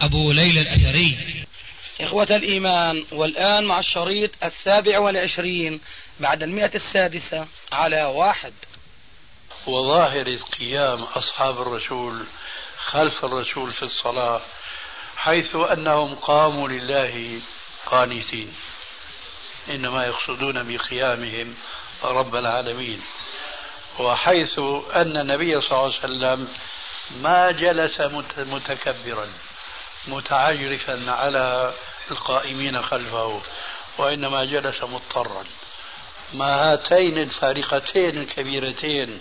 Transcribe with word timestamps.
أبو 0.00 0.32
ليلى 0.32 0.60
الأثري. 0.60 1.44
إخوة 2.00 2.26
الإيمان 2.30 3.04
والآن 3.12 3.64
مع 3.64 3.78
الشريط 3.78 4.30
السابع 4.44 4.98
والعشرين 4.98 5.80
بعد 6.20 6.42
المئة 6.42 6.74
السادسة 6.74 7.46
على 7.72 8.04
واحد. 8.04 8.52
وظاهر 9.66 10.34
قيام 10.58 11.02
أصحاب 11.02 11.62
الرسول 11.62 12.24
خلف 12.76 13.24
الرسول 13.24 13.72
في 13.72 13.82
الصلاة 13.82 14.40
حيث 15.16 15.56
أنهم 15.56 16.14
قاموا 16.14 16.68
لله 16.68 17.40
قانتين. 17.86 18.54
إنما 19.68 20.06
يقصدون 20.06 20.76
بقيامهم 20.76 21.54
رب 22.04 22.36
العالمين. 22.36 23.02
وحيث 23.98 24.58
أن 24.94 25.16
النبي 25.16 25.60
صلى 25.60 25.70
الله 25.70 25.82
عليه 25.82 25.98
وسلم 25.98 26.48
ما 27.22 27.50
جلس 27.50 28.00
متكبرا. 28.38 29.28
متعجرفا 30.06 31.10
على 31.10 31.74
القائمين 32.10 32.82
خلفه 32.82 33.40
وإنما 33.98 34.44
جلس 34.44 34.82
مضطرا. 34.82 35.44
ما 36.32 36.72
هاتين 36.72 37.18
الفارقتين 37.18 38.18
الكبيرتين 38.18 39.20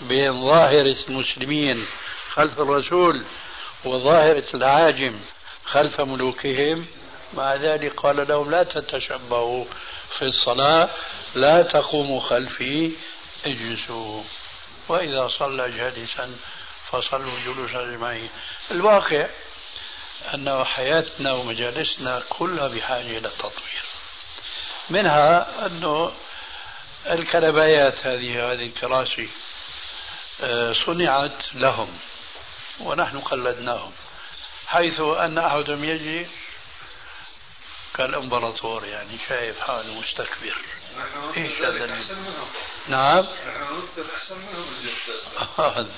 بين 0.00 0.40
ظاهرة 0.44 0.96
المسلمين 1.08 1.86
خلف 2.30 2.60
الرسول 2.60 3.24
وظاهرة 3.84 4.44
العاجم 4.54 5.20
خلف 5.64 6.00
ملوكهم؟ 6.00 6.86
مع 7.34 7.54
ذلك 7.54 7.94
قال 7.94 8.28
لهم 8.28 8.50
لا 8.50 8.62
تتشبهوا 8.62 9.64
في 10.18 10.22
الصلاة 10.22 10.90
لا 11.34 11.62
تقوموا 11.62 12.20
خلفي 12.20 12.92
اجلسوا. 13.46 14.22
وإذا 14.88 15.28
صلى 15.28 15.70
جالسا 15.70 16.36
فصلوا 16.90 17.40
جلوسا 17.46 17.82
أجمعين. 17.82 18.28
الواقع 18.70 19.26
أن 20.34 20.64
حياتنا 20.64 21.32
ومجالسنا 21.32 22.22
كلها 22.28 22.68
بحاجة 22.68 23.18
إلى 23.18 23.28
التطوير. 23.28 23.84
منها 24.90 25.66
أنه 25.66 26.12
الكنبايات 27.06 28.06
هذه 28.06 28.52
هذه 28.52 28.66
الكراسي 28.66 29.28
آه، 30.40 30.72
صنعت 30.72 31.54
لهم 31.54 31.98
ونحن 32.80 33.20
قلدناهم 33.20 33.92
حيث 34.66 35.00
أن 35.00 35.38
أحدهم 35.38 35.84
يجي 35.84 36.26
كالامبراطور 37.94 38.84
يعني 38.84 39.18
شايف 39.28 39.60
حاله 39.60 40.00
مستكبر. 40.00 40.56
إيش 41.36 41.60
هذا 41.60 41.94
احسن 41.94 42.18
منهم 42.18 42.48
نعم. 42.88 43.24
نحن 43.24 43.84
احسن 44.16 44.38
منهم 44.38 45.88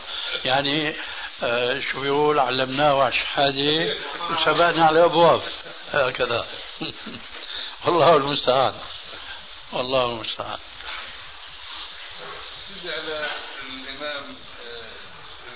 يعني 0.44 0.94
آه 1.42 1.80
شو 1.80 2.00
بيقول 2.00 2.38
علمناه 2.38 3.02
على 3.02 3.08
الشهاده 3.08 3.96
وسبقنا 4.30 4.84
على 4.84 4.98
الابواب 4.98 5.42
هكذا. 5.92 6.46
والله 7.84 8.16
المستعان. 8.16 8.74
والله 9.72 10.12
المستعان. 10.12 10.58
سيدي 12.68 12.90
على 12.94 13.30
الامام 13.68 14.36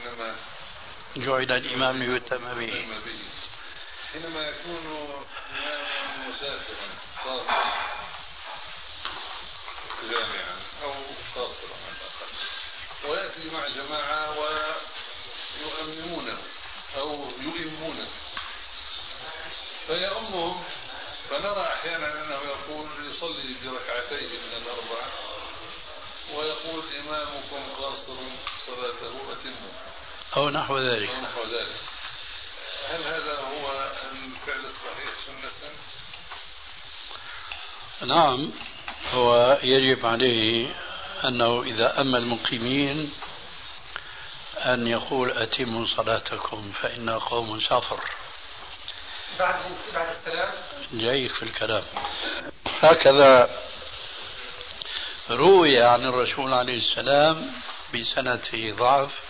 انما 0.07 0.37
جعل 1.17 1.53
الإمام 1.53 2.03
ليتم 2.03 2.55
به. 2.55 2.87
حينما 4.13 4.49
يكون 4.49 4.87
إماما 4.87 6.29
مسافرا 6.29 6.89
قاصرا 7.25 8.00
جامعا 10.11 10.57
أو 10.83 10.93
قاصرا 11.35 11.77
على 11.87 11.97
الأقل. 11.97 12.33
ويأتي 13.05 13.51
مع 13.51 13.69
جماعة 13.69 14.39
ويؤمنونه 15.61 16.39
أو 16.97 17.31
يؤمونه 17.41 18.09
فيأمهم 19.87 20.65
فنرى 21.31 21.67
أحيانا 21.67 22.13
أنه 22.13 22.41
يقول 22.51 22.89
يصلي 23.11 23.55
بركعتين 23.65 24.29
من 24.31 24.63
الأربعة 24.63 25.09
ويقول 26.35 26.85
إمامكم 26.97 27.83
قاصر 27.83 28.17
صلاته 28.67 29.33
أتمه. 29.33 29.73
أو 30.37 30.51
نحو 30.51 30.79
ذلك. 30.79 31.09
أو 31.09 31.21
نحو 31.21 31.43
ذلك. 31.43 31.77
هل 32.89 33.03
هذا 33.03 33.41
هو 33.41 33.93
الفعل 34.13 34.67
الصحيح 34.67 35.11
سنة؟ 35.27 35.71
نعم. 38.09 38.53
هو 39.13 39.59
يجب 39.63 40.07
عليه 40.07 40.69
أنه 41.25 41.63
إذا 41.63 42.01
أما 42.01 42.19
المقيمين 42.19 43.13
أن 44.59 44.87
يقول 44.87 45.31
أتموا 45.31 45.87
صلاتكم 45.97 46.73
فإن 46.83 47.11
قوم 47.11 47.61
سافر 47.61 48.01
بعد 49.39 49.55
بعد 49.95 50.09
السلام. 50.09 50.49
جايك 50.93 51.33
في 51.33 51.43
الكلام. 51.43 51.85
هكذا 52.81 53.51
روي 55.31 55.83
عن 55.83 56.05
الرسول 56.05 56.55
عليه 56.55 56.79
السلام 56.79 57.53
بسنة 57.95 58.75
ضعف 58.77 59.21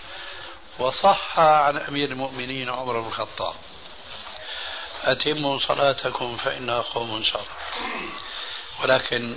وصح 0.79 1.39
عن 1.39 1.79
أمير 1.79 2.09
المؤمنين 2.11 2.71
عمر 2.71 3.01
بن 3.01 3.09
الخطاب. 3.09 3.55
أتموا 5.03 5.59
صلاتكم 5.59 6.37
فإنها 6.37 6.81
قوم 6.81 7.25
شر 7.25 7.47
ولكن 8.83 9.37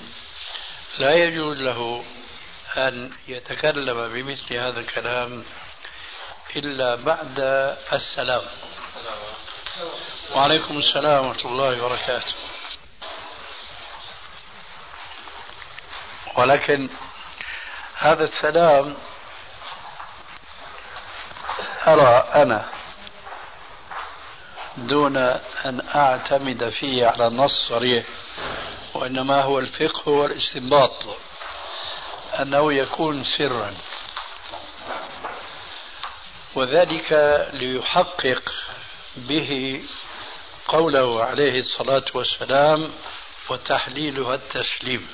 لا 0.97 1.13
يجوز 1.13 1.57
له 1.57 2.03
أن 2.77 3.11
يتكلم 3.27 4.13
بمثل 4.13 4.55
هذا 4.55 4.79
الكلام 4.79 5.45
إلا 6.55 6.95
بعد 6.95 7.39
السلام. 7.93 8.41
وعليكم 10.35 10.77
السلام 10.77 11.25
ورحمة 11.25 11.51
الله 11.51 11.85
وبركاته. 11.85 12.33
ولكن 16.35 16.89
هذا 17.97 18.23
السلام 18.23 18.97
أرى 21.87 22.29
أنا 22.35 22.69
دون 24.77 25.17
أن 25.65 25.87
أعتمد 25.95 26.69
فيه 26.69 27.07
على 27.07 27.27
النص 27.27 27.67
صريح. 27.69 28.05
وإنما 28.93 29.41
هو 29.41 29.59
الفقه 29.59 30.09
والاستنباط 30.09 31.17
أنه 32.39 32.73
يكون 32.73 33.23
سرا. 33.37 33.73
وذلك 36.55 37.13
ليحقق 37.53 38.51
به 39.15 39.83
قوله 40.67 41.23
عليه 41.23 41.59
الصلاة 41.59 42.05
والسلام 42.13 42.93
وتحليلها 43.49 44.35
التسليم 44.35 45.07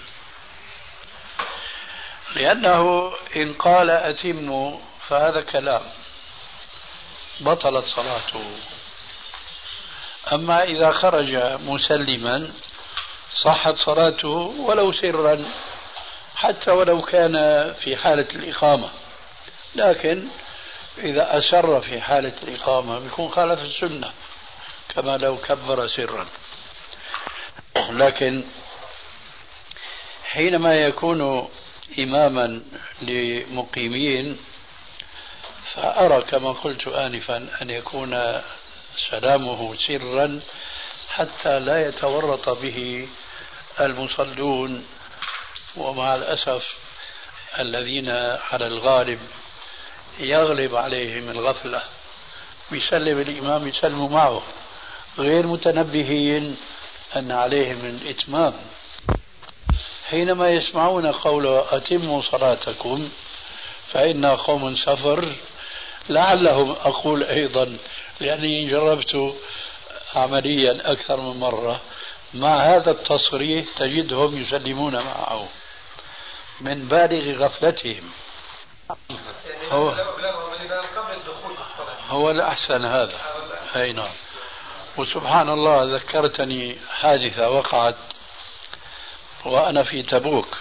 لأنه 2.35 3.11
إن 3.35 3.53
قال 3.53 3.90
أتموا 3.90 4.79
فهذا 5.07 5.41
كلام 5.41 5.81
بطلت 7.40 7.85
صلاته. 7.85 8.57
أما 10.34 10.64
إذا 10.64 10.91
خرج 10.91 11.35
مسلما 11.61 12.52
صحت 13.34 13.76
صلاته 13.78 14.53
ولو 14.59 14.91
سرا 14.91 15.46
حتى 16.35 16.72
ولو 16.72 17.02
كان 17.02 17.34
في 17.73 17.96
حالة 17.96 18.28
الإقامة. 18.35 18.90
لكن 19.76 20.28
إذا 20.97 21.37
أسر 21.37 21.81
في 21.81 22.02
حالة 22.02 22.34
الإقامة 22.43 22.99
بيكون 22.99 23.29
خالف 23.29 23.61
السنة 23.61 24.11
كما 24.96 25.17
لو 25.17 25.37
كبر 25.37 25.87
سرا. 25.87 26.26
لكن 27.90 28.43
حينما 30.23 30.75
يكون 30.75 31.49
إماما 31.99 32.61
لمقيمين 33.02 34.37
فأرى 35.73 36.22
كما 36.22 36.52
قلت 36.52 36.87
آنفا 36.87 37.47
أن 37.61 37.70
يكون 37.70 38.41
سلامه 39.09 39.75
سرا 39.87 40.40
حتى 41.09 41.59
لا 41.59 41.87
يتورط 41.87 42.49
به 42.49 43.08
المصلون 43.81 44.85
ومع 45.76 46.16
الأسف 46.16 46.73
الذين 47.59 48.09
على 48.52 48.67
الغالب 48.67 49.20
يغلب 50.20 50.76
عليهم 50.76 51.29
الغفلة. 51.29 51.81
بيسلم 52.72 53.22
الإمام 53.22 53.67
يسلموا 53.67 54.09
معه. 54.09 54.41
غير 55.17 55.47
متنبهين 55.47 56.58
أن 57.16 57.31
عليهم 57.31 57.85
الإتمام. 57.85 58.53
حينما 60.09 60.52
يسمعون 60.52 61.11
قول 61.11 61.47
أتموا 61.47 62.22
صلاتكم 62.22 63.09
فإن 63.91 64.25
قوم 64.25 64.75
سفر. 64.75 65.35
لعلهم 66.09 66.72
أقول 66.72 67.23
أيضا 67.23 67.78
لأني 68.20 68.70
جربت 68.70 69.35
عمليا 70.16 70.91
أكثر 70.91 71.22
من 71.22 71.40
مرة. 71.40 71.82
مع 72.34 72.61
هذا 72.61 72.91
التصريح 72.91 73.66
تجدهم 73.78 74.41
يسلمون 74.41 74.96
معه 74.96 75.49
من 76.61 76.87
بالغ 76.87 77.46
غفلتهم. 77.46 78.11
هو 79.72 79.90
هو 82.09 82.31
الأحسن 82.31 82.85
هذا. 82.85 83.17
أي 83.76 83.93
نعم. 83.93 84.11
وسبحان 84.97 85.49
الله 85.49 85.96
ذكرتني 85.96 86.78
حادثة 86.90 87.49
وقعت 87.49 87.96
وأنا 89.46 89.84
في 89.84 90.03
تبوك 90.03 90.58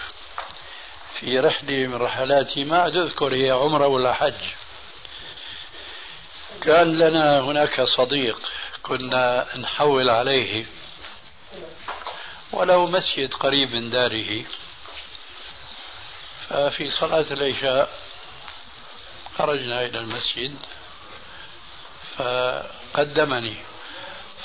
في 1.19 1.39
رحلة 1.39 1.87
من 1.87 1.95
رحلاتي 1.95 2.63
ما 2.63 2.87
أذكر 2.87 3.35
هي 3.35 3.51
عمرة 3.51 3.87
ولا 3.87 4.13
حج. 4.13 4.33
كان 6.61 6.97
لنا 6.97 7.39
هناك 7.39 7.81
صديق 7.81 8.37
كنا 8.83 9.45
نحول 9.57 10.09
عليه 10.09 10.65
وله 12.59 12.85
مسجد 12.85 13.33
قريب 13.33 13.75
من 13.75 13.89
داره 13.89 14.43
ففي 16.49 16.91
صلاة 16.91 17.25
العشاء 17.31 17.89
خرجنا 19.37 19.81
إلى 19.85 19.99
المسجد 19.99 20.55
فقدمني 22.17 23.55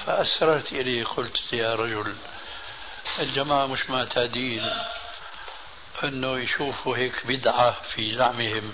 فأسررت 0.06 0.72
إليه 0.72 1.04
قلت 1.04 1.52
يا 1.52 1.74
رجل 1.74 2.16
الجماعة 3.20 3.66
مش 3.66 3.90
معتادين 3.90 4.70
أنه 6.04 6.38
يشوفوا 6.38 6.96
هيك 6.96 7.26
بدعة 7.26 7.70
في 7.94 8.16
زعمهم 8.16 8.72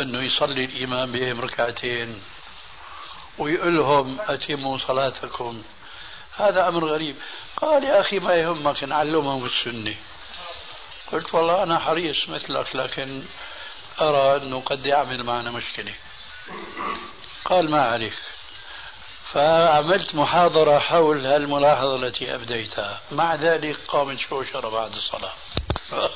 أنه 0.00 0.22
يصلي 0.22 0.64
الإمام 0.64 1.12
بهم 1.12 1.40
ركعتين 1.40 2.22
ويقول 3.38 3.76
لهم 3.76 4.20
أتموا 4.28 4.78
صلاتكم. 4.78 5.62
هذا 6.36 6.68
أمر 6.68 6.84
غريب. 6.84 7.16
قال 7.56 7.84
يا 7.84 8.00
أخي 8.00 8.18
ما 8.18 8.34
يهمك 8.34 8.84
نعلمهم 8.84 9.44
السنة. 9.44 9.94
قلت 11.12 11.34
والله 11.34 11.62
أنا 11.62 11.78
حريص 11.78 12.28
مثلك 12.28 12.76
لكن 12.76 13.22
أرى 14.00 14.36
أنه 14.36 14.60
قد 14.60 14.86
يعمل 14.86 15.24
معنا 15.24 15.50
مشكلة. 15.50 15.94
قال 17.44 17.70
ما 17.70 17.82
عليك. 17.82 18.14
فعملت 19.32 20.14
محاضرة 20.14 20.78
حول 20.78 21.26
هالملاحظة 21.26 21.96
التي 21.96 22.34
أبديتها. 22.34 23.00
مع 23.12 23.34
ذلك 23.34 23.76
قامت 23.88 24.18
شوشرة 24.18 24.68
بعد 24.68 24.96
الصلاة. 24.96 25.32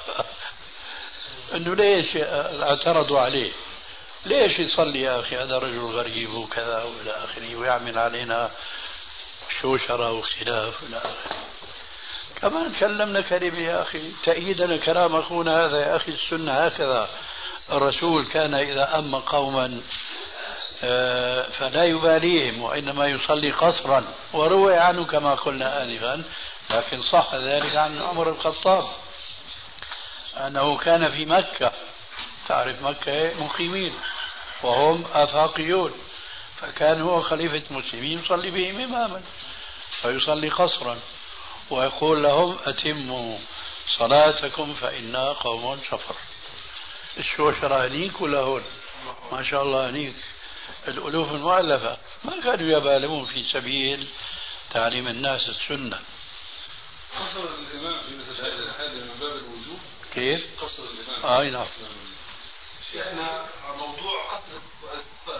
أنه 1.54 1.74
ليش 1.74 2.16
اعترضوا 2.16 3.20
عليه؟ 3.20 3.52
ليش 4.26 4.58
يصلي 4.58 5.02
يا 5.02 5.20
أخي؟ 5.20 5.36
هذا 5.36 5.58
رجل 5.58 5.78
غريب 5.78 6.34
وكذا 6.34 6.82
وإلى 6.82 7.10
آخره 7.10 7.56
ويعمل 7.56 7.98
علينا 7.98 8.50
شوشرة 9.60 10.12
واختلاف 10.12 10.82
إلى 10.82 10.98
آخره 10.98 11.38
كمان 12.40 12.72
كلمنا 12.72 13.28
كلمة 13.28 13.58
يا 13.58 13.82
أخي 13.82 14.12
تأييدا 14.24 14.76
كلام 14.76 15.16
أخونا 15.16 15.66
هذا 15.66 15.80
يا 15.80 15.96
أخي 15.96 16.12
السنة 16.12 16.52
هكذا. 16.52 17.08
الرسول 17.72 18.26
كان 18.26 18.54
إذا 18.54 18.98
أم 18.98 19.16
قوما 19.16 19.80
آه، 20.84 21.48
فلا 21.48 21.84
يباليهم 21.84 22.62
وإنما 22.62 23.06
يصلي 23.06 23.50
قصرا. 23.50 24.04
وروي 24.32 24.76
عنه 24.76 25.04
كما 25.04 25.34
قلنا 25.34 25.82
آنفا 25.82 26.22
لكن 26.70 27.02
صح 27.02 27.34
ذلك 27.34 27.76
عن 27.76 28.02
عمر 28.02 28.30
الخطاب. 28.30 28.84
أنه 30.36 30.76
كان 30.76 31.12
في 31.12 31.26
مكة. 31.26 31.72
تعرف 32.48 32.82
مكة 32.82 33.34
مقيمين. 33.40 33.94
وهم 34.62 35.04
آفاقيون. 35.14 35.92
فكان 36.60 37.00
هو 37.00 37.20
خليفة 37.20 37.62
المسلمين 37.70 38.18
يصلي 38.24 38.50
بهم 38.50 38.80
إماما. 38.80 39.22
فيصلي 40.02 40.48
قصرا 40.48 40.98
ويقول 41.70 42.22
لهم 42.22 42.58
أتموا 42.66 43.38
صلاتكم 43.98 44.74
فإنا 44.74 45.32
قوم 45.32 45.80
سفر 45.90 46.14
الشوشرة 47.18 47.86
هنيك 47.86 48.20
ولا 48.20 48.38
هون 48.38 48.62
ما 49.32 49.42
شاء 49.42 49.62
الله 49.62 49.90
هنيك. 49.90 50.16
الألوف 50.88 51.32
المؤلفة. 51.32 51.98
ما 52.24 52.40
كانوا 52.44 52.78
يبالغون 52.78 53.24
في 53.24 53.44
سبيل 53.52 54.08
تعليم 54.70 55.08
الناس 55.08 55.48
السنة. 55.48 56.00
قصر 57.20 57.40
الإمام 57.40 58.00
في 58.00 58.14
مثل 58.16 58.46
هذه 58.78 58.94
من 58.94 59.16
باب 59.20 59.36
الوجوب. 59.36 59.78
كيف؟ 60.14 60.64
قصر 60.64 60.82
الإمام. 60.82 61.26
آه 61.26 61.50
نعم. 61.50 61.66
شيخنا 62.92 63.46
موضوع 63.78 64.24
قصر 64.24 65.32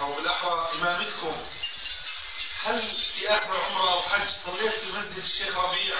أو 0.00 0.14
بالأحرى 0.14 0.68
إمامتكم. 0.74 1.36
هل 2.68 2.96
في 3.16 3.28
آخر 3.28 3.60
عمرة 3.64 3.92
أو 3.92 4.02
حج 4.02 4.28
صليت 4.46 4.72
في 4.72 4.92
مسجد 4.92 5.18
الشيخ 5.18 5.58
ربيع؟ 5.58 5.96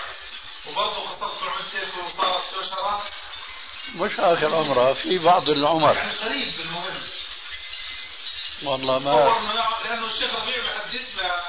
وبرضه 0.68 1.10
قصرت 1.10 1.42
عمرتين 1.42 1.88
وصارت 2.04 2.42
شوشرة؟ 2.54 3.02
مش 3.94 4.20
آخر 4.20 4.56
عمرة 4.56 4.92
في 4.92 5.18
بعض 5.18 5.48
العمر. 5.48 5.94
يعني 5.94 6.12
قريب 6.12 6.56
بالمهم. 6.56 7.02
والله 8.62 8.98
ما 8.98 9.38
لأنه 9.84 10.06
الشيخ 10.06 10.34
ربيع 10.34 10.56
بحدثنا 10.56 11.40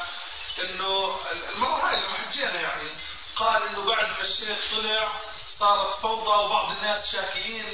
إنه 0.59 1.19
المرة 1.55 1.89
هاي 1.89 1.95
لما 1.95 2.17
حجينا 2.29 2.61
يعني. 2.61 2.89
قال 3.39 3.63
إنه 3.63 3.85
بعد 3.85 4.05
ما 4.05 4.21
الشيخ 4.23 4.57
طلع 4.71 5.11
صارت 5.59 5.95
فوضى 5.95 6.45
وبعض 6.45 6.71
الناس 6.77 7.11
شاكيين 7.11 7.65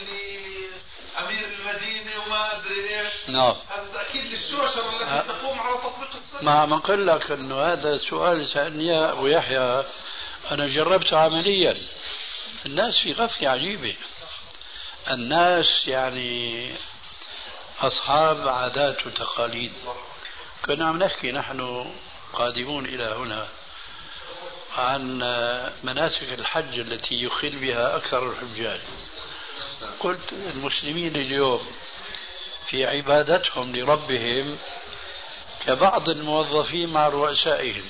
لأمير 1.15 1.47
المدينة 1.59 2.11
وما 2.25 2.55
أدري 2.55 2.99
إيش. 2.99 3.13
نعم. 3.27 3.55
هذا 3.69 4.01
أكيد 4.01 4.31
الشوشرة 4.31 4.89
التي 4.89 5.27
تقوم 5.27 5.59
على 5.59 5.77
تطبيق 5.77 6.09
السنة 6.09 6.41
ما 6.41 6.51
عم 6.59 6.73
أقول 6.73 7.07
لك 7.07 7.31
أنه 7.31 7.61
هذا 7.61 7.93
السؤال 7.93 8.49
سألني 8.49 8.97
أبو 8.97 9.27
يحيى. 9.27 9.83
أنا 10.51 10.67
جربته 10.67 11.17
عمليا. 11.17 11.73
الناس 12.65 12.93
في 13.03 13.13
غفلة 13.13 13.49
عجيبة. 13.49 13.95
الناس 15.11 15.87
يعني 15.87 16.71
أصحاب 17.81 18.47
عادات 18.47 19.07
وتقاليد. 19.07 19.73
كنا 20.65 20.87
عم 20.87 21.03
نحكي 21.03 21.31
نحن 21.31 21.91
قادمون 22.33 22.85
إلى 22.85 23.03
هنا. 23.05 23.47
عن 24.77 25.17
مناسك 25.83 26.33
الحج 26.39 26.79
التي 26.79 27.15
يخل 27.15 27.59
بها 27.59 27.95
أكثر 27.95 28.31
الحجاج. 28.31 28.79
قلت 29.99 30.33
المسلمين 30.55 31.15
اليوم 31.15 31.67
في 32.67 32.85
عبادتهم 32.85 33.75
لربهم 33.75 34.57
كبعض 35.65 36.09
الموظفين 36.09 36.89
مع 36.89 37.07
رؤسائهم. 37.07 37.83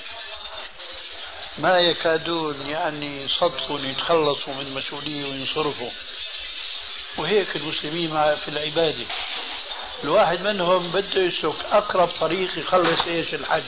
ما 1.58 1.80
يكادون 1.80 2.60
يعني 2.66 3.28
صدفوا 3.28 3.78
يتخلصوا 3.80 4.54
من 4.54 4.74
مسؤولية 4.74 5.24
وينصرفوا. 5.24 5.90
وهيك 7.16 7.56
المسلمين 7.56 8.36
في 8.36 8.48
العبادة. 8.48 9.06
الواحد 10.04 10.40
منهم 10.40 10.90
بده 10.90 11.22
يسلك 11.22 11.64
أقرب 11.64 12.08
طريق 12.08 12.58
يخلص 12.58 13.06
إيش؟ 13.06 13.34
الحج. 13.34 13.62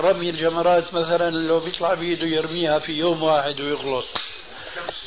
رمي 0.00 0.30
الجمرات 0.30 0.94
مثلا 0.94 1.30
لو 1.30 1.60
بيطلع 1.60 1.94
بيده 1.94 2.26
يرميها 2.26 2.78
في 2.78 2.92
يوم 2.92 3.22
واحد 3.22 3.60
ويخلص 3.60 4.06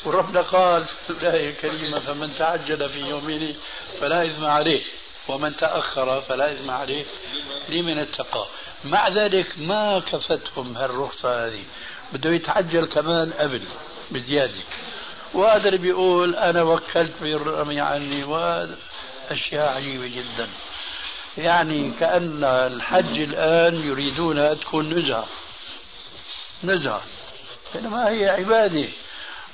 وربنا 0.04 0.40
قال 0.40 0.84
في 0.84 1.10
الآية 1.10 1.50
الكريمة 1.50 1.98
فمن 1.98 2.34
تعجل 2.38 2.88
في 2.88 2.98
يومين 2.98 3.56
فلا 4.00 4.26
إثم 4.26 4.44
عليه 4.44 4.82
ومن 5.28 5.56
تأخر 5.56 6.20
فلا 6.20 6.52
إثم 6.52 6.70
عليه 6.70 7.04
لمن 7.68 7.98
اتقى. 7.98 8.46
مع 8.84 9.08
ذلك 9.08 9.46
ما 9.56 9.98
كفتهم 9.98 10.76
هالرخصة 10.76 11.46
هذه. 11.46 11.62
بده 12.12 12.30
يتعجل 12.30 12.84
كمان 12.84 13.32
قبل 13.32 13.60
بزيادة. 14.10 14.60
وهذا 15.34 15.68
اللي 15.68 15.78
بيقول 15.78 16.34
أنا 16.34 16.62
وكلت 16.62 17.12
بالرمي 17.20 17.80
عني. 17.80 18.24
وأشياء 18.24 19.76
عجيبة 19.76 20.06
جدا. 20.06 20.48
يعني 21.40 21.90
كأن 21.90 22.44
الحج 22.44 23.18
الآن 23.18 23.74
يريدون 23.74 24.60
تكون 24.60 24.94
نزهة. 24.94 25.26
نزهة. 26.64 27.02
إنما 27.74 28.08
هي 28.08 28.28
عبادة. 28.28 28.88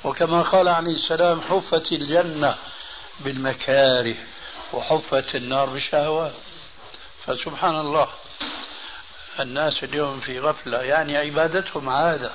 وكما 0.03 0.41
قال 0.41 0.67
عليه 0.67 0.91
السلام 0.91 1.41
حفت 1.41 1.91
الجنة 1.91 2.55
بالمكاره 3.19 4.15
وحفت 4.73 5.35
النار 5.35 5.69
بالشهوات 5.69 6.33
فسبحان 7.25 7.79
الله 7.79 8.07
الناس 9.39 9.83
اليوم 9.83 10.19
في 10.19 10.39
غفلة. 10.39 10.81
يعني 10.81 11.17
عبادتهم 11.17 11.89
عادة. 11.89 12.31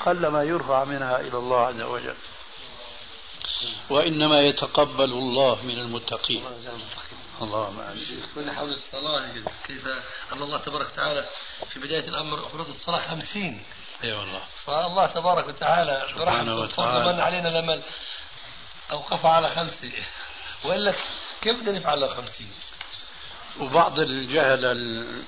قل 0.00 0.26
ما 0.26 0.42
يرفع 0.42 0.84
منها 0.84 1.20
إلى 1.20 1.38
الله 1.38 1.66
عز 1.66 1.80
وجل. 1.80 2.14
وإنما 3.90 4.40
يتقبل 4.40 5.12
الله 5.12 5.58
من 5.64 5.78
المتقين. 5.78 6.44
اللهم 7.42 7.82
كنا 8.34 8.52
حول 8.54 8.72
الصلاة 8.72 9.26
كيف؟ 9.66 9.86
أن 10.32 10.42
الله 10.42 10.58
تبارك 10.58 10.86
وتعالى 10.92 11.28
في 11.72 11.78
بداية 11.78 12.08
الأمر 12.08 12.46
أفرض 12.46 12.68
الصلاة 12.68 13.08
خمسين. 13.08 13.62
أي 14.04 14.12
والله. 14.12 14.40
فالله 14.66 15.06
تبارك 15.06 15.48
وتعالى 15.48 16.06
برحمته 16.18 16.56
وتعالى. 16.58 17.12
من 17.12 17.20
علينا 17.20 17.48
لما 17.48 17.82
أوقف 18.90 19.26
على 19.26 19.50
خمسة 19.54 19.92
وإلا 20.64 20.94
كيف 21.42 21.60
بدنا 21.60 21.78
نفعل 21.78 22.08
خمسين؟ 22.10 22.52
وبعض 23.60 24.00
الجهل 24.00 24.64
ال- 24.64 25.22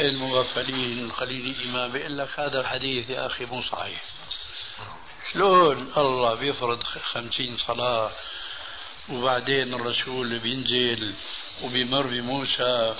المغفلين 0.00 1.04
القليل 1.06 1.46
الإيمان 1.50 1.92
بيقول 1.92 2.18
لك 2.18 2.40
هذا 2.40 2.60
الحديث 2.60 3.10
يا 3.10 3.26
أخي 3.26 3.44
مو 3.44 3.62
صحيح. 3.62 4.02
شلون 5.32 5.92
الله 5.96 6.34
بيفرض 6.34 6.82
خمسين 6.82 7.56
صلاة 7.56 8.10
وبعدين 9.10 9.74
الرسول 9.74 10.38
بينزل 10.38 11.12
وبيمر 11.64 12.02
بموسى 12.06 12.94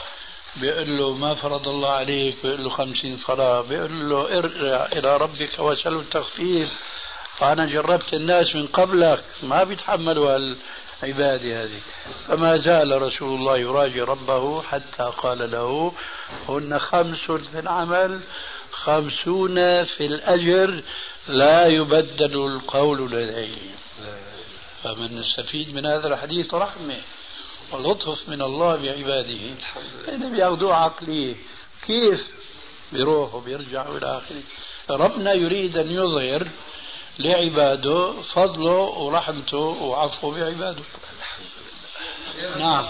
بيقول 0.56 0.99
له 0.99 1.12
ما 1.12 1.35
فرض 1.35 1.68
الله 1.68 1.90
عليك؟ 1.90 2.37
بيقول 2.42 2.64
له 2.64 2.71
خمسين 2.71 3.18
صلاة 3.18 3.61
بيقول 3.61 4.11
له 4.11 4.38
ارجع 4.38 4.87
إلى 4.87 5.16
ربك 5.16 5.59
واسأله 5.59 6.00
التخفيف. 6.00 6.68
فأنا 7.38 7.66
جربت 7.66 8.14
الناس 8.14 8.54
من 8.54 8.66
قبلك 8.66 9.25
ما 9.42 9.64
بيتحملوا 9.64 10.37
العبادة 11.02 11.62
هذه. 11.62 11.80
فما 12.28 12.56
زال 12.56 13.02
رسول 13.02 13.35
الله 13.38 13.59
يراجع 13.59 14.04
ربه 14.04 14.62
حتى 14.62 15.12
قال 15.18 15.50
له 15.50 15.92
هن 16.49 16.78
خمس 16.78 17.30
في 17.30 17.59
العمل 17.59 18.21
خمسون 18.73 19.85
في 19.85 20.06
الأجر 20.06 20.82
لا 21.28 21.66
يبدل 21.66 22.47
القول 22.47 23.11
لديه 23.11 23.82
فمن 24.83 25.21
نستفيد 25.21 25.75
من 25.75 25.87
هذا 25.87 26.09
الحديث 26.09 26.55
رحمة 26.55 27.01
ولطف 27.73 28.29
من 28.29 28.43
الله 28.43 28.77
بعباده. 28.77 29.55
هذا 30.09 30.29
بياخذوه 30.29 30.75
عقلية 30.75 31.37
كيف؟ 31.87 32.27
بيروحوا 32.93 33.41
بيرجعوا 33.41 33.99
إلى 33.99 34.19
آخره. 34.19 34.43
ربنا 34.91 35.33
يريد 35.33 35.77
أن 35.77 35.91
يظهر 35.91 36.49
لعباده 37.19 38.23
فضله 38.23 38.77
ورحمته 38.77 39.57
وعفوه 39.59 40.41
بعباده. 40.41 40.83
نعم. 42.57 42.89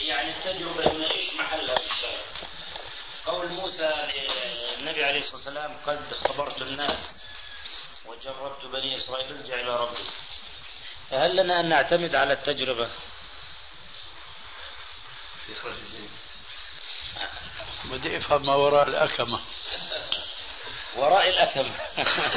يعني 0.00 0.30
التجربة 0.30 0.92
هنا 0.92 1.10
إيش 1.10 1.24
محلها؟ 1.38 1.78
قول 3.26 3.48
موسى 3.48 3.90
للنبي 4.80 5.04
عليه 5.04 5.18
الصلاة 5.18 5.36
والسلام 5.36 5.76
قد 5.86 6.14
خبرت 6.14 6.62
الناس 6.62 7.23
وجربت 8.06 8.64
بني 8.64 8.96
إسرائيل 8.96 9.36
ارجع 9.36 9.54
إلى 9.54 9.76
ربي. 9.76 10.04
فهل 11.10 11.36
لنا 11.36 11.60
أن 11.60 11.68
نعتمد 11.68 12.14
على 12.14 12.32
التجربة؟ 12.32 12.88
بدي 17.84 18.16
أفهم 18.16 18.46
ما 18.46 18.54
وراء 18.54 18.88
الأكمة. 18.88 19.40
وراء 20.96 21.28
الأكم 21.28 21.70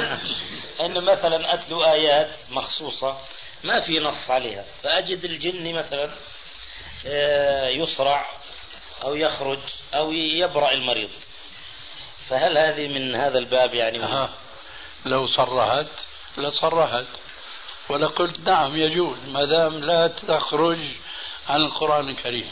أن 0.84 1.04
مثلا 1.04 1.54
أتلو 1.54 1.84
آيات 1.84 2.30
مخصوصة 2.50 3.20
ما 3.64 3.80
في 3.80 4.00
نص 4.00 4.30
عليها. 4.30 4.64
فأجد 4.82 5.24
الجن 5.24 5.74
مثلا 5.74 6.10
آه، 7.06 7.68
يصرع 7.68 8.26
أو 9.02 9.14
يخرج 9.14 9.58
أو 9.94 10.12
يبرأ 10.12 10.72
المريض. 10.72 11.10
فهل 12.28 12.58
هذه 12.58 12.88
من 12.88 13.14
هذا 13.14 13.38
الباب 13.38 13.74
يعني؟ 13.74 14.02
أها. 14.02 14.30
لو 15.04 15.28
صرحت 15.28 15.86
لصرحت 16.38 17.06
ولقلت 17.88 18.40
نعم 18.40 18.76
يجوز 18.76 19.16
ما 19.28 19.44
دام 19.44 19.74
لا 19.74 20.06
تخرج 20.08 20.78
عن 21.48 21.60
القرآن 21.60 22.08
الكريم. 22.08 22.50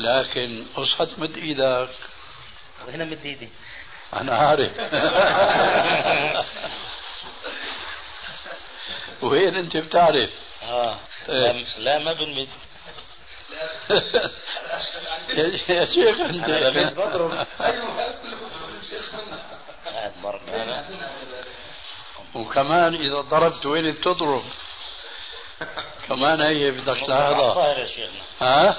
لكن 0.00 0.66
أصحت 0.76 1.08
مد 1.18 1.36
إيدك. 1.36 1.88
هنا 2.88 3.04
مد 3.04 3.24
إيدي. 3.24 3.48
أنا 4.16 4.36
عارف. 4.36 4.72
وين 9.22 9.56
أنت 9.56 9.76
بتعرف؟ 9.76 10.30
آه. 10.62 10.98
إيه. 11.28 11.64
لا, 11.78 11.98
ما 11.98 12.12
بنمد 12.12 12.48
يا 15.68 15.84
شيخ 15.84 16.20
أنا 16.20 16.70
بمد 16.70 16.76
أنت 16.76 16.94
بضرب 16.94 17.46
ضرب 20.22 20.40
أنا 20.48 20.84
وكمان 22.34 22.94
إذا 22.94 23.20
ضربت 23.20 23.66
وين 23.66 23.92
بتضرب 23.92 24.44
كمان 26.08 26.40
هي 26.40 26.70
بدك 26.70 26.88
على 26.88 27.06
تلاحظها 27.06 27.48
الظهر 27.50 27.78
يا 27.78 27.86
شيخنا. 27.86 28.20
ها؟ 28.40 28.76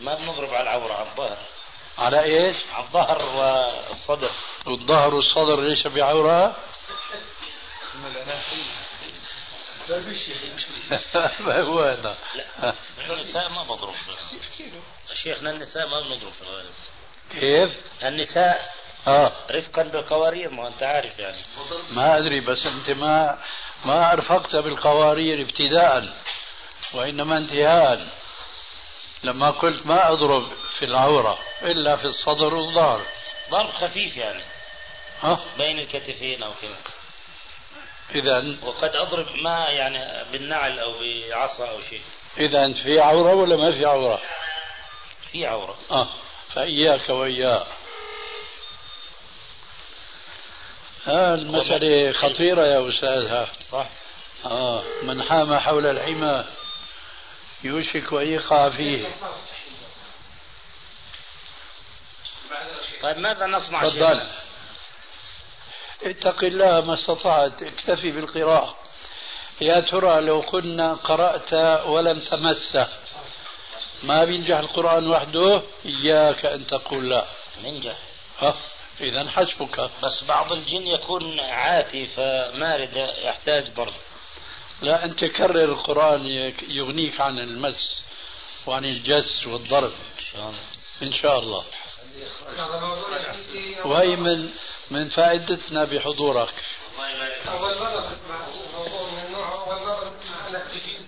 ما 0.00 0.14
بنضرب 0.14 0.54
على 0.54 0.62
العورة 0.62 0.92
على 0.94 1.08
الظهر 1.08 1.38
على 1.98 2.22
إيش؟ 2.22 2.56
على 2.72 2.84
الظهر 2.84 3.22
والصدر. 3.88 4.30
والظهر 4.66 5.14
والصدر 5.14 5.60
ليس 5.60 5.86
بعورة؟ 5.86 6.56
ما 11.40 11.60
هو 11.68 11.80
هذا. 11.80 12.16
لا 12.58 12.74
النساء 13.10 13.48
ما 13.48 13.62
بضرب. 13.62 13.94
شيخنا 15.14 15.50
النساء 15.50 15.88
ما 15.88 16.00
بنضرب 16.00 16.32
في 16.32 16.42
الغالب. 16.42 16.74
كيف؟ 17.40 17.70
النساء 18.02 18.74
آه. 19.06 19.32
رفقا 19.50 19.82
بالقوارير 19.82 20.50
ما 20.50 20.68
أنت 20.68 20.82
عارف 20.82 21.18
يعني. 21.18 21.42
ما 21.90 22.18
أدري 22.18 22.40
بس 22.40 22.66
أنت 22.66 22.90
ما 22.90 23.38
ما 23.84 24.12
أرفقت 24.12 24.56
بالقوارير 24.56 25.40
ابتداء 25.40 26.08
وإنما 26.94 27.36
انتهاء. 27.38 28.08
لما 29.24 29.50
قلت 29.50 29.86
ما 29.86 30.12
أضرب 30.12 30.46
في 30.78 30.84
العورة 30.84 31.38
إلا 31.62 31.96
في 31.96 32.04
الصدر 32.04 32.54
والظهر 32.54 33.06
ضرب 33.50 33.70
خفيف 33.70 34.16
يعني. 34.16 34.42
ها؟ 35.22 35.40
بين 35.58 35.78
الكتفين 35.78 36.42
أو 36.42 36.52
كذا 36.62 36.76
اذا 38.14 38.56
وقد 38.62 38.96
أضرب 38.96 39.26
ما 39.36 39.68
يعني 39.68 40.24
بالنعل 40.32 40.78
أو 40.78 40.92
بعصا 41.30 41.68
أو 41.68 41.80
شيء. 41.90 42.02
اذا 42.38 42.72
في 42.72 43.00
عورة 43.00 43.34
ولا 43.34 43.56
ما 43.56 43.72
في 43.72 43.84
عورة؟ 43.84 44.20
في 45.32 45.46
عورة. 45.46 45.76
آه. 45.90 46.08
فإياك 46.54 47.08
واياه 47.08 47.66
آه 51.08 51.34
المسألة 51.34 52.12
خطيرة 52.12 52.66
يا 52.66 52.90
أستاذ 52.90 53.26
ها. 53.26 53.48
صح. 53.70 53.86
آه 54.44 54.82
من 55.02 55.22
حام 55.22 55.58
حول 55.58 55.86
الحمى 55.86 56.44
يوشك 57.64 58.12
أن 58.12 58.26
يقع 58.26 58.68
فيه. 58.68 59.06
طيب 63.02 63.18
ماذا 63.18 63.46
نصنع 63.46 63.88
تفضل؟ 63.88 64.28
اتق 66.02 66.44
الله 66.44 66.80
ما 66.80 66.94
استطعت. 66.94 67.62
اكتفي 67.62 68.10
بالقراءة. 68.10 68.76
يا 69.60 69.80
ترى 69.80 70.20
لو 70.20 70.40
قلنا 70.40 70.94
قرأت 70.94 71.54
ولم 71.86 72.20
تمسه 72.20 72.88
ما 74.02 74.24
بينجح 74.24 74.58
القرآن 74.58 75.10
وحده؟ 75.10 75.62
إياك 75.84 76.46
أن 76.46 76.66
تقول 76.66 77.10
لا. 77.10 77.24
ننجح 77.62 77.96
ها؟ 78.40 78.54
إذا 79.00 79.30
حسبك 79.30 79.80
بس 80.02 80.24
بعض 80.28 80.52
الجن 80.52 80.86
يكون 80.86 81.40
عاتي 81.40 82.06
فمارد 82.06 82.96
يحتاج 83.24 83.70
ضرب 83.70 83.92
لا 84.82 85.04
أنت 85.04 85.24
كرر 85.24 85.64
القرآن 85.64 86.26
يك- 86.26 86.62
يغنيك 86.68 87.20
عن 87.20 87.38
المس 87.38 88.02
وعن 88.66 88.84
الجس 88.84 89.46
والضرب. 89.46 89.92
إن 91.02 91.12
شاء 91.12 91.38
الله. 91.38 91.64
إن 92.48 92.56
شاء 92.56 92.66
الله. 92.66 93.86
وهي 93.86 94.16
من 94.16 94.50
من 94.90 95.08
فائدتنا 95.08 95.84
بحضورك. 95.84 96.54
أول 97.48 97.78
مرة 97.78 98.10
تسمع 98.12 98.48
موضوع 98.74 99.10
من 99.10 99.18
النوع 99.26 99.52
أول 99.54 99.86
مرة 99.86 100.12
تسمع 100.20 100.48
أنك 100.48 100.62
تجيب 100.70 101.06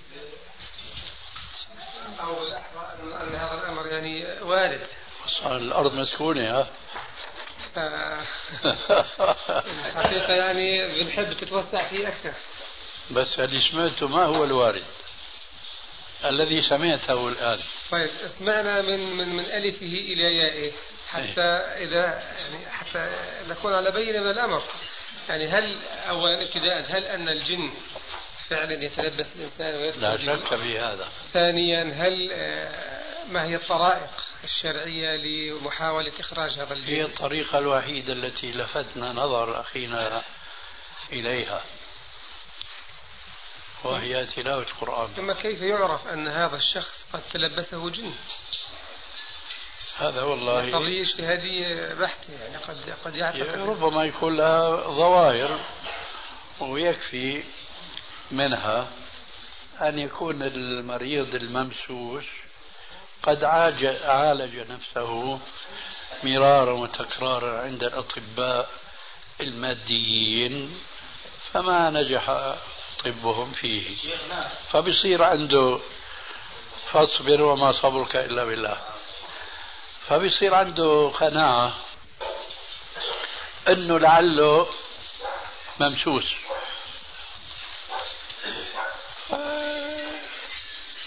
أو 2.21 2.49
أن- 2.49 3.35
هذا 3.35 3.61
الأمر 3.63 3.87
يعني 3.87 4.27
وارد. 4.43 4.87
الأرض 5.47 5.95
مسكونة 5.95 6.51
ها؟ 6.59 6.67
الحقيقة 9.87 10.33
يعني 10.43 10.89
بنحب 11.03 11.33
تتوسع 11.33 11.89
فيه 11.89 12.09
أكثر. 12.09 12.33
بس 13.11 13.39
اللي 13.39 13.61
سمعته 13.71 14.09
ما 14.09 14.25
هو 14.25 14.45
الوارد. 14.45 14.85
الذي 16.25 16.63
سمعته 16.63 17.29
الآن. 17.29 17.59
طيب 17.91 18.11
اسمعنا 18.25 18.83
من 18.83 19.17
من 19.17 19.29
من 19.29 19.45
ألفه 19.45 19.87
إلى 19.87 20.37
يائه. 20.37 20.73
حتى 21.09 21.41
إذا 21.85 22.23
يعني 22.41 22.71
حتى 22.71 23.11
نكون 23.49 23.73
على 23.73 23.91
بينة 23.91 24.21
من 24.21 24.31
الأمر. 24.31 24.63
يعني 25.29 25.49
هل 25.49 25.77
أولا 26.09 26.43
ابتداء 26.43 26.85
هل 26.89 27.05
أن 27.05 27.29
الجن 27.29 27.71
فعلا 28.49 28.85
يتلبس 28.85 29.37
الإنسان 29.37 29.73
لا 29.73 29.79
ويدخل 29.79 30.27
شك 30.27 30.57
في 30.57 30.79
هذا. 30.79 31.09
ثانيا 31.33 31.83
هل 31.83 32.29
آه، 32.33 33.05
ما 33.29 33.45
هي 33.45 33.57
الطرائق؟ 33.57 34.34
الشرعية 34.45 35.17
لمحاولة 35.17 36.13
إخراج 36.21 36.51
هذا 36.51 36.75
هي 36.75 36.79
الجن 36.79 37.05
الطريقة 37.05 37.59
الوحيدة 37.59 38.13
التي 38.13 38.53
لفتنا 38.53 39.13
نظر 39.13 39.61
أخينا 39.61 40.23
إليها 41.13 41.63
وهي 43.85 44.27
تلاوة 44.27 44.63
القرآن. 44.63 45.07
ثم 45.07 45.33
كيف 45.33 45.61
يعرف 45.63 46.09
أن 46.09 46.29
هذا 46.29 46.57
الشخص 46.57 47.07
قد 47.13 47.23
تلبسه 47.33 47.91
جن؟ 47.91 48.13
هذا 49.97 50.23
والله 50.23 50.75
قضية 50.75 51.03
اجتهادية 51.03 51.95
بحتة 51.95 52.33
يعني 52.43 52.57
قد 52.57 52.95
قد 53.05 53.17
يعتقد. 53.17 53.59
ربما 53.59 54.05
يكون 54.05 54.37
لها 54.37 54.77
ظواهر 54.77 55.61
ويكفي 56.61 57.43
منها 58.31 58.89
أن 59.81 59.99
يكون 59.99 60.43
المريض 60.43 61.35
الممسوس 61.35 62.25
قد 63.27 63.45
عالج 63.45 64.57
نفسه 64.71 65.41
مرارا 66.23 66.73
وتكرارا 66.73 67.61
عند 67.61 67.85
الأطباء 67.85 68.71
الماديين 69.41 70.81
فما 71.53 71.91
نجح 71.91 72.55
طبهم 73.05 73.53
فيه. 73.53 73.97
فبصير 74.73 75.23
عنده 75.23 75.79
فاصبر 76.93 77.43
وما 77.43 77.73
صبرك 77.73 78.17
إلا 78.17 78.45
بالله. 78.45 78.77
فبصير 80.09 80.55
عنده 80.55 81.13
قناعة 81.21 81.73
أنه 83.69 83.99
لعله 83.99 84.67
ممسوس. 85.81 86.25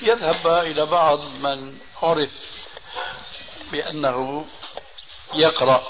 يذهب 0.01 0.47
إلى 0.47 0.85
بعض 0.85 1.19
من 1.19 1.79
عرف 2.03 2.29
بأنه 3.71 4.45
يقرأ 5.33 5.87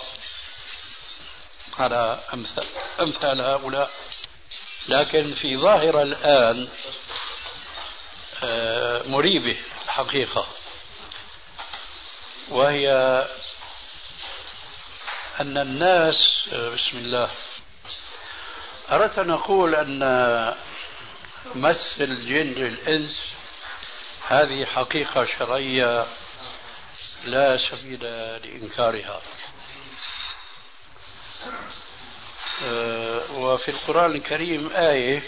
على 1.80 2.20
أمثال, 2.34 2.68
أمثال 3.02 3.42
هؤلاء. 3.42 3.92
لكن 4.88 5.34
في 5.34 5.58
ظاهرة 5.58 6.02
الآن 6.02 6.70
آه، 8.44 9.04
مريبة 9.08 9.58
الحقيقة. 9.86 10.48
وهي 12.50 12.90
أن 15.40 15.58
الناس 15.58 16.16
آه، 16.54 16.70
بسم 16.70 16.98
الله 16.98 17.30
أردت 18.92 19.20
أن 19.20 19.32
أقول 19.32 19.76
أن 19.76 20.56
مس 21.56 22.02
الجن 22.02 22.48
للإنس 22.48 23.37
هذه 24.28 24.66
حقيقة 24.66 25.26
شرعية 25.26 26.06
لا 27.26 27.58
سبيل 27.58 28.04
لإنكارها. 28.44 29.22
آه، 32.66 33.32
وفي 33.32 33.72
القرآن 33.72 34.12
الكريم 34.12 34.72
آية 34.76 35.24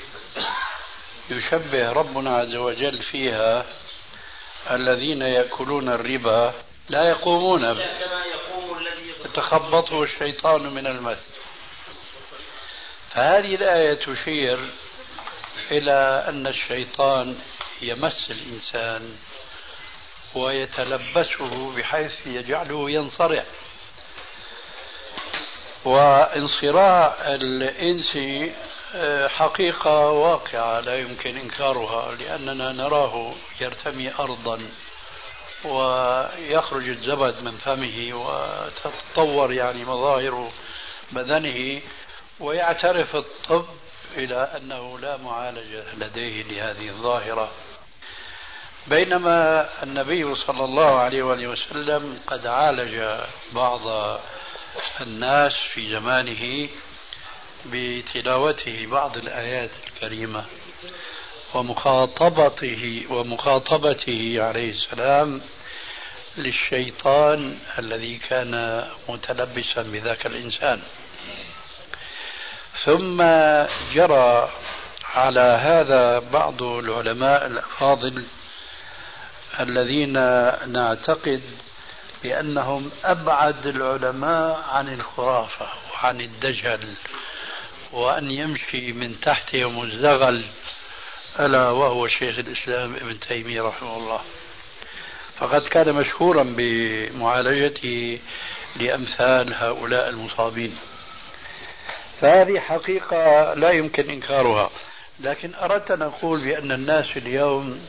يشبه 1.29 1.91
ربنا 1.91 2.37
عز 2.37 2.55
وجل 2.55 3.03
فيها 3.03 3.65
الذين 4.71 5.21
يأكلون 5.21 5.89
الربا 5.89 6.53
لا 6.89 7.09
يقومون 7.09 7.61
كما 7.61 8.23
يقوم 8.25 8.77
الذي 8.77 9.13
يتخبطه 9.25 10.03
الشيطان 10.03 10.61
من 10.61 10.87
المس. 10.87 11.29
فهذه 13.09 13.55
الآية 13.55 13.93
تشير 13.93 14.59
إلى 15.71 16.25
أن 16.27 16.47
الشيطان 16.47 17.39
يمس 17.81 18.31
الإنسان 18.31 19.17
ويتلبسه 20.35 21.75
بحيث 21.77 22.13
يجعله 22.25 22.89
ينصرع. 22.91 23.43
وانصراع 25.85 27.15
الإنس 27.25 28.17
آه، 28.95 29.27
حقيقة 29.27 30.11
واقعة 30.11 30.79
لا 30.79 30.99
يمكن 30.99 31.37
إنكارها 31.37 32.15
لأننا 32.15 32.71
نراه 32.71 33.33
يرتمي 33.61 34.13
أرضا 34.19 34.59
ويخرج 35.65 36.89
الزبد 36.89 37.43
من 37.43 37.57
فمه 37.57 38.09
وتتطور 38.13 39.53
يعني 39.53 39.85
مظاهر 39.85 40.51
بدنه 41.11 41.81
ويعترف 42.39 43.15
الطب 43.15 43.65
إلى 44.17 44.51
أنه 44.57 44.99
لا 44.99 45.17
معالجة 45.17 45.83
لديه 45.97 46.43
لهذه 46.43 46.89
الظاهرة. 46.89 47.51
بينما 48.87 49.69
النبي 49.83 50.35
صلى 50.35 50.65
الله 50.65 50.99
عليه 50.99 51.23
وآله 51.23 51.47
وسلم 51.47 52.19
قد 52.27 52.47
عالج 52.47 53.03
بعض 53.51 53.81
الناس 55.01 55.53
في 55.53 55.91
زمانه 55.91 56.69
بتلاوته 57.65 58.87
بعض 58.91 59.17
الآيات 59.17 59.69
الكريمة 59.87 60.45
ومخاطبته 61.53 63.05
ومخاطبته 63.09 64.35
عليه 64.37 64.69
السلام 64.69 65.41
للشيطان 66.37 67.59
الذي 67.79 68.17
كان 68.17 68.85
متلبسا 69.09 69.81
بذاك 69.81 70.25
الإنسان. 70.25 70.81
ثم 72.85 73.23
جرى 73.93 74.49
على 75.15 75.59
هذا 75.63 76.19
بعض 76.19 76.63
العلماء 76.63 77.45
الأفاضل 77.45 78.25
الذين 79.59 80.13
نعتقد 80.73 81.41
بأنهم 82.23 82.91
أبعد 83.03 83.67
العلماء 83.67 84.65
عن 84.69 84.93
الخرافة 84.93 85.67
وعن 85.93 86.21
الدجل 86.21 86.93
وأن 87.91 88.31
يمشي 88.31 88.91
من 88.91 89.21
تحتهم 89.21 89.83
الزغل 89.83 90.45
ألا 91.39 91.69
وهو 91.69 92.07
شيخ 92.07 92.39
الإسلام 92.39 92.95
ابن 92.95 93.19
تيمية 93.19 93.61
رحمه 93.61 93.97
الله. 93.97 94.21
فقد 95.37 95.61
كان 95.61 95.93
مشهورا 95.93 96.43
بمعالجته 96.43 98.19
لأمثال 98.75 99.53
هؤلاء 99.53 100.09
المصابين. 100.09 100.75
فهذه 102.21 102.59
حقيقة 102.59 103.53
لا 103.53 103.71
يمكن 103.71 104.09
إنكارها. 104.09 104.69
لكن 105.19 105.55
أردت 105.55 105.91
أن 105.91 106.01
أقول 106.01 106.39
بأن 106.39 106.71
الناس 106.71 107.17
اليوم 107.17 107.81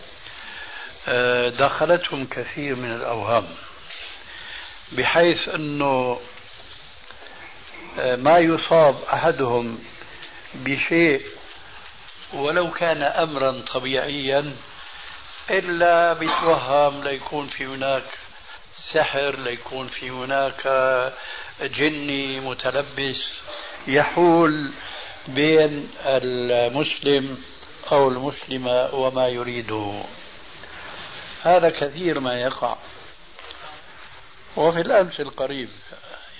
آه، 1.09 1.49
دخلتهم 1.49 2.27
كثير 2.27 2.77
من 2.77 2.93
الأوهام 2.93 3.49
بحيث 4.93 5.49
أنه 5.49 6.21
آه، 7.99 8.17
ما 8.17 8.39
يصاب 8.39 8.97
أحدهم 9.13 9.79
بشيء 10.55 11.23
ولو 12.33 12.71
كان 12.71 13.03
أمرا 13.03 13.63
طبيعيا 13.75 14.57
إلا 15.51 16.13
بيتوهم 16.13 17.05
ليكون 17.05 17.49
في 17.49 17.67
هناك 17.67 18.03
سحر 18.77 19.39
ليكون 19.39 19.89
في 19.89 20.11
هناك 20.11 20.67
جني 21.63 22.41
متلبس 22.41 23.25
يحول 23.87 24.73
بين 25.29 25.91
المسلم 26.07 27.39
أو 27.93 28.09
المسلمة 28.09 28.95
وما 28.95 29.29
يريده. 29.29 30.03
هذا 31.43 31.71
كثير 31.71 32.21
ما 32.21 32.41
يقع. 32.41 32.77
وفي 34.57 34.81
الأمس 34.81 35.21
القريب 35.21 35.69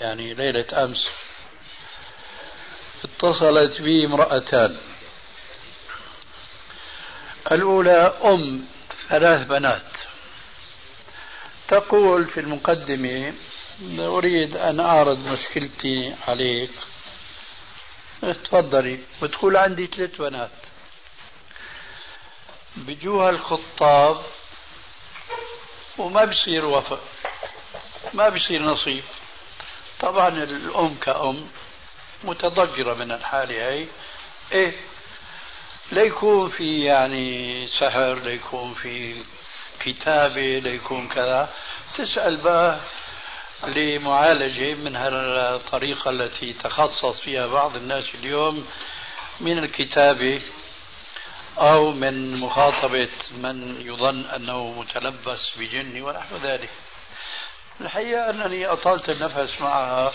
يعني 0.01 0.35
ليلة 0.35 0.85
أمس 0.85 1.09
اتصلت 3.05 3.81
بي 3.81 4.07
امرأتان. 4.07 4.77
الأولى 7.53 8.15
أم 8.25 8.67
ثلاث 9.09 9.47
بنات. 9.47 9.83
تقول 11.69 12.27
في 12.27 12.41
المقدمة 12.41 13.35
أريد 13.99 14.57
أن 14.57 14.81
أعرض 14.81 15.27
مشكلتي 15.27 16.17
عليك. 16.29 16.71
تفضلي 18.21 18.99
بتقول 19.23 19.57
عندي 19.57 19.87
ثلاث 19.87 20.17
بنات. 20.17 20.51
بجوها 22.77 23.31
الخطاب 23.31 24.23
وما 25.99 26.25
بصير 26.25 26.67
وفق 26.67 27.01
ما 28.15 28.29
بصير 28.29 28.63
نصيب. 28.63 29.05
طبعا 30.01 30.29
الأم 30.29 30.95
كأم 30.95 31.49
متضجرة 32.25 32.95
من 32.95 33.13
الحالة 33.13 33.55
هي. 33.71 33.87
إيه؟ 34.53 34.73
ليكون 35.93 36.49
في 36.49 36.85
يعني 36.85 37.69
سحر 37.69 38.15
ليكون 38.15 38.75
في 38.75 39.23
كتابة 39.81 40.59
ليكون 40.59 41.09
كذا. 41.09 41.53
تسأل 41.97 42.37
بقى 42.37 42.81
لمعالجة 43.65 44.75
من 44.75 44.97
الطريقة 44.97 46.11
التي 46.11 46.53
تخصص 46.53 47.21
فيها 47.21 47.47
بعض 47.47 47.77
الناس 47.77 48.05
اليوم 48.15 48.67
من 49.41 49.59
الكتابة. 49.59 50.43
أو 51.59 51.91
من 51.91 52.37
مخاطبة 52.37 53.09
من 53.31 53.81
يظن 53.81 54.25
أنه 54.25 54.71
متلبس 54.71 55.51
بجن 55.57 56.03
ونحو 56.03 56.37
ذلك. 56.43 56.71
الحقيقة 57.81 58.31
أنني 58.31 58.67
أطلت 58.67 59.09
النفس 59.09 59.61
معها 59.61 60.13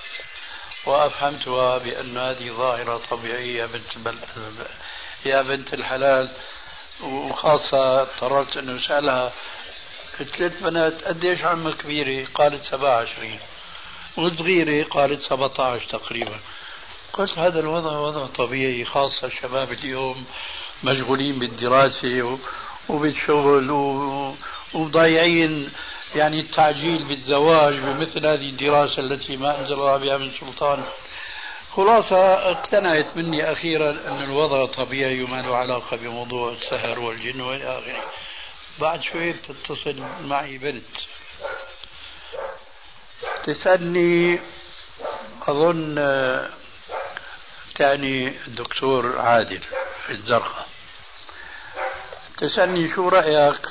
وأفهمتها 0.85 1.77
بأن 1.77 2.17
هذه 2.17 2.49
ظاهرة 2.49 3.01
طبيعية 3.09 3.65
بنت 3.65 3.97
بل... 3.97 4.15
يا 5.25 5.41
بنت 5.41 5.73
الحلال. 5.73 6.31
وخاصة 7.03 8.01
اضطررت 8.01 8.57
أنه 8.57 8.75
أسألها 8.75 9.31
قلت 10.19 10.53
بنات 10.63 11.03
قديش 11.03 11.41
عمك 11.41 11.77
كبيرة؟ 11.77 12.27
قالت 12.33 12.63
27 12.63 13.39
وصغيرة 14.17 14.87
قالت 14.87 15.21
17 15.21 15.89
تقريبا. 15.89 16.39
قلت 17.13 17.39
هذا 17.39 17.59
الوضع 17.59 17.91
وضع 17.99 18.25
طبيعي 18.25 18.85
خاصة 18.85 19.27
الشباب 19.27 19.71
اليوم. 19.71 20.25
مشغولين 20.85 21.39
بالدراسة 21.39 22.39
وبالشغل 22.89 23.71
وضايعين 24.73 25.71
يعني 26.15 26.39
التعجيل 26.39 27.03
بالزواج 27.03 27.73
بمثل 27.73 28.25
هذه 28.25 28.49
الدراسة 28.49 28.99
التي 28.99 29.37
ما 29.37 29.59
أنزل 29.59 29.73
الله 29.73 29.97
بها 29.97 30.17
من 30.17 30.31
سلطان. 30.39 30.83
خلاصة 31.71 32.33
اقتنعت 32.51 33.17
مني 33.17 33.51
أخيرا 33.51 33.89
أن 33.89 34.23
الوضع 34.23 34.65
طبيعي 34.65 35.23
وما 35.23 35.41
له 35.41 35.55
علاقة 35.57 35.97
بموضوع 35.97 36.51
السهر 36.51 36.99
والجن 36.99 37.41
وإلى 37.41 37.79
آخره. 37.79 38.03
بعد 38.79 39.01
شوي 39.01 39.31
بتتصل 39.31 40.03
معي 40.23 40.57
بنت. 40.57 40.95
تسألني 43.43 44.39
أظن 45.47 45.95
تعني 47.75 48.27
الدكتور 48.47 49.19
عادل 49.19 49.59
في 50.05 50.13
الزرقاء. 50.13 50.74
تسألني 52.37 52.87
شو 52.87 53.09
رأيك 53.09 53.67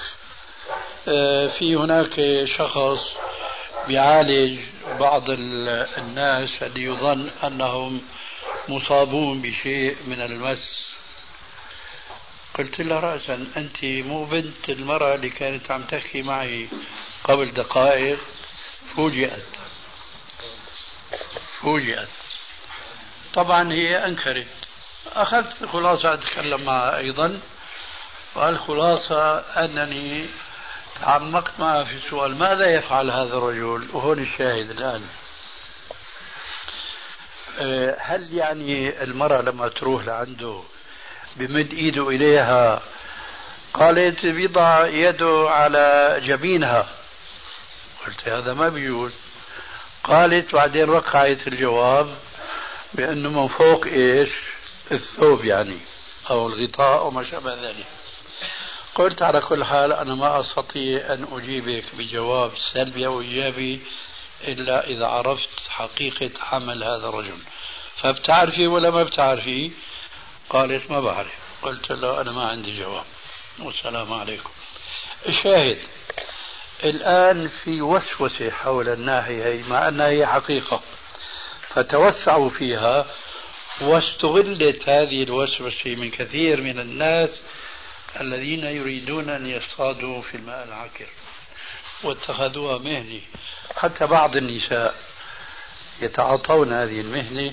آه، 1.09 1.46
في 1.48 1.77
هناك 1.77 2.44
شخص 2.44 3.00
بيعالج 3.88 4.61
بعض 5.00 5.24
الناس 5.98 6.62
اللي 6.62 6.83
يظن 6.83 7.31
أنهم 7.44 8.03
مصابون 8.68 9.42
بشيء 9.42 9.96
من 10.07 10.20
المس؟ 10.20 10.88
قلت 12.59 12.81
لها 12.81 13.00
رأسا 13.00 13.46
أنت 13.57 13.85
مو 13.85 14.24
بنت 14.24 14.68
المرأة 14.68 15.14
اللي 15.14 15.31
كانت 15.31 15.70
عم 15.70 15.83
تحكي 15.83 16.22
معي 16.22 16.68
قبل 17.24 17.53
دقائق 17.53 18.18
فوجئت. 18.96 19.46
فوجئت. 21.61 22.09
طبعا 23.35 23.72
هي 23.72 24.07
أنكرت. 24.07 24.46
أخذت 25.12 25.64
خلاصة 25.64 26.14
أتكلم 26.14 26.61
معها 26.64 26.98
أيضا. 26.98 27.40
والخلاصة 28.35 29.38
أنني 29.38 30.27
تعمقت 31.01 31.53
معها 31.59 31.85
في 31.85 31.94
السؤال 31.94 32.38
ماذا 32.38 32.66
يفعل 32.75 33.11
هذا 33.11 33.37
الرجل؟ 33.37 33.88
وهون 33.92 34.18
الشاهد 34.18 34.70
الآن. 34.70 35.03
أه، 37.59 37.97
هل 38.01 38.35
يعني 38.35 39.03
المرأة 39.03 39.42
لما 39.42 39.68
تروح 39.68 40.05
لعنده 40.05 40.61
بمد 41.37 41.73
إيده 41.73 42.09
إليها؟ 42.09 42.83
قالت 43.75 44.27
بيضع 44.27 44.87
يده 44.87 45.47
على 45.51 46.20
جبينها. 46.25 46.88
قلت 48.07 48.29
هذا 48.29 48.55
ما 48.55 48.68
بيجوز 48.68 49.12
قالت 50.05 50.55
بعدين 50.55 50.90
وقعت 50.90 51.49
الجواب 51.49 52.14
بأنه 52.94 53.29
من 53.29 53.49
فوق 53.49 53.87
إيش؟ 53.87 54.31
الثوب 54.92 55.44
يعني 55.44 55.79
أو 56.31 56.47
الغطاء 56.47 56.99
أو 56.99 57.11
ما 57.11 57.31
شابه 57.31 57.55
ذلك. 57.55 57.87
قلت 58.95 59.23
على 59.23 59.41
كل 59.41 59.65
حال 59.65 59.93
أنا 59.93 60.15
ما 60.15 60.41
أستطيع 60.41 61.15
أن 61.15 61.27
أجيبك 61.33 61.85
بجواب 61.99 62.53
سلبي 62.73 63.07
أو 63.07 63.21
إيجابي 63.21 63.81
إلا 64.49 64.87
إذا 64.87 65.07
عرفت 65.07 65.69
حقيقة 65.69 66.31
عمل 66.41 66.85
هذا 66.85 67.09
الرجل. 67.09 67.39
فبتعرفي 67.97 68.67
ولا 68.67 68.91
ما 68.91 69.03
بتعرفي؟ 69.03 69.71
قالت 70.51 70.91
ما 70.91 71.01
بعرف. 71.01 71.33
قلت 71.63 71.91
له 71.91 72.21
أنا 72.21 72.33
ما 72.33 72.49
عندي 72.49 72.81
جواب. 72.81 73.05
والسلام 73.59 74.13
عليكم. 74.13 74.51
الشاهد 75.29 75.79
الآن 76.85 77.49
في 77.49 77.83
وسوسة 77.83 78.51
حول 78.51 78.89
الناحية 78.89 79.45
هي 79.45 79.63
مع 79.63 79.89
أنها 79.89 80.09
هي 80.09 80.27
حقيقة 80.27 80.81
فتوسعوا 81.69 82.51
فيها 82.51 83.07
واستغلت 83.81 84.89
هذه 84.89 85.23
الوسوسة 85.23 85.95
من 85.95 86.11
كثير 86.11 86.61
من 86.61 86.81
الناس 86.81 87.43
الذين 88.20 88.64
يريدون 88.64 89.31
أن 89.31 89.46
يصطادوا 89.46 90.22
في 90.22 90.37
الماء 90.37 90.64
العكر 90.64 91.07
واتخذوها 92.03 92.79
مهنة 92.79 93.20
حتى 93.77 94.07
بعض 94.07 94.37
النساء 94.37 94.94
يتعاطون 96.03 96.72
هذه 96.72 97.00
المهنة 97.00 97.53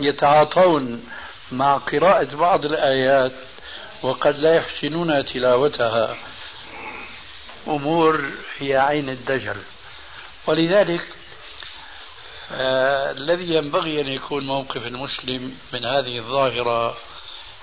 ويتعاطون 0.00 1.04
مع 1.52 1.76
قراءة 1.76 2.36
بعض 2.36 2.64
الآيات 2.64 3.32
وقد 4.02 4.38
لا 4.38 4.54
يحسنون 4.54 5.24
تلاوتها. 5.24 6.16
أمور 7.68 8.30
هي 8.58 8.76
عين 8.76 9.08
الدجل. 9.08 9.56
ولذلك 10.46 11.08
آه 12.52 13.10
الذي 13.10 13.54
ينبغي 13.54 14.00
أن 14.00 14.08
يكون 14.08 14.46
موقف 14.46 14.86
المسلم 14.86 15.54
من 15.72 15.84
هذه 15.84 16.18
الظاهرة 16.18 16.96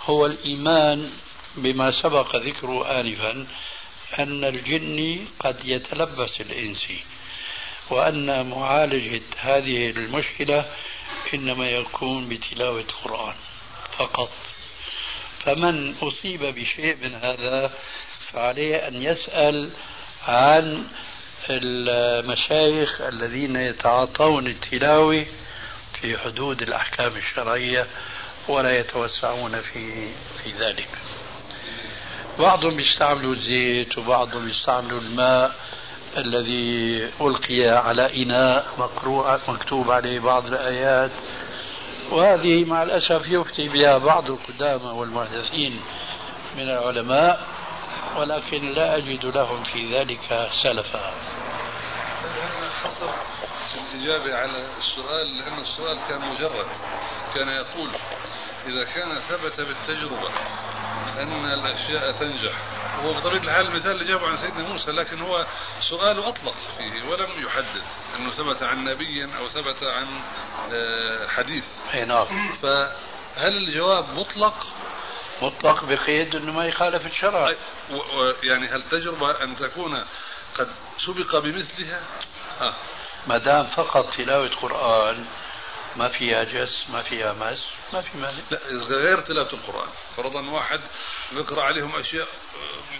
هو 0.05 0.25
الإيمان 0.25 1.11
بما 1.55 1.91
سبق 1.91 2.35
ذكره 2.35 2.99
آنفا 2.99 3.47
أن 4.19 4.43
الجن 4.43 5.25
قد 5.39 5.65
يتلبس 5.65 6.41
الإنسي 6.41 6.99
وأن 7.89 8.49
معالجة 8.49 9.21
هذه 9.37 9.89
المشكلة 9.89 10.65
إنما 11.33 11.69
يكون 11.69 12.29
بتلاوة 12.29 12.79
القرآن 12.79 13.35
فقط. 13.97 14.31
فمن 15.39 15.95
أصيب 16.01 16.41
بشيء 16.43 16.95
من 17.03 17.15
هذا 17.15 17.71
فعليه 18.31 18.75
أن 18.75 19.03
يسأل 19.03 19.71
عن 20.27 20.85
المشايخ 21.49 23.01
الذين 23.01 23.55
يتعاطون 23.55 24.47
التلاوة 24.47 25.25
في 26.01 26.17
حدود 26.17 26.61
الأحكام 26.61 27.15
الشرعية 27.15 27.87
ولا 28.47 28.79
يتوسعون 28.79 29.61
في 29.61 30.07
في 30.43 30.51
ذلك. 30.59 30.89
بعضهم 32.39 32.79
يستعملوا 32.79 33.33
الزيت 33.33 33.97
وبعضهم 33.97 34.49
يستعملوا 34.49 34.99
الماء 34.99 35.55
الذي 36.17 37.09
ألقي 37.21 37.67
على 37.67 38.23
إناء 38.23 38.65
مقروء 38.77 39.39
مكتوب 39.47 39.91
عليه 39.91 40.19
بعض 40.19 40.45
الآيات 40.45 41.11
وهذه 42.11 42.65
مع 42.65 42.83
الأسف 42.83 43.29
يفتي 43.29 43.69
بها 43.69 43.97
بعض 43.97 44.29
القدامى 44.29 44.91
والمحدثين 44.91 45.81
من 46.57 46.63
العلماء 46.63 47.47
ولكن 48.17 48.71
لا 48.71 48.97
أجد 48.97 49.25
لهم 49.25 49.63
في 49.63 49.97
ذلك 49.97 50.49
سلفا 50.63 51.13
الإجابة 53.93 54.35
على 54.35 54.67
السؤال 54.77 55.37
لأن 55.37 55.59
السؤال 55.59 55.99
كان 56.09 56.21
مجرد 56.21 56.67
كان 57.35 57.47
يقول 57.47 57.89
إذا 58.67 58.83
كان 58.83 59.19
ثبت 59.19 59.61
بالتجربة 59.61 60.31
أن 61.17 61.45
الأشياء 61.45 62.11
تنجح. 62.11 62.53
هو 63.03 63.13
بطبيعة 63.13 63.41
الحال 63.41 63.67
المثال 63.67 63.91
اللي 63.91 64.05
جابه 64.05 64.27
عن 64.27 64.37
سيدنا 64.37 64.67
موسى 64.67 64.91
لكن 64.91 65.21
هو 65.21 65.45
سؤاله 65.79 66.27
أطلق 66.27 66.55
فيه 66.77 67.09
ولم 67.09 67.45
يحدد 67.45 67.81
أنه 68.15 68.31
ثبت 68.31 68.63
عن 68.63 68.83
نبي 68.83 69.23
أو 69.37 69.47
ثبت 69.47 69.83
عن 69.83 70.07
آه، 70.73 71.27
حديث. 71.27 71.63
أي 71.93 72.05
نعم. 72.05 72.25
فهل 72.61 73.57
الجواب 73.67 74.05
مطلق؟ 74.19 74.67
مطلق 75.41 75.85
بقيد 75.85 76.35
أنه 76.35 76.51
ما 76.51 76.65
يخالف 76.65 77.05
الشرع. 77.05 77.53
يعني 78.43 78.67
هل 78.67 78.83
تجربة 78.91 79.43
أن 79.43 79.55
تكون 79.55 80.05
قد 80.57 80.67
سبق 80.97 81.37
بمثلها؟ 81.37 82.01
آه. 82.61 82.73
ما 83.27 83.37
دام 83.37 83.63
فقط 83.63 84.13
تلاوة 84.13 84.49
قرآن 84.49 85.25
ما 85.95 86.07
فيها 86.07 86.43
جس 86.43 86.85
ما 86.89 87.01
فيها 87.01 87.33
مس 87.33 87.63
ما 87.93 88.01
في 88.01 88.17
مانع 88.17 88.37
لا 88.51 88.59
غير 88.97 89.21
تلاوة 89.21 89.53
القرآن. 89.53 89.89
فرضا 90.17 90.49
واحد 90.49 90.79
يقرأ 91.31 91.61
عليهم 91.61 91.95
أشياء 91.95 92.27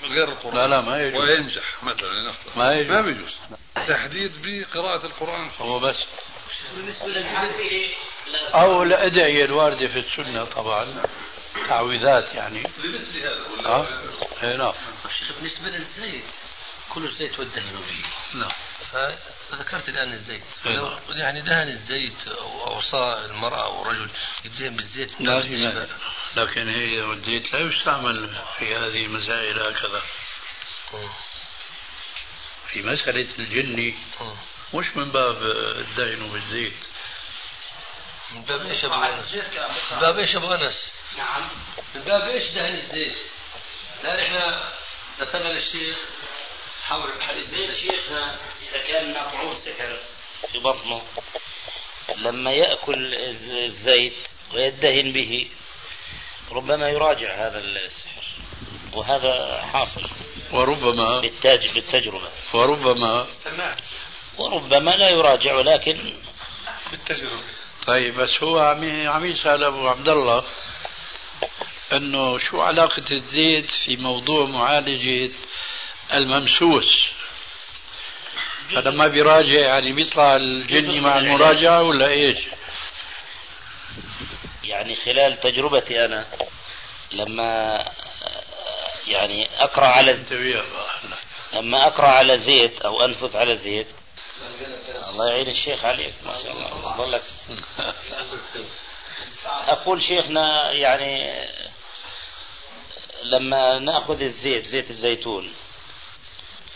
غير 0.03 0.31
القرآن 0.31 0.55
لا 0.55 0.67
لا 0.67 0.81
ما 0.81 1.03
يجوز. 1.03 1.29
وينجح 1.29 1.83
مثلا 1.83 2.07
لنفترض 2.07 2.57
ما 2.57 2.73
يجوز. 2.73 2.91
ما 2.91 3.01
بيجوز. 3.01 3.35
تحديد 3.87 4.31
بقراءة 4.43 5.05
القرآن 5.05 5.49
هو 5.59 5.79
بس. 5.79 5.95
أو 8.53 8.83
الأدعية 8.83 9.45
الواردة 9.45 9.87
في 9.87 9.99
السنة 9.99 10.45
طبعا. 10.45 11.03
تعويذات 11.67 12.35
يعني. 12.35 12.63
لمثل 12.83 13.19
هذا 13.19 13.39
ولا؟ 13.57 13.69
آه. 13.69 13.87
اي 14.43 14.57
نعم. 14.57 14.73
شيخ 15.19 15.31
بالنسبة 15.35 15.67
للزيت 15.69 16.23
كل 16.93 17.05
الزيت 17.05 17.39
والدهن 17.39 17.83
نعم. 18.33 18.51
فذكرت 18.91 19.89
الآن 19.89 20.11
الزيت. 20.11 20.43
لو 20.65 20.97
يعني 21.09 21.41
دهن 21.41 21.67
الزيت 21.67 22.27
أو 22.27 22.67
أوصى 22.67 23.25
المرأة 23.25 23.65
أو 23.65 23.81
الرجل 23.81 24.09
يدهن 24.45 24.75
بالزيت 24.75 25.21
لا 25.21 25.87
لكن 26.35 26.69
هي 26.69 27.03
الزيت 27.03 27.53
لا 27.53 27.59
يستعمل 27.59 28.35
في 28.59 28.75
هذه 28.75 29.05
المسائل 29.05 29.59
هكذا. 29.59 30.01
في 32.67 32.81
مسألة 32.81 33.27
الجن 33.39 33.93
مش 34.73 34.97
من 34.97 35.11
باب 35.11 35.43
الدهن 35.77 36.29
بالزيت. 36.31 36.73
من 38.31 38.41
باب 38.41 38.65
إيش 38.65 38.83
أبو 38.83 38.93
أنس؟ 38.93 39.33
من 39.91 39.99
باب 39.99 40.19
إيش 40.19 40.35
أبو 40.35 40.53
أنس؟ 40.53 40.85
نعم. 41.17 41.47
من 41.95 42.01
باب 42.01 42.21
إيش 42.21 42.49
دهن 42.49 42.75
الزيت؟ 42.75 43.17
لا 44.03 44.23
إحنا 44.25 44.71
ذكرنا 45.19 45.49
للشيخ. 45.49 45.97
حول 46.91 47.09
الحديث 47.17 47.53
إذا 47.53 48.83
كان 48.87 49.11
مطعوم 49.11 49.55
سحر 49.65 49.97
في 50.51 50.59
بطنه 50.59 51.01
لما 52.17 52.51
يأكل 52.51 53.13
الزيت 53.65 54.13
ويدهن 54.53 55.11
به 55.11 55.47
ربما 56.51 56.89
يراجع 56.89 57.47
هذا 57.47 57.59
السحر 57.59 58.23
وهذا 58.93 59.61
حاصل 59.73 60.09
وربما 60.51 61.19
بالتاج 61.19 61.69
بالتجربة. 61.69 62.29
وربما 62.53 63.27
وربما 64.37 64.91
لا 64.91 65.09
يراجع 65.09 65.55
ولكن 65.55 66.13
بالتجربة. 66.91 67.43
طيب 67.87 68.19
بس 68.19 68.43
هو 68.43 68.59
عم 68.59 69.07
عم 69.07 69.25
يسأل 69.25 69.63
أبو 69.63 69.87
عبد 69.87 70.09
الله 70.09 70.43
أنه 71.93 72.37
شو 72.37 72.61
علاقة 72.61 73.05
الزيت 73.11 73.71
في 73.85 73.97
موضوع 73.97 74.45
معالجة 74.45 75.31
الممسوس. 76.13 77.01
هذا 78.77 78.89
ما 78.89 79.07
بيراجع 79.07 79.59
يعني 79.59 79.93
بيطلع 79.93 80.35
الجني 80.35 81.01
مع 81.01 81.17
المراجعة 81.17 81.83
ولا 81.83 82.07
إيش؟ 82.07 82.37
يعني 84.63 84.95
خلال 84.95 85.39
تجربتي 85.39 86.05
أنا 86.05 86.25
لما 87.11 87.83
يعني 89.07 89.49
أقرأ 89.59 89.85
على 89.85 90.25
لما 91.53 91.87
أقرأ 91.87 92.07
على 92.07 92.37
زيت 92.37 92.81
أو 92.81 93.05
أنفث 93.05 93.35
على 93.35 93.57
زيت. 93.57 93.87
الله 95.09 95.29
يعين 95.29 95.47
الشيخ 95.47 95.85
عليك 95.85 96.13
ما 96.25 96.39
شاء 96.43 96.51
الله. 96.51 96.97
ظلك 96.97 97.21
أقول 99.67 100.03
شيخنا 100.03 100.71
يعني 100.71 101.43
لما 103.23 103.79
نأخذ 103.79 104.21
الزيت 104.21 104.65
زيت 104.65 104.91
الزيتون 104.91 105.53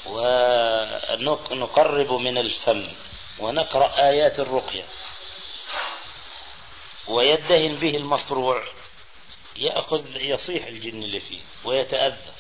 ونقرب 0.06 2.13
من 2.13 2.38
الفم 2.38 2.88
ونقرأ 3.39 3.98
آيات 3.98 4.39
الرقية. 4.39 4.84
ويدهن 7.08 7.76
به 7.76 7.98
المصروع 7.98 8.63
يأخذ 9.56 10.22
يصيح 10.22 10.68
الجن 10.68 11.04
اللي 11.04 11.20
فيه 11.20 11.39
ويتأذى. 11.63 12.32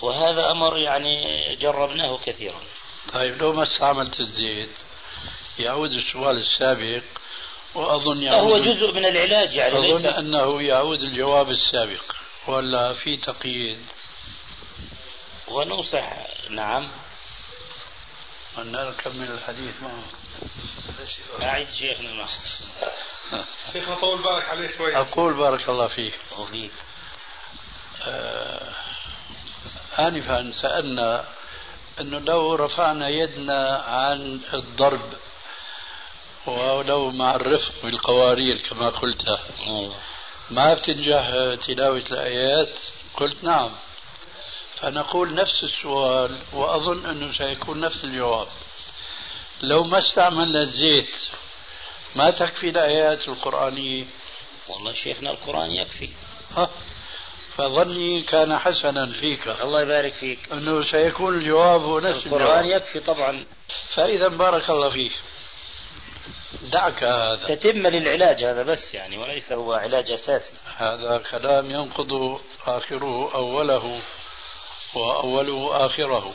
وهذا 0.00 0.50
أمر 0.50 0.78
يعني 0.78 1.56
جربناه 1.56 2.18
كثيرا. 2.26 2.60
طيب 3.12 3.42
لو 3.42 3.52
ما 3.52 3.62
استعملت 3.62 4.20
الزيت 4.20 4.76
يعود 5.58 5.92
السؤال 5.92 6.38
السابق 6.38 7.02
وأظن 7.74 8.22
يعود 8.22 8.52
هو 8.52 8.58
جزء 8.58 8.92
من 8.92 9.06
العلاج 9.06 9.54
يعني 9.54 9.78
أظن 9.78 9.82
ليس 9.82 10.04
أنه 10.04 10.62
يعود 10.62 11.02
الجواب 11.02 11.50
السابق. 11.50 12.02
ولا 12.46 12.92
في 12.92 13.16
تقييد؟ 13.16 13.86
وننصح. 15.52 16.12
نعم. 16.50 16.88
أن 18.58 18.72
نكمل 18.72 19.30
الحديث 19.30 19.74
معه. 19.82 20.02
أعيد 21.42 21.68
شيخنا 21.70 22.12
معه. 22.12 22.28
شيخنا 23.72 23.94
طول 23.94 24.22
بالك 24.22 24.48
عليه 24.48 24.76
شوي. 24.76 24.96
أقول 24.96 25.34
بارك 25.34 25.68
الله 25.68 25.86
فيك. 25.86 26.14
وفيك 26.38 26.72
آه 28.02 28.72
آنفا 29.98 30.50
سألنا 30.50 31.24
أنه 32.00 32.18
لو 32.18 32.54
رفعنا 32.54 33.08
يدنا 33.08 33.76
عن 33.76 34.40
الضرب 34.54 35.12
ولو 36.46 37.10
مع 37.10 37.34
الرفق 37.34 37.72
بالقوارير 37.82 38.56
كما 38.56 38.88
قلت. 38.88 39.24
ما 40.50 40.74
بتنجح 40.74 41.30
تلاوة 41.66 42.04
الآيات؟ 42.10 42.78
قلت 43.16 43.44
نعم. 43.44 43.72
فنقول 44.82 45.34
نفس 45.34 45.62
السؤال 45.62 46.38
وأظن 46.52 47.06
أنه 47.06 47.32
سيكون 47.32 47.80
نفس 47.80 48.04
الجواب. 48.04 48.48
لو 49.62 49.84
ما 49.84 49.98
استعملنا 49.98 50.62
الزيت 50.62 51.16
ما 52.16 52.30
تكفي 52.30 52.68
الآيات 52.68 53.28
القرآنية؟ 53.28 54.04
والله 54.68 54.92
شيخنا 54.92 55.30
القرآن 55.30 55.70
يكفي. 55.70 56.08
ها 56.56 56.70
فظني 57.56 58.22
كان 58.22 58.58
حسنا 58.58 59.12
فيك. 59.12 59.48
الله 59.48 59.80
يبارك 59.80 60.12
فيك. 60.12 60.38
أنه 60.52 60.82
سيكون 60.90 61.34
الجواب 61.34 61.82
هو 61.82 62.00
نفس 62.00 62.26
القرآن 62.26 62.42
الجواب 62.42 62.64
يكفي 62.64 63.00
طبعا. 63.00 63.44
فإذا 63.94 64.28
بارك 64.28 64.70
الله 64.70 64.90
فيك. 64.90 65.12
دعك 66.62 67.04
هذا. 67.04 67.54
تتم 67.54 67.86
للعلاج 67.86 68.44
هذا 68.44 68.62
بس 68.62 68.94
يعني 68.94 69.18
وليس 69.18 69.52
هو 69.52 69.72
علاج 69.72 70.10
أساسي. 70.10 70.54
هذا 70.76 71.22
كلام 71.30 71.70
ينقض 71.70 72.40
آخره 72.66 73.34
أوله. 73.34 74.02
وأوله 74.94 75.86
آخره 75.86 76.34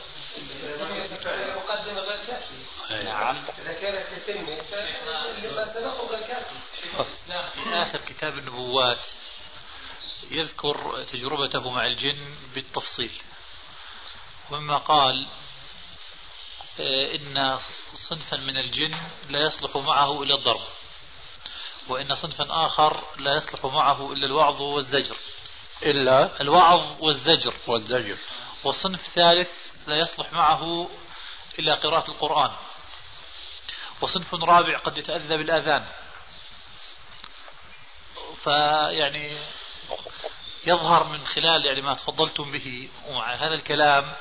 غير 2.00 2.26
كافية 2.26 3.04
نعم. 3.04 3.44
إذا 3.62 3.74
كانت 3.74 4.06
تتمة 4.16 4.56
فلما 4.72 5.66
سبقه 5.74 6.08
غير 6.08 6.28
كافي 6.28 6.56
في 7.54 7.74
آخر 7.74 8.02
كتاب 8.02 8.38
النبوات 8.38 9.00
يذكر 10.32 11.04
تجربته 11.04 11.70
مع 11.70 11.86
الجن 11.86 12.36
بالتفصيل. 12.56 13.12
ومما 14.52 14.78
قال 14.78 15.28
آه، 16.80 17.16
إن 17.16 17.58
صنفا 17.94 18.38
من 18.38 18.58
الجن 18.58 18.98
لا 19.30 19.46
يصلح 19.46 19.78
معه 19.78 20.24
إلا 20.24 20.36
الضرب 20.36 20.62
وإن 21.88 22.16
صنفا 22.16 22.66
آخر 22.66 23.04
لا 23.20 23.36
يصلح 23.36 23.66
معه 23.66 24.14
إلا 24.14 24.26
الوعظ 24.26 24.62
والزجر. 24.62 25.16
إلا 25.84 26.42
الوعظ 26.42 27.04
والزجر. 27.04 27.54
والزجر. 27.68 28.18
وصنف 28.68 29.02
ثالث 29.16 29.50
لا 29.88 29.96
يصلح 29.96 30.34
معه 30.34 30.90
إلا 31.60 31.76
قراءة 31.76 32.12
القرآن. 32.12 32.52
وصنف 34.02 34.34
رابع 34.34 34.78
قد 34.78 34.98
يتأذى 34.98 35.38
بالآذان. 35.38 35.86
فيعني 38.44 39.38
يظهر 40.68 41.04
من 41.04 41.26
خلال 41.26 41.66
يعني 41.66 41.82
ما 41.82 41.94
تفضلتم 41.94 42.52
به 42.52 42.90
ومع 43.08 43.34
هذا 43.34 43.56
الكلام 43.56 44.14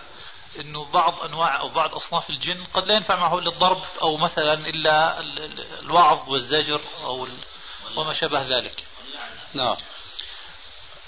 إنه 0.61 0.85
بعض 0.85 1.23
أنواع 1.25 1.61
أو 1.61 1.69
بعض 1.69 1.95
أصناف 1.95 2.31
الجن 2.31 2.65
قد 2.75 2.87
لا 2.87 2.95
ينفع 2.95 3.17
معه 3.17 3.39
إلا 3.39 3.49
الضرب 3.51 3.83
أو 4.03 4.17
مثلا 4.17 4.53
إلا 4.55 5.21
ال- 5.21 5.39
ال- 5.45 5.79
الوعظ 5.83 6.29
والزجر 6.29 6.81
أو 7.05 7.29
وما 7.97 8.15
شابه 8.15 8.43
ذلك. 8.43 8.85
نعم. 9.55 9.77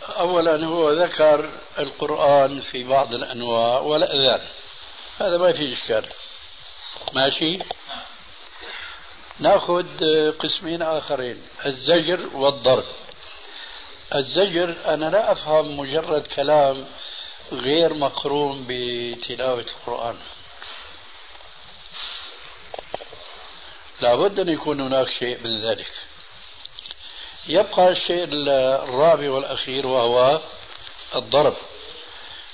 أولا 0.08 0.66
هو 0.66 0.92
ذكر 0.92 1.50
القرآن 1.78 2.60
في 2.60 2.84
بعض 2.84 3.14
الأنواع 3.14 3.78
والأذان. 3.78 4.40
هذا 5.18 5.36
ما 5.36 5.52
في 5.52 5.72
إشكال. 5.72 6.04
ماشي؟ 7.12 7.58
نأخذ 9.38 9.86
قسمين 10.30 10.82
آخرين 10.82 11.42
الزجر 11.66 12.28
والضرب. 12.34 12.84
الزجر 14.14 14.74
أنا 14.86 15.10
لا 15.10 15.32
أفهم 15.32 15.76
مجرد 15.76 16.26
كلام 16.26 16.86
غير 17.52 17.94
مقرون 17.94 18.64
بتلاوة 18.68 19.60
القرآن. 19.60 20.16
لابد 24.00 24.40
أن 24.40 24.48
يكون 24.48 24.80
هناك 24.80 25.12
شيء 25.12 25.38
من 25.44 25.62
ذلك. 25.62 25.92
يبقى 27.48 27.88
الشيء 27.88 28.24
الرابع 28.24 29.30
والأخير 29.30 29.86
وهو 29.86 30.40
الضرب. 31.16 31.56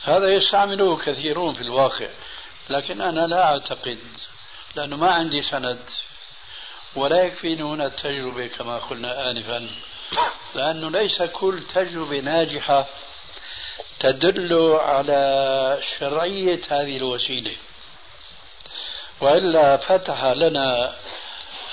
هذا 0.04 0.35
يستعمله 0.35 0.96
كثيرون 0.96 1.54
في 1.54 1.61
الواقع 1.61 2.09
لكن 2.70 3.00
أنا 3.00 3.26
لا 3.26 3.44
أعتقد 3.44 3.98
لأنه 4.76 4.96
ما 4.96 5.11
عندي 5.11 5.42
سند 5.42 5.80
ولا 6.96 7.24
يكفيني 7.24 7.62
هنا 7.62 7.87
التجربة 7.87 8.46
كما 8.46 8.78
قلنا 8.78 9.30
آنفا 9.30 9.68
لأنه 10.54 10.90
ليس 10.90 11.22
كل 11.22 11.62
تجربة 11.74 12.20
ناجحة 12.20 12.87
تدل 14.00 14.72
على 14.80 15.78
شرعية 15.98 16.61
هذه 16.68 16.96
الوسيلة. 16.96 17.57
وإلا 19.20 19.76
فتح 19.76 20.24
لنا 20.24 20.94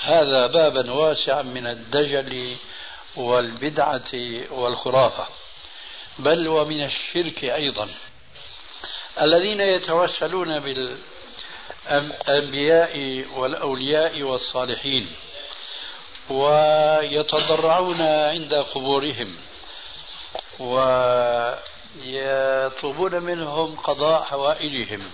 هذا 0.02 0.46
بابا 0.46 0.92
واسعا 0.92 1.42
من 1.42 1.66
الدجل 1.66 2.56
والبدعة 3.16 4.10
والخرافة 4.50 5.26
بل 6.18 6.48
ومن 6.48 6.84
الشرك 6.84 7.44
أيضا. 7.44 7.88
الذين 9.20 9.60
يتوسلون 9.60 10.60
بالأنبياء 11.86 13.24
والأولياء 13.34 14.22
والصالحين 14.22 15.12
ويتضرعون 16.30 18.02
عند 18.02 18.54
قبورهم 18.54 19.36
ويطلبون 21.98 23.22
منهم 23.22 23.76
قضاء 23.76 24.22
حوائجهم. 24.22 25.10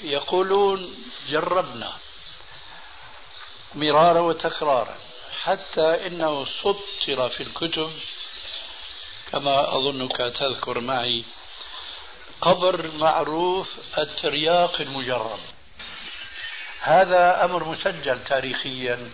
يقولون 0.00 0.94
جربنا 1.28 1.92
مرارا 3.74 4.20
وتكرارا. 4.20 4.96
حتى 5.44 6.06
إنه 6.06 6.44
سطر 6.44 7.28
في 7.28 7.42
الكتب 7.42 7.92
كما 9.32 9.76
أظنك 9.76 10.16
تذكر 10.16 10.80
معي 10.80 11.24
قبر 12.40 12.90
معروف 12.98 13.68
الترياق 13.98 14.80
المجرب 14.80 15.38
هذا 16.80 17.44
أمر 17.44 17.64
مسجل 17.64 18.24
تاريخيا 18.24 19.10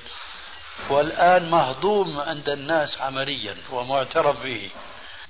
والآن 0.89 1.51
مهضوم 1.51 2.21
عند 2.21 2.49
الناس 2.49 3.01
عمليا 3.01 3.57
ومعترف 3.71 4.43
به. 4.43 4.71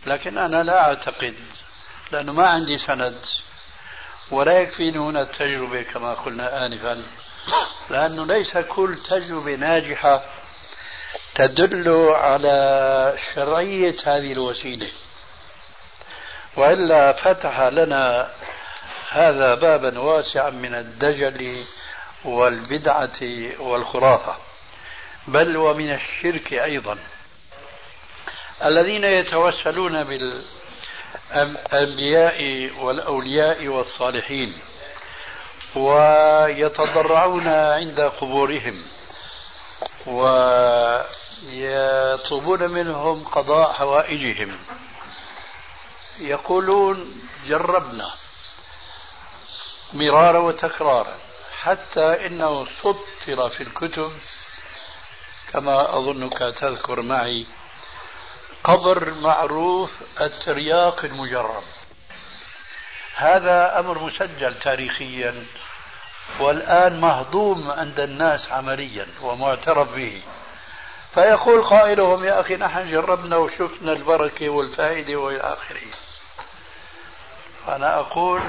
لكن 0.06 0.38
أنا 0.38 0.62
لا 0.62 0.80
أعتقد 0.88 1.34
لأنه 2.12 2.32
ما 2.32 2.46
عندي 2.46 2.78
سند 2.78 3.26
ولا 4.30 4.60
يكفيني 4.60 4.98
هنا 4.98 5.22
التجربة 5.22 5.82
كما 5.82 6.14
قلنا 6.14 6.66
انفا 6.66 7.04
لأنه 7.90 8.26
ليس 8.26 8.58
كل 8.58 8.98
تجربة 9.10 9.54
ناجحة 9.54 10.39
تدل 11.34 12.08
على 12.10 13.14
شرعية 13.34 13.96
هذه 14.04 14.32
الوسيلة. 14.32 14.88
وإلا 16.56 17.12
فتح 17.12 17.60
لنا 17.60 18.30
هذا 19.10 19.54
بابا 19.54 19.98
واسعا 19.98 20.50
من 20.50 20.74
الدجل 20.74 21.64
والبدعة 22.24 23.20
والخرافة. 23.58 24.36
بل 25.26 25.56
ومن 25.56 25.92
الشرك 25.92 26.52
أيضا. 26.52 26.98
الذين 28.64 29.04
يتوسلون 29.04 30.04
بالأنبياء 31.32 32.70
والأولياء 32.78 33.68
والصالحين 33.68 34.54
ويتضرعون 35.74 37.48
عند 37.48 38.00
قبورهم 38.00 38.82
ويطلبون 41.46 42.70
منهم 42.70 43.24
قضاء 43.24 43.72
حوائجهم. 43.72 44.58
يقولون 46.18 47.22
جربنا 47.46 48.14
مرارا 49.92 50.38
وتكرارا 50.38 51.14
حتى 51.58 52.26
إنه 52.26 52.64
سطر 52.64 53.48
في 53.48 53.62
الكتب. 53.62 54.12
كما 55.52 55.98
أظنك 55.98 56.38
تذكر 56.38 57.02
معي 57.02 57.46
قبر 58.64 59.14
معروف 59.14 59.90
الترياق 60.20 61.04
المجرب 61.04 61.62
هذا 63.16 63.78
أمر 63.78 63.98
مسجل 63.98 64.60
تاريخيا. 64.60 65.46
والآن 66.40 67.00
مهضوم 67.00 67.70
عند 67.70 68.00
الناس 68.00 68.48
عمليا 68.52 69.06
ومعترف 69.22 69.94
به. 69.94 70.22
فيقول 71.14 71.62
قائلهم 71.62 72.24
يا 72.24 72.40
أخي 72.40 72.56
نحن 72.56 72.90
جربنا 72.90 73.36
وشفنا 73.36 73.92
البركه 73.92 74.48
والفائده 74.48 75.16
وإلى 75.16 75.40
آخره. 75.40 75.90
أنا 77.68 77.94
أقول 78.00 78.40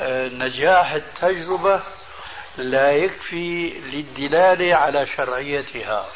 آه، 0.00 0.28
نجاح 0.28 0.92
التجربة 0.92 1.80
لا 2.56 2.92
يكفي 2.92 3.70
للدلالة 3.70 4.74
على 4.76 5.06
شرعيتها. 5.06 6.06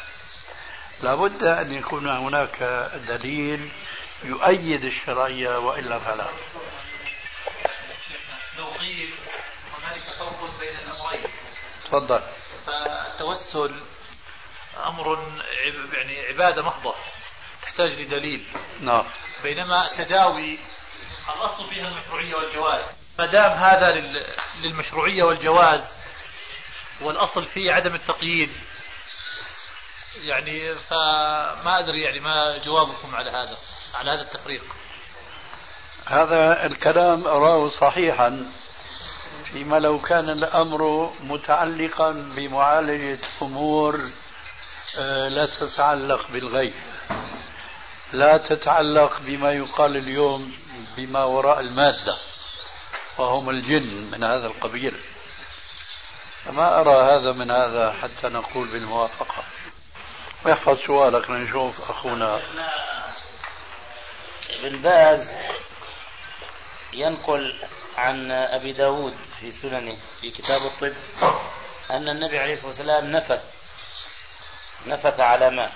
لابد 1.03 1.43
أن 1.43 1.71
يكون 1.71 2.07
هناك 2.07 2.63
دليل 3.07 3.71
يؤيد 4.23 4.85
الشرعية 4.85 5.59
وإلا 5.59 5.99
فلا. 5.99 6.27
لو 8.57 8.65
قيل 8.79 9.09
هنالك 9.91 10.03
فرق 10.03 10.59
بين 10.59 10.75
الأمرين. 10.85 11.31
تفضل. 11.85 12.21
فالتوسل 12.67 13.75
أمر 14.85 15.33
يعني 15.93 16.19
عبادة 16.27 16.61
محضة 16.63 16.95
تحتاج 17.61 18.01
لدليل. 18.01 18.45
نعم. 18.81 19.03
بينما 19.43 19.91
التداوي 19.91 20.59
الأصل 21.37 21.69
فيها 21.69 21.87
المشروعية 21.87 22.35
والجواز. 22.35 22.83
ما 23.19 23.25
دام 23.25 23.51
هذا 23.51 23.91
للمشروعية 24.61 25.23
والجواز 25.23 25.95
والأصل 27.01 27.45
فيه 27.45 27.71
عدم 27.71 27.95
التقييد 27.95 28.51
يعني 30.15 30.75
فما 30.75 31.79
أدري 31.79 32.01
يعني 32.01 32.19
ما 32.19 32.57
جوابكم 32.57 33.15
على 33.15 33.29
هذا 33.29 33.57
على 33.93 34.11
هذا 34.11 34.21
التفريق. 34.21 34.63
هذا 36.05 36.65
الكلام 36.65 37.27
أراه 37.27 37.69
صحيحا. 37.69 38.51
فيما 39.53 39.79
لو 39.79 39.99
كان 39.99 40.29
الأمر 40.29 41.13
متعلقا 41.23 42.11
بمعالجة 42.11 43.19
أمور 43.41 44.11
آه، 44.97 45.27
لا 45.27 45.45
تتعلق 45.45 46.27
بالغيب. 46.29 46.73
لا 48.13 48.37
تتعلق 48.37 49.19
بما 49.21 49.51
يقال 49.53 49.97
اليوم 49.97 50.53
بما 50.97 51.23
وراء 51.23 51.59
المادة 51.59 52.17
وهم 53.17 53.49
الجن 53.49 54.09
من 54.11 54.23
هذا 54.23 54.47
القبيل. 54.47 54.95
فما 56.45 56.79
أرى 56.79 57.15
هذا 57.15 57.31
من 57.31 57.51
هذا 57.51 57.91
حتى 57.91 58.27
نقول 58.27 58.67
بالموافقة. 58.67 59.43
احفظ 60.51 60.77
سؤالك 60.77 61.29
لنشوف 61.29 61.91
أخونا. 61.91 62.41
ابن 64.49 64.77
باز 64.77 65.37
ينقل 66.93 67.55
عن 67.97 68.31
أبي 68.31 68.73
داود. 68.73 69.30
في 69.41 69.51
سننه 69.51 69.97
في 70.21 70.31
كتاب 70.31 70.61
الطب 70.61 70.93
أن 71.91 72.09
النبي 72.09 72.39
عليه 72.39 72.53
الصلاة 72.53 72.67
والسلام 72.67 73.11
نفث 73.11 73.43
نفث 74.85 75.19
على 75.19 75.49
ماء 75.49 75.71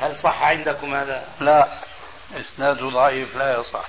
هل 0.00 0.16
صح 0.16 0.42
عندكم 0.42 0.94
هذا؟ 0.94 1.28
لا 1.40 1.68
إسناده 2.34 2.88
ضعيف 2.90 3.36
لا 3.36 3.60
يصح. 3.60 3.88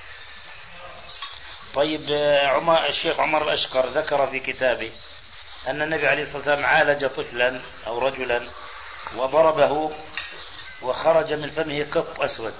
طيب 1.74 2.12
عمر 2.44 2.86
الشيخ 2.86 3.20
عمر 3.20 3.42
الأشقر 3.42 3.86
ذكر 3.86 4.26
في 4.26 4.40
كتابه 4.40 4.92
أن 5.68 5.82
النبي 5.82 6.08
عليه 6.08 6.22
الصلاة 6.22 6.36
والسلام 6.36 6.64
عالج 6.64 7.06
طفلا 7.06 7.60
أو 7.86 7.98
رجلا 7.98 8.48
وضربه 9.16 9.92
وخرج 10.82 11.32
من 11.32 11.50
فمه 11.50 11.86
قط 11.92 12.20
أسود. 12.20 12.54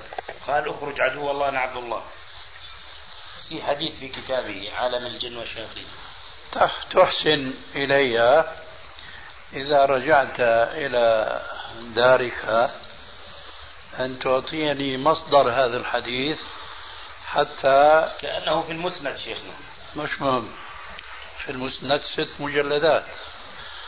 قال 0.46 0.68
أخرج 0.68 1.00
عدو 1.00 1.30
الله 1.30 1.48
أنا 1.48 1.60
عبد 1.60 1.76
الله. 1.76 2.02
في 3.48 3.62
حديث 3.62 3.98
في 3.98 4.08
كتابه 4.08 4.72
عالم 4.76 5.06
الجن 5.06 5.36
والشياطين. 5.36 5.86
تحسن 6.90 7.54
إلي 7.76 8.44
إذا 9.52 9.84
رجعت 9.84 10.40
إلى 10.40 11.40
دارك 11.94 12.70
أن 14.00 14.18
تعطيني 14.18 14.98
مصدر 14.98 15.50
هذا 15.50 15.76
الحديث 15.76 16.40
حتى 17.26 18.08
كأنه 18.20 18.62
في 18.62 18.72
المسند 18.72 19.16
شيخنا. 19.16 19.52
مش 19.96 20.20
مهم. 20.20 20.48
في 21.44 21.50
المسند 21.50 22.00
ست 22.00 22.28
مجلدات. 22.40 23.04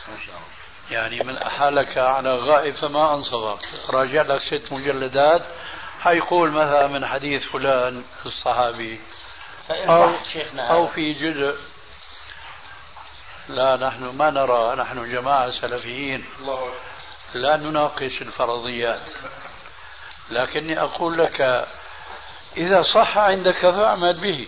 ما 0.07 0.17
شاء 0.25 0.35
الله. 0.35 0.45
يعني 0.91 1.23
من 1.23 1.37
أحالك 1.37 1.97
على 1.97 2.35
غائب 2.35 2.75
فما 2.75 3.13
أنصفك 3.13 3.59
راجع 3.89 4.21
لك 4.21 4.41
ست 4.41 4.71
مجلدات. 4.71 5.41
حيقول 6.01 6.51
مثلا 6.51 6.87
من 6.87 7.05
حديث 7.05 7.43
فلان 7.43 8.03
الصحابي. 8.25 8.99
أو, 9.69 10.11
شيخنا. 10.23 10.71
أو 10.71 10.87
في 10.87 11.13
جزء 11.13 11.55
لا 13.49 13.75
نحن 13.75 14.03
ما 14.03 14.29
نرى 14.29 14.75
نحن 14.75 15.11
جماعة 15.11 15.51
سلفيين. 15.51 16.25
لا 17.33 17.57
نناقش 17.57 18.21
الفرضيات. 18.21 19.09
لكني 20.31 20.81
أقول 20.81 21.17
لك 21.17 21.67
إذا 22.57 22.83
صح 22.83 23.17
عندك 23.17 23.55
فاعمل 23.55 24.13
به. 24.13 24.47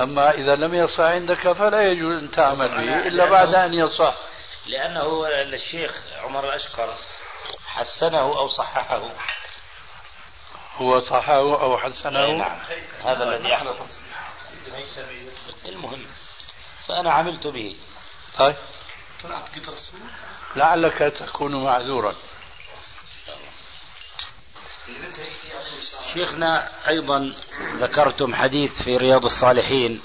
أما 0.00 0.30
إذا 0.30 0.56
لم 0.56 0.74
يصح 0.74 1.00
عندك 1.00 1.52
فلا 1.52 1.90
يجوز 1.90 2.22
أن 2.22 2.30
تعمل 2.30 2.68
به 2.68 3.06
إلا 3.06 3.24
بعد 3.24 3.54
أن 3.54 3.74
يصح. 3.74 4.14
لأنه 4.66 5.26
الشيخ 5.28 5.94
عمر 6.22 6.44
الأشقر 6.44 6.94
حسنه 7.66 8.18
أو 8.18 8.48
صححه. 8.48 9.02
هو 10.76 11.00
صححه 11.00 11.62
أو 11.62 11.78
حسنه؟ 11.78 12.26
نعم. 12.26 12.58
هذا 13.04 13.24
الذي 13.24 13.48
يحدث 13.48 13.98
المهم. 15.66 16.06
فأنا 16.88 17.12
عملت 17.12 17.46
به. 17.46 17.76
طيب. 18.38 18.56
لعلك 20.56 20.98
تكون 20.98 21.64
معذورا. 21.64 22.14
شيخنا 26.12 26.68
أيضا 26.88 27.32
ذكرتم 27.74 28.34
حديث 28.34 28.82
في 28.82 28.96
رياض 28.96 29.24
الصالحين. 29.24 30.02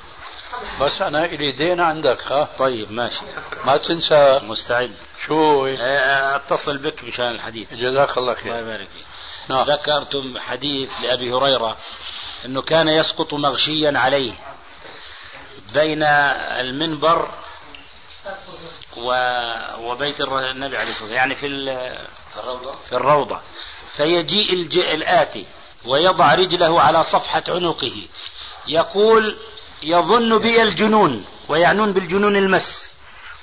بس 0.81 1.01
أنا 1.01 1.25
إلي 1.25 1.51
دين 1.51 1.79
عندك 1.79 2.31
ها؟ 2.31 2.49
طيب 2.59 2.91
ماشي. 2.91 3.21
ما 3.65 3.77
تنسى. 3.77 4.39
مستعد. 4.43 4.95
شو 5.25 5.65
آه، 5.65 6.35
أتصل 6.35 6.77
بك 6.77 7.03
مشان 7.03 7.29
الحديث. 7.29 7.73
جزاك 7.73 8.17
الله 8.17 8.33
خير. 8.33 8.45
الله 8.45 8.59
يبارك 8.59 8.87
فيك. 8.87 9.05
نعم. 9.49 9.65
ذكرتم 9.69 10.39
حديث 10.39 10.91
لأبي 11.01 11.33
هريرة 11.33 11.77
أنه 12.45 12.61
كان 12.61 12.87
يسقط 12.87 13.33
مغشيا 13.33 13.93
عليه. 13.95 14.33
بين 15.73 16.03
المنبر 16.03 17.29
وبيت 19.79 20.21
النبي 20.21 20.77
عليه 20.77 20.91
الصلاة 20.91 21.03
والسلام 21.03 21.11
يعني 21.11 21.35
في 21.35 21.47
الروضة. 22.37 22.75
في 22.89 22.95
الروضة. 22.95 23.39
فيجيء 23.97 24.93
الآتي 24.93 25.45
ويضع 25.85 26.35
رجله 26.35 26.81
على 26.81 27.03
صفحة 27.03 27.43
عنقه. 27.47 28.07
يقول 28.67 29.37
يظن 29.83 30.37
بي 30.37 30.63
الجنون 30.63 31.25
ويعنون 31.47 31.93
بالجنون 31.93 32.35
المس. 32.35 32.93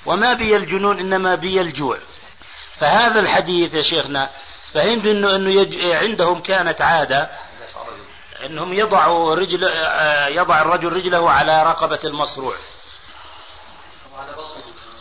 وما 0.05 0.33
بي 0.33 0.55
الجنون 0.57 0.99
إنما 0.99 1.35
بي 1.35 1.61
الجوع. 1.61 1.97
فهذا 2.79 3.19
الحديث 3.19 3.73
يا 3.73 3.83
شيخنا 3.83 4.29
فهمت 4.73 5.05
انه 5.05 5.35
إنه 5.35 5.61
يج... 5.61 5.85
عندهم 5.85 6.41
كانت 6.41 6.81
عادة 6.81 7.29
انهم 8.45 8.73
يضعوا 8.73 9.35
رجل 9.35 9.63
يضع 10.35 10.61
الرجل 10.61 10.93
رجله 10.93 11.31
على 11.31 11.63
رقبة 11.63 11.99
المصروع. 12.03 12.55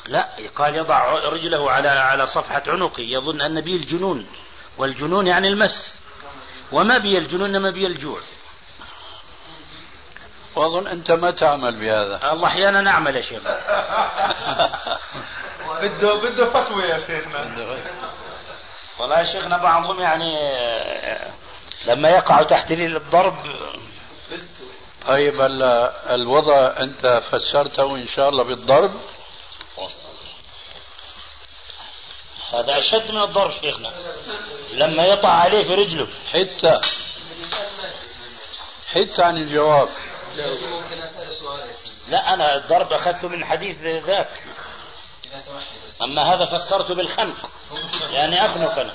لا 0.07 0.29
قال 0.57 0.75
يضع 0.75 1.13
رجله 1.29 1.71
على 1.71 1.89
على 1.89 2.27
صفحة 2.27 2.63
عنقه 2.67 3.01
يظن 3.01 3.41
أن 3.41 3.61
بي 3.61 3.77
الجنون 3.77 4.27
والجنون 4.79 5.27
يعني 5.27 5.49
المس. 5.49 5.97
وما 6.73 6.99
بي 6.99 7.19
الجنون 7.19 7.55
إنما 7.55 7.71
بي 7.71 7.87
الجوع. 7.87 8.21
وأظن 10.57 10.87
أنت 10.87 11.11
ما 11.11 11.31
تعمل 11.31 11.77
بهذا. 11.77 12.33
الله 12.33 12.47
أحيانا 12.49 12.81
نعمل 12.81 13.17
يا 13.17 13.23
شيخ. 13.23 13.43
بده 15.83 16.15
بده 16.15 16.51
فتوى 16.51 16.83
يا 16.83 16.99
شيخنا. 16.99 17.79
والله 18.99 19.19
يا 19.19 19.25
شيخنا 19.25 19.57
بعضهم 19.57 20.01
يعني 20.01 20.39
لما 21.87 22.09
يقع 22.09 22.43
تحت 22.43 22.71
الضرب. 22.71 23.37
طيب 25.07 25.35
الوضع 26.11 26.73
انت 26.81 27.23
فسرته 27.31 27.95
ان 27.95 28.07
شاء 28.07 28.29
الله 28.29 28.45
بالضرب. 28.45 29.01
هذا 32.53 32.79
أشد 32.79 33.11
من 33.11 33.23
الضرب 33.23 33.53
شيخنا. 33.61 33.93
لما 34.73 35.03
يطع 35.03 35.31
عليه 35.31 35.65
في 35.65 35.75
رجله. 35.75 36.09
حتى 36.33 36.81
حتى 38.89 39.23
عن 39.23 39.37
الجواب. 39.37 39.89
لا 42.09 42.35
أنا 42.35 42.57
الضرب 42.57 42.93
اخذته 42.93 43.29
من 43.29 43.45
حديث 43.45 43.79
ذاك. 43.81 44.43
أما 46.03 46.35
هذا 46.35 46.45
فسرته 46.45 46.95
بالخنق. 46.95 47.51
يعني 48.11 48.47
أخنق 48.47 48.79
أنا. 48.79 48.95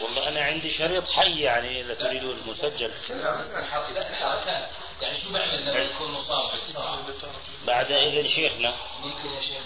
والله 0.00 0.28
أنا 0.28 0.44
عندي 0.44 0.70
شريط 0.70 1.08
حي 1.08 1.40
يعني 1.40 1.80
إذا 1.80 1.94
تريدون 1.94 2.42
مسجل. 2.46 2.92
الحركات 3.10 4.68
يعني 5.00 5.20
شو 5.22 5.32
بعمل 5.32 5.66
لما 5.66 5.78
يكون 5.78 6.12
مصاب 6.12 6.50
بعد 7.66 7.92
إذن 7.92 8.28
شيخنا. 8.28 8.74
ممكن 9.02 9.30
يا 9.30 9.40
شيخ. 9.40 9.62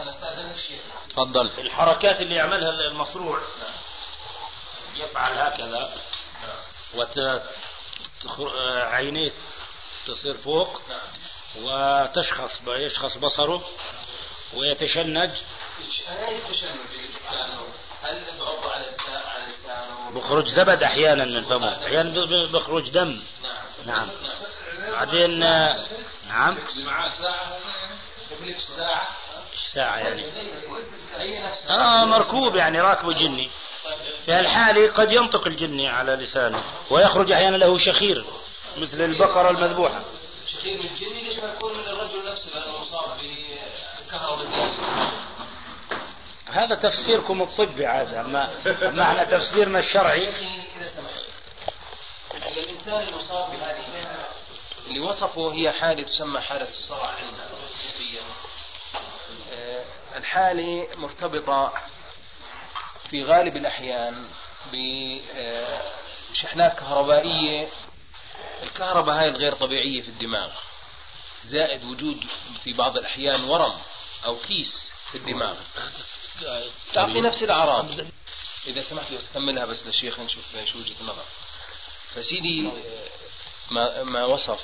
أنا 0.00 0.10
أستأذنك 0.10 0.56
شيخ. 0.56 0.80
تفضل. 1.10 1.50
الحركات 1.58 2.20
اللي 2.20 2.34
يعملها 2.34 2.70
المصروع. 2.70 3.40
يفعل 4.96 5.38
هكذا. 5.38 5.94
وت 6.94 7.42
عينيه 8.76 9.32
تصير 10.06 10.34
فوق. 10.34 10.80
وتشخص 11.56 12.60
يشخص 12.66 13.16
بصره. 13.16 13.68
ويتشنج. 14.56 15.30
هل 18.02 18.24
على 18.64 18.86
لسانه 19.54 20.10
بخرج 20.10 20.46
زبد 20.48 20.82
أحيانا 20.82 21.24
من 21.24 21.44
فمه. 21.44 21.84
أحيانا 21.86 22.46
بخرج 22.52 22.90
دم. 22.90 23.22
نعم. 23.86 24.08
بعدين 24.92 25.38
نعم. 25.38 26.58
معاه 26.78 27.10
ساعة. 27.10 27.58
ساعة. 28.76 29.08
ساعة 29.74 29.98
يعني؟ 29.98 30.24
آه 31.70 32.04
مركوب 32.04 32.56
يعني 32.56 32.80
راكب 32.80 33.10
جني. 33.10 33.50
في 34.26 34.32
هالحالة 34.32 34.92
قد 34.92 35.12
ينطق 35.12 35.46
الجني 35.46 35.88
على 35.88 36.12
لسانه 36.12 36.64
ويخرج 36.90 37.32
أحيانا 37.32 37.56
له 37.56 37.78
شخير 37.78 38.24
مثل 38.76 39.00
البقرة 39.04 39.50
المذبوحة. 39.50 40.04
شخير 40.46 40.82
من 40.82 40.86
الجني 40.90 41.24
ليش 41.24 41.38
ما 41.38 41.52
يكون 41.52 41.78
من 41.78 41.84
الرجل 41.84 42.30
نفسه؟ 42.32 42.50
لأنه 42.54 42.78
مصاب 42.78 43.10
هذا 46.46 46.74
تفسيركم 46.74 47.42
الطبي 47.42 47.86
عاد 47.86 48.14
أما 48.14 48.50
معنى 48.82 49.26
تفسيرنا 49.26 49.78
الشرعي. 49.78 50.28
إذا 50.28 50.88
سمحت. 50.88 51.24
الإنسان 52.34 53.08
المصاب 53.08 53.50
بهذه 53.50 53.84
اللي 54.86 55.00
وصفه 55.00 55.52
هي 55.52 55.72
حالة 55.72 56.02
تسمى 56.02 56.40
حالة 56.40 56.68
الصرع 56.68 57.10
عندنا 57.10 57.48
الحالة 60.16 60.86
مرتبطة 60.96 61.72
في 63.10 63.24
غالب 63.24 63.56
الأحيان 63.56 64.24
بشحنات 66.32 66.78
كهربائية. 66.78 67.68
الكهرباء 68.62 69.16
هاي 69.16 69.28
الغير 69.28 69.54
طبيعية 69.54 70.02
في 70.02 70.08
الدماغ 70.08 70.50
زائد 71.44 71.84
وجود 71.84 72.24
في 72.64 72.72
بعض 72.72 72.96
الأحيان 72.96 73.44
ورم. 73.44 73.78
أو 74.24 74.36
كيس 74.36 74.92
في 75.10 75.18
الدماغ. 75.18 75.56
تعطي 76.92 77.20
نفس 77.20 77.42
الأعراض. 77.42 78.06
إذا 78.66 78.82
سمحت 78.82 79.12
بس 79.12 79.28
كملها 79.34 79.64
بس 79.64 79.86
للشيخ 79.86 80.20
نشوف 80.20 80.44
شو 80.72 80.78
وجهة 80.78 81.00
النظر 81.00 81.24
فسيدي 82.14 82.70
ما, 83.70 84.02
ما 84.02 84.24
وصف 84.24 84.60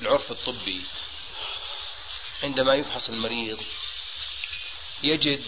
العرف 0.00 0.30
الطبي 0.30 0.80
عندما 2.42 2.74
يفحص 2.74 3.08
المريض 3.08 3.58
يجد 5.02 5.44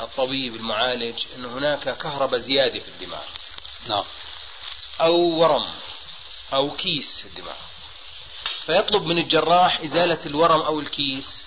الطبيب 0.00 0.56
المعالج 0.56 1.22
أن 1.34 1.44
هناك 1.44 1.98
كهرباء 1.98 2.40
زيادة 2.40 2.80
في 2.80 2.88
الدماغ. 2.88 3.24
نعم. 3.86 4.04
أو 5.00 5.14
ورم 5.14 5.74
أو 6.54 6.76
كيس 6.76 7.20
في 7.20 7.28
الدماغ. 7.28 7.56
فيطلب 8.66 9.02
من 9.02 9.18
الجراح 9.18 9.80
إزالة 9.80 10.26
الورم 10.26 10.60
أو 10.60 10.80
الكيس. 10.80 11.45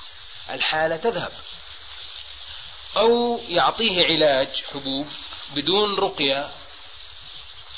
الحالة 0.52 0.98
تذهب 0.98 1.32
أو 2.98 3.40
يعطيه 3.48 4.06
علاج 4.06 4.64
حبوب 4.74 5.08
بدون 5.56 5.96
رقية 6.00 6.50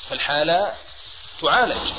فالحالة 0.10 0.76
تعالج 1.42 1.94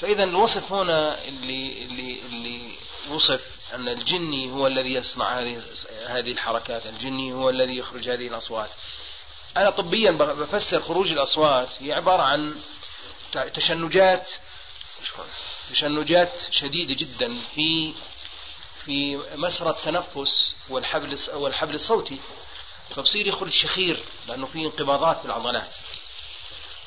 فإذا 0.00 0.24
الوصف 0.24 0.72
هنا 0.72 1.24
اللي 1.24 1.82
اللي 1.84 2.20
اللي 2.26 2.72
وصف 3.08 3.40
أن 3.74 3.88
الجني 3.88 4.50
هو 4.50 4.66
الذي 4.66 4.94
يصنع 4.94 5.38
هذه 5.38 5.62
هذه 6.06 6.32
الحركات، 6.32 6.86
الجني 6.86 7.32
هو 7.32 7.50
الذي 7.50 7.78
يخرج 7.78 8.08
هذه 8.08 8.28
الأصوات. 8.28 8.70
أنا 9.56 9.70
طبيا 9.70 10.10
بفسر 10.10 10.82
خروج 10.82 11.12
الأصوات 11.12 11.68
هي 11.80 11.92
عبارة 11.92 12.22
عن 12.22 12.54
تشنجات 13.54 14.30
تشنجات 15.70 16.32
شديدة 16.50 16.94
جدا 16.94 17.38
في 17.54 17.94
في 18.90 19.20
مسرى 19.34 19.70
التنفس 19.70 20.54
والحبل 20.68 21.18
والحبل 21.34 21.74
الصوتي. 21.74 22.20
فبصير 22.96 23.26
يخرج 23.26 23.50
شخير 23.52 24.04
لأنه 24.28 24.46
في 24.46 24.58
انقباضات 24.58 25.18
في 25.18 25.24
العضلات. 25.24 25.70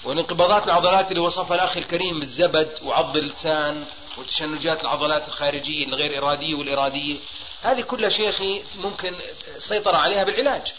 والانقباضات 0.03 0.63
العضلات 0.63 1.11
اللي 1.11 1.19
وصفها 1.19 1.55
الأخ 1.55 1.77
الكريم 1.77 2.19
بالزبد 2.19 2.79
وعض 2.83 3.17
اللسان 3.17 3.85
وتشنجات 4.17 4.81
العضلات 4.81 5.27
الخارجية 5.27 5.85
الغير 5.85 6.17
إرادية 6.17 6.55
والإرادية. 6.55 7.19
هذه 7.61 7.81
كلها 7.81 8.09
شيخي 8.09 8.63
ممكن 8.75 9.15
السيطرة 9.55 9.97
عليها 9.97 10.23
بالعلاج. 10.23 10.73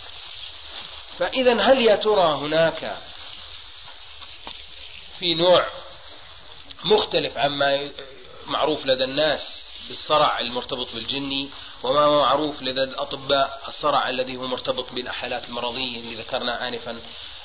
فإذا 1.19 1.63
هل 1.63 1.79
يا 1.79 1.97
ترى 1.97 2.35
هناك 2.35 2.99
في 5.19 5.35
نوع 5.35 5.67
مختلف 6.85 7.39
عما 7.39 7.91
معروف 8.47 8.87
لدى 8.87 9.05
الناس 9.05 9.54
بالصرع 9.89 10.39
المرتبط 10.39 10.93
بالجني 10.95 11.51
وما 11.83 12.01
هو 12.05 12.21
معروف 12.21 12.63
لدى 12.63 12.83
الأطباء 12.83 13.63
الصرع 13.69 14.09
الذي 14.09 14.37
هو 14.37 14.47
مرتبط 14.47 14.93
بالحالات 14.93 15.49
المرضية 15.49 16.01
اللي 16.01 16.15
ذكرنا 16.15 16.69
آنفا 16.69 17.01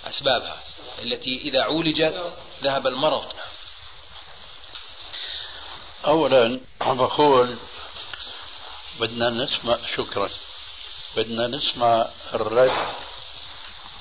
أسبابها 0.05 0.57
التي 1.01 1.37
إذا 1.37 1.61
عولجت 1.61 2.33
ذهب 2.63 2.87
المرض. 2.87 3.33
أولا 6.05 6.59
بقول 6.81 7.55
بدنا 8.99 9.29
نسمع 9.29 9.77
شكرا. 9.95 10.29
بدنا 11.17 11.47
نسمع 11.47 12.07
الرد 12.33 12.87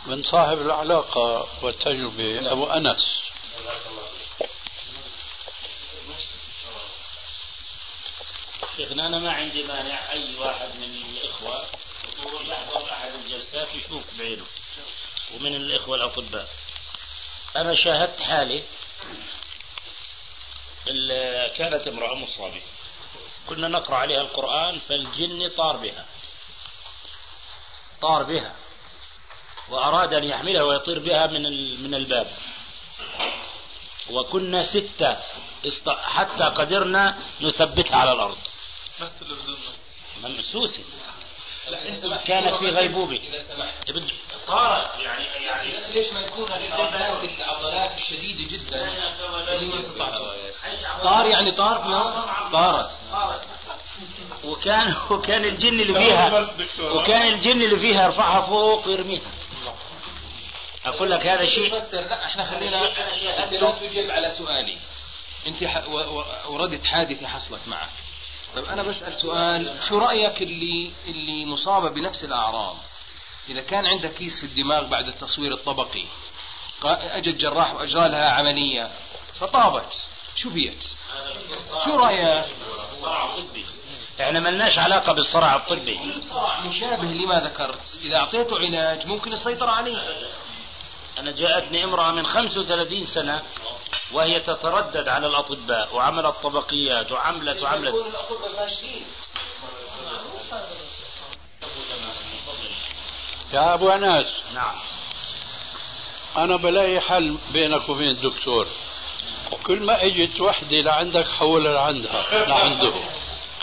من 0.06 0.22
صاحب 0.22 0.58
العلاقة 0.58 1.48
والتجربة 1.62 2.52
أبو 2.52 2.66
أنس. 2.66 3.04
شيخنا 8.78 9.06
أنا 9.06 9.18
ما 9.18 9.32
عندي 9.32 9.62
مانع 9.62 10.12
أي 10.12 10.34
واحد 10.38 10.68
من 10.76 10.84
الإخوة 10.84 11.66
يحضر 12.48 12.92
أحد 12.92 13.10
الجلسات 13.24 13.68
يشوف 13.74 14.02
بعينه 14.18 14.44
ومن 15.34 15.56
الإخوة 15.56 15.96
الأطباء. 15.96 16.48
أنا 17.56 17.74
شاهدت 17.74 18.20
حالة 18.20 18.62
كانت 21.56 21.88
امرأة 21.88 22.14
مصابة. 22.14 22.62
كنا 23.48 23.68
نقرأ 23.68 23.96
عليها 23.96 24.20
القرآن 24.20 24.78
فالجن 24.78 25.48
طار 25.48 25.76
بها. 25.76 26.06
طار 28.00 28.22
بها. 28.22 28.54
وأراد 29.68 30.14
أن 30.14 30.24
يحملها 30.24 30.62
ويطير 30.62 30.98
بها 30.98 31.26
من 31.26 31.42
من 31.82 31.94
الباب. 31.94 32.32
وكنا 34.10 34.62
ستة 34.62 35.16
حتى 35.94 36.44
قدرنا 36.44 37.18
نثبتها 37.40 37.96
على 37.96 38.12
الأرض. 38.12 38.38
بس 39.00 39.22
اللي 39.22 39.34
بدون 39.34 39.58
ممسوسة 40.22 40.82
لا 42.02 42.16
كانت 42.16 42.54
في 42.54 42.66
غيبوبة. 42.66 43.16
إذا 43.16 43.42
سمحت. 43.42 43.90
طارت 44.46 45.00
يعني 45.00 45.24
يعني 45.24 45.92
ليش 45.92 46.12
ما 46.12 46.20
يكون 46.20 46.52
العضلات 46.52 47.24
العضلات 47.24 47.98
الشديدة 47.98 48.48
جدا؟ 48.48 48.92
اللي 49.54 49.66
ما 49.66 49.80
استطاعت 49.80 50.12
طار 51.02 51.26
يعني 51.26 51.52
طار. 51.52 51.78
طارت 52.52 52.90
وكان 54.44 54.94
وكان 55.10 55.44
الجن 55.44 55.80
اللي 55.80 55.94
فيها 55.94 56.48
وكان 56.80 57.34
الجن 57.34 57.62
اللي 57.62 57.76
فيها 57.76 58.04
يرفعها 58.04 58.40
فوق 58.40 58.86
ويرميها. 58.86 59.30
أقول 60.84 61.10
لك 61.10 61.26
هذا 61.26 61.44
شيء 61.44 61.74
لا 61.92 62.24
إحنا 62.24 62.46
خلينا 62.46 62.86
انت 63.44 63.52
لا 63.52 63.70
تجيب 63.70 64.10
على 64.10 64.30
سؤالي. 64.30 64.78
أنت 65.46 65.64
ح... 65.64 65.88
و... 65.88 65.98
و... 65.98 66.24
وردت 66.48 66.84
حادثة 66.84 67.26
حصلت 67.26 67.60
معك. 67.66 67.88
طيب 68.54 68.64
أنا 68.64 68.82
بسأل 68.82 69.20
سؤال 69.20 69.78
شو 69.88 69.98
رأيك 69.98 70.42
اللي 70.42 70.90
اللي 71.08 71.44
مصابه 71.46 71.90
بنفس 71.90 72.24
الأعراض؟ 72.24 72.76
إذا 73.48 73.60
كان 73.60 73.86
عندها 73.86 74.10
كيس 74.10 74.40
في 74.40 74.46
الدماغ 74.46 74.86
بعد 74.86 75.08
التصوير 75.08 75.52
الطبقي 75.54 76.04
اجى 76.84 77.30
الجراح 77.30 77.74
واجرى 77.74 78.08
لها 78.08 78.30
عملية 78.30 78.90
فطابت 79.40 79.92
شو 80.36 80.50
فيت 80.50 80.84
شو 81.84 81.96
رأيك؟ 81.96 82.44
إحنا 84.20 84.40
ملناش 84.40 84.78
علاقة 84.78 85.12
بالصرع 85.12 85.56
الطبي. 85.56 86.00
مشابه 86.64 87.04
لما 87.08 87.40
ذكرت 87.40 87.98
إذا 88.02 88.16
أعطيته 88.16 88.58
علاج 88.58 89.06
ممكن 89.06 89.32
يسيطر 89.32 89.70
عليه. 89.70 90.02
أنا 91.18 91.30
جاءتني 91.32 91.84
امراه 91.84 92.10
من 92.10 92.26
35 92.26 93.04
سنة 93.04 93.42
وهي 94.12 94.40
تتردد 94.40 95.08
على 95.08 95.26
الأطباء 95.26 95.94
وعملت 95.94 96.34
طبقيات 96.42 97.12
وعملت 97.12 97.62
وعملت. 97.62 97.94
يا 103.52 103.74
أبو 103.74 103.90
انس 103.90 104.26
نعم. 104.54 104.76
أنا 106.36 106.56
بلاقي 106.56 107.00
حل 107.00 107.38
بينك 107.52 107.88
وبين 107.88 108.08
الدكتور. 108.08 108.66
كل 109.66 109.80
ما 109.82 110.04
اجت 110.04 110.40
وحده 110.40 110.76
لعندك 110.80 111.28
حولها 111.28 111.72
لعندها 111.72 112.46
لعنده. 112.46 112.92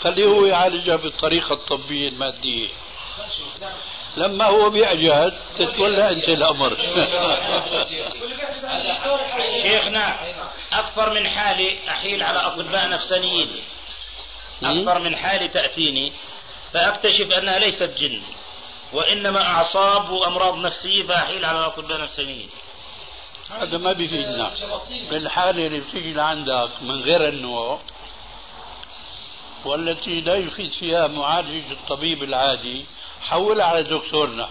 خليه 0.00 0.26
هو 0.26 0.44
يعالجها 0.44 0.96
بالطريقة 0.96 1.52
الطبية 1.52 2.08
المادية. 2.08 2.68
لما 4.16 4.44
هو 4.44 4.70
بيعجز 4.70 5.32
تتولى 5.58 6.08
انت 6.08 6.28
الامر. 6.28 6.76
شيخنا 9.62 10.34
أكثر 10.72 11.14
من 11.14 11.28
حالي 11.28 11.78
أحيل 11.88 12.22
على 12.22 12.38
أطباء 12.38 12.88
نفسانيين. 12.88 13.48
أكثر 14.62 14.98
من 14.98 15.16
حالي 15.16 15.48
تأتيني 15.48 16.12
فأكتشف 16.72 17.30
أنها 17.32 17.58
ليست 17.58 17.98
جن 17.98 18.22
وإنما 18.92 19.42
أعصاب 19.42 20.10
وأمراض 20.10 20.58
نفسية 20.58 21.02
فأحيل 21.02 21.44
على 21.44 21.66
أطباء 21.66 22.00
نفسانيين. 22.00 22.48
هذا 23.50 23.78
ما 23.78 23.92
بيفيدنا. 23.92 24.52
بالحالة 25.10 25.66
اللي 25.66 25.80
بتيجي 25.80 26.12
لعندك 26.12 26.70
من 26.82 27.02
غير 27.02 27.28
النوع 27.28 27.80
والتي 29.64 30.20
لا 30.20 30.34
يفيد 30.34 30.72
فيها 30.72 31.06
معالج 31.06 31.70
الطبيب 31.70 32.22
العادي 32.22 32.86
حولها 33.22 33.66
على 33.66 33.82
دكتورنا. 33.82 34.48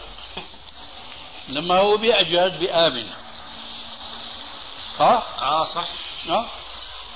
لما 1.48 1.78
هو 1.80 1.98
بيعجز 1.98 2.56
بآمن 2.56 3.08
ها؟ 5.00 5.24
آه 5.42 5.66
صح. 5.66 5.88
ها؟ 6.28 6.50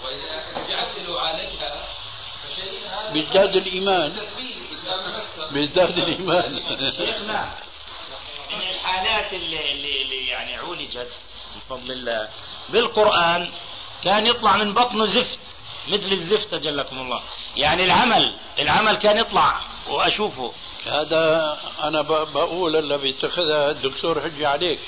وإذا 0.04 0.68
جعلت 0.70 1.00
له 1.00 1.22
عالجها 1.22 1.88
بيزداد 3.12 3.56
الإيمان. 3.56 4.28
بيزداد 5.52 5.98
الإيمان. 5.98 6.62
شيخنا 6.98 7.56
من 8.52 8.70
الحالات 8.70 9.34
اللي, 9.34 9.72
اللي, 9.72 10.02
اللي 10.02 10.28
يعني 10.28 10.56
عولجت 10.56 11.12
بفضل 11.56 11.92
الله 11.92 12.30
بالقرآن 12.70 13.52
كان 14.04 14.26
يطلع 14.26 14.58
من 14.58 14.74
بطنه 14.74 15.06
زفت. 15.06 15.40
مثل 15.90 16.12
الزفت 16.12 16.54
أجلكم 16.54 17.00
الله. 17.00 17.22
يعني 17.56 17.84
العمل 17.84 18.34
العمل 18.60 18.96
كان 18.98 19.18
يطلع 19.18 19.60
وأشوفه. 19.88 20.54
هذا 20.86 21.58
أنا 21.84 22.02
ب- 22.02 22.34
بقول 22.34 22.76
اللي 22.76 22.98
بيتخذها 22.98 23.72
الدكتور 23.72 24.22
حجي 24.22 24.46
عليك. 24.46 24.80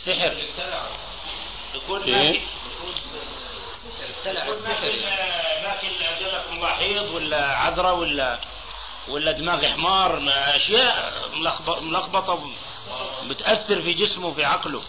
سحر. 0.05 0.47
يكون 1.75 2.01
إيه؟ 2.03 2.41
ماكل 4.25 4.39
ماكل 4.67 5.01
ماكل 5.63 5.87
أجلكم 6.03 6.53
الله 6.55 6.67
حيض 6.69 7.09
ولا 7.09 7.47
عذرة 7.57 7.93
ولا 7.93 8.39
ولا 9.09 9.31
دماغ 9.31 9.65
حمار 9.67 10.19
ما- 10.19 10.55
أشياء 10.55 11.13
ملخبط- 11.33 11.81
ملخبطة 11.81 12.49
بتأثر 13.23 13.81
في 13.81 13.93
جسمه 13.93 14.33
في 14.33 14.45
عقله. 14.45 14.83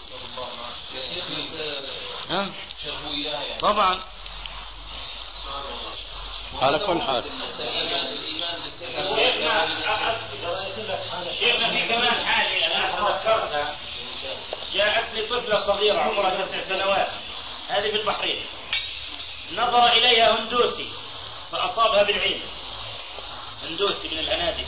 ها؟ 2.29 2.49
طبعا. 3.59 3.99
على 6.61 6.79
كل 6.79 7.01
حال. 7.01 7.23
شيخنا 11.39 11.69
في 11.69 11.87
كمان 11.87 12.25
حالة 12.25 12.67
أنا 12.67 12.91
تذكرتها. 12.95 13.77
جاءتني 14.73 15.21
طفلة 15.27 15.59
صغيرة 15.67 15.99
عمرها 15.99 16.45
تسع 16.45 16.61
سنوات. 16.69 17.07
هذه 17.67 17.89
في 17.89 17.95
البحرين. 17.95 18.45
نظر 19.53 19.87
إليها 19.91 20.39
هندوسي 20.39 20.89
فأصابها 21.51 22.03
بالعين. 22.03 22.41
هندوسي 23.63 24.07
من 24.07 24.19
الهنادك 24.19 24.67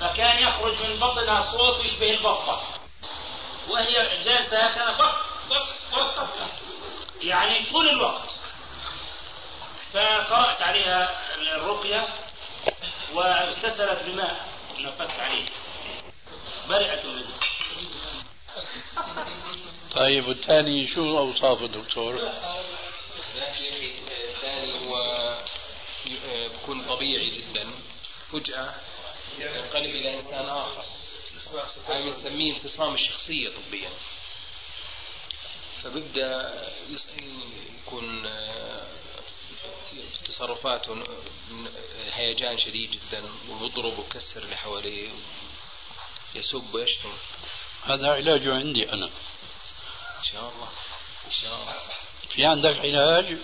فكان 0.00 0.42
يخرج 0.42 0.82
من 0.86 0.98
بطنها 1.00 1.52
صوت 1.52 1.84
يشبه 1.84 2.10
البطة. 2.10 2.62
وهي 3.68 4.22
جالسة 4.24 4.58
هكذا 4.66 4.92
بط 4.92 5.14
بط 5.50 6.20
بط. 6.20 6.28
يعني 7.22 7.64
طول 7.70 7.88
الوقت. 7.88 8.28
فقرأت 9.92 10.62
عليها 10.62 11.20
الرقية 11.34 12.08
واغتسلت 13.12 14.02
بماء. 14.06 14.48
نفثت 14.78 15.20
عليه. 15.20 15.48
برئت 16.68 17.04
منه. 17.06 17.24
طيب 19.94 20.28
والثاني 20.28 20.88
شو 20.94 21.18
أوصافه 21.18 21.66
دكتور؟ 21.66 22.14
ذاك 23.34 23.54
شيء 23.58 23.94
ثاني 24.42 24.72
هو 24.88 24.96
ي- 26.06 26.48
بكون 26.48 26.84
طبيعي 26.84 27.30
جدا. 27.30 27.61
فجأة 28.32 28.74
ينقلب 29.38 29.94
إلى 29.94 30.14
إنسان 30.20 30.48
آخر. 30.48 30.84
هاي 31.88 32.02
بنسميه 32.02 32.54
انفصام 32.54 32.94
الشخصية 32.94 33.48
طبيا. 33.48 33.90
فبيبدأ 35.82 36.54
يكون 37.78 38.26
آه، 38.26 38.86
تصرفاته 40.24 41.04
هيجان 42.12 42.58
شديد 42.58 42.90
جدا 42.90 43.30
ويضرب 43.48 43.98
ويكسر 43.98 44.42
اللي 44.42 44.56
حواليه 44.56 45.10
يسب 46.34 46.74
ويشتم 46.74 47.12
هذا 47.84 48.12
علاجه 48.12 48.54
عندي 48.54 48.92
أنا. 48.92 49.06
إن 50.18 50.24
شاء 50.32 50.52
الله. 50.54 50.68
إن 51.26 51.32
شاء 51.42 51.54
الله. 51.54 51.74
في 52.28 52.46
عندك 52.46 52.78
علاج؟ 52.78 53.36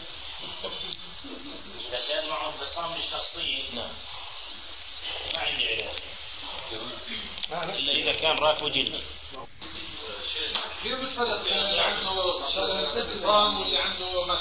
إذا 1.88 2.00
كان 2.08 2.28
معه 2.28 2.48
انفصام 2.48 2.92
الشخصية 2.92 3.62
نعم 3.74 3.90
ما 5.34 5.38
عندي 5.38 5.66
علاج 5.68 5.94
إلا 7.78 7.92
إذا 7.92 8.12
كان 8.20 8.38
راكب 8.38 8.72
جني 8.72 9.02
كيف 10.82 11.00
بتفرق 11.00 11.42
بين 11.42 11.52
اللي 11.52 11.80
عنده 11.80 12.10
انفصام 12.96 13.60
واللي 13.60 13.78
عنده 13.78 14.26
مس؟ 14.26 14.38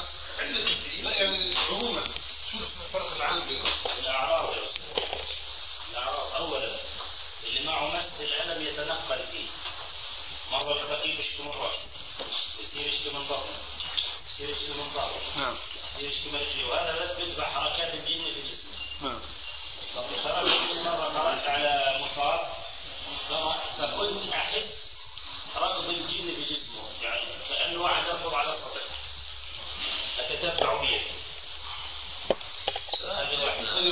لا 1.02 1.12
يعني 1.16 1.56
عموما 1.58 2.04
شو 2.52 2.58
الفرق 2.86 3.16
العام 3.16 3.40
بينهم؟ 3.48 3.66
أستاذ. 3.68 4.00
الأعراض 5.92 6.32
أولا 6.36 6.76
اللي 7.48 7.64
معه 7.64 7.98
مس 7.98 8.06
الألم 8.20 8.68
يتنقل 8.68 9.20
فيه 9.32 9.46
مرة 10.52 10.82
الفقير 10.82 11.20
يشكي 11.20 11.44
من 11.44 11.52
رأسه 11.52 11.80
يصير 12.64 12.88
يشكي 12.94 13.10
من 13.10 13.24
بطنه 13.24 13.58
يصير 14.34 14.50
يشكي 14.50 14.74
من 14.74 14.90
ظهره 14.94 15.22
نعم 15.38 15.56
يصير 15.96 16.10
يشكي 16.10 16.30
من 16.30 16.40
رجله 16.40 16.68
وهذا 16.70 17.06
بس 17.06 17.12
بيتبع 17.18 17.44
حركات 17.46 17.94
الجن 17.94 18.24
في 18.24 18.42
جسمه 18.42 19.10
نعم 19.10 19.20
مرة 20.86 21.50
على 21.50 21.98
فكنت 23.80 24.34
أحس 24.34 24.70
ركض 25.56 25.90
الجن 25.90 26.26
بجسمه 26.28 26.84
يعني 27.04 27.22
على 28.36 28.50
السطح 28.50 28.82
أتتبع 30.20 30.72
واحدة 30.74 31.06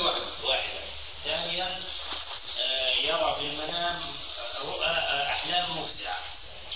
واحدة 0.04 0.26
واحدة 0.44 0.80
ثانيا 1.24 1.82
آه، 2.60 2.90
يرى 2.90 3.34
في 3.38 3.46
المنام 3.46 4.02
رؤى 4.64 4.86
أحلام 4.86 5.78
مفزعة. 5.78 6.18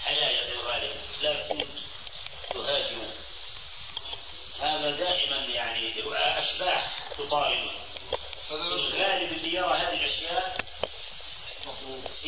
حياة 0.05 0.47
في 0.47 0.53
الغالب 0.53 0.97
لا 1.23 1.43
تهاجم 2.51 3.11
هذا 4.61 4.91
دائما 4.91 5.37
يعني 5.37 5.95
أشباح 6.15 6.91
تطارده 7.19 7.80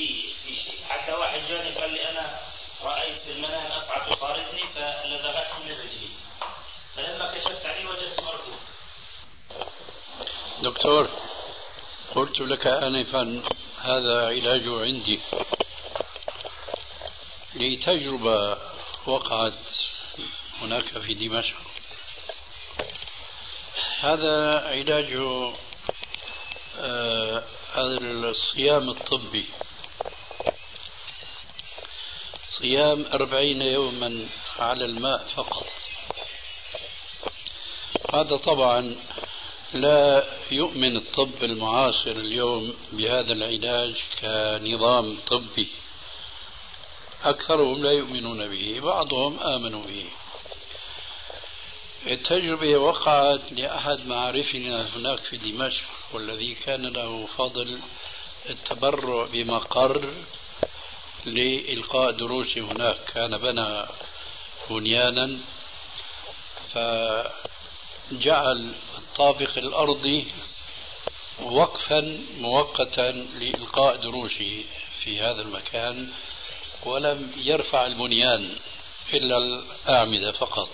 في 0.06 0.54
في 0.54 0.84
حتى 0.88 1.12
واحد 1.12 1.40
جاني 1.48 1.70
قال 1.70 1.92
لي 1.92 2.10
أنا 2.10 2.40
رأيت 2.82 3.18
في 3.18 3.32
المنام 3.32 3.72
افعى 3.72 4.16
تطاردني 4.16 4.62
فلدغته 4.74 5.58
من 5.64 5.70
رجلي. 5.70 6.08
فلما 6.96 7.34
كشفت 7.34 7.66
عليه 7.66 7.88
وجدت 7.88 8.20
مرفوع. 8.20 8.54
دكتور 10.62 11.10
قلت 12.14 12.40
لك 12.40 12.66
آنفا 12.66 13.42
هذا 13.80 14.26
علاجه 14.26 14.82
عندي. 14.82 15.20
لتجربة 17.54 18.58
وقعت 19.06 19.54
هناك 20.60 20.98
في 20.98 21.14
دمشق. 21.14 21.56
هذا 24.00 24.68
علاجه 24.68 25.52
آه، 26.78 27.44
الصيام 27.76 28.90
الطبي. 28.90 29.44
صيام 32.62 33.04
أربعين 33.12 33.62
يوما 33.62 34.26
على 34.58 34.84
الماء 34.84 35.26
فقط. 35.36 35.66
هذا 38.14 38.36
طبعا 38.36 38.96
لا 39.74 40.24
يؤمن 40.50 40.96
الطب 40.96 41.44
المعاصر 41.44 42.10
اليوم 42.10 42.74
بهذا 42.92 43.32
العلاج 43.32 43.94
كنظام 44.20 45.18
طبي. 45.26 45.68
أكثرهم 47.24 47.82
لا 47.82 47.92
يؤمنون 47.92 48.48
به 48.48 48.80
بعضهم 48.82 49.40
آمنوا 49.40 49.82
به. 49.86 50.06
التجربة 52.06 52.76
وقعت 52.76 53.52
لأحد 53.52 54.06
معارفنا 54.06 54.96
هناك 54.96 55.18
في 55.18 55.36
دمشق 55.36 55.84
والذي 56.12 56.54
كان 56.54 56.86
له 56.86 57.26
فضل 57.26 57.80
التبرع 58.50 59.26
بمقر 59.32 60.12
لإلقاء 61.26 62.10
دروس 62.10 62.58
هناك. 62.58 62.96
كان 63.14 63.38
بنى 63.38 63.86
بنيانا 64.70 65.38
فجعل 68.10 68.74
الطابق 68.98 69.58
الأرضي 69.58 70.26
وقفا 71.42 72.18
مؤقتا 72.38 73.10
لإلقاء 73.40 73.96
دروسه 73.96 74.64
في 75.04 75.20
هذا 75.20 75.42
المكان 75.42 76.12
ولم 76.82 77.32
يرفع 77.36 77.86
البنيان 77.86 78.56
إلا 79.14 79.38
الأعمدة 79.38 80.32
فقط. 80.32 80.68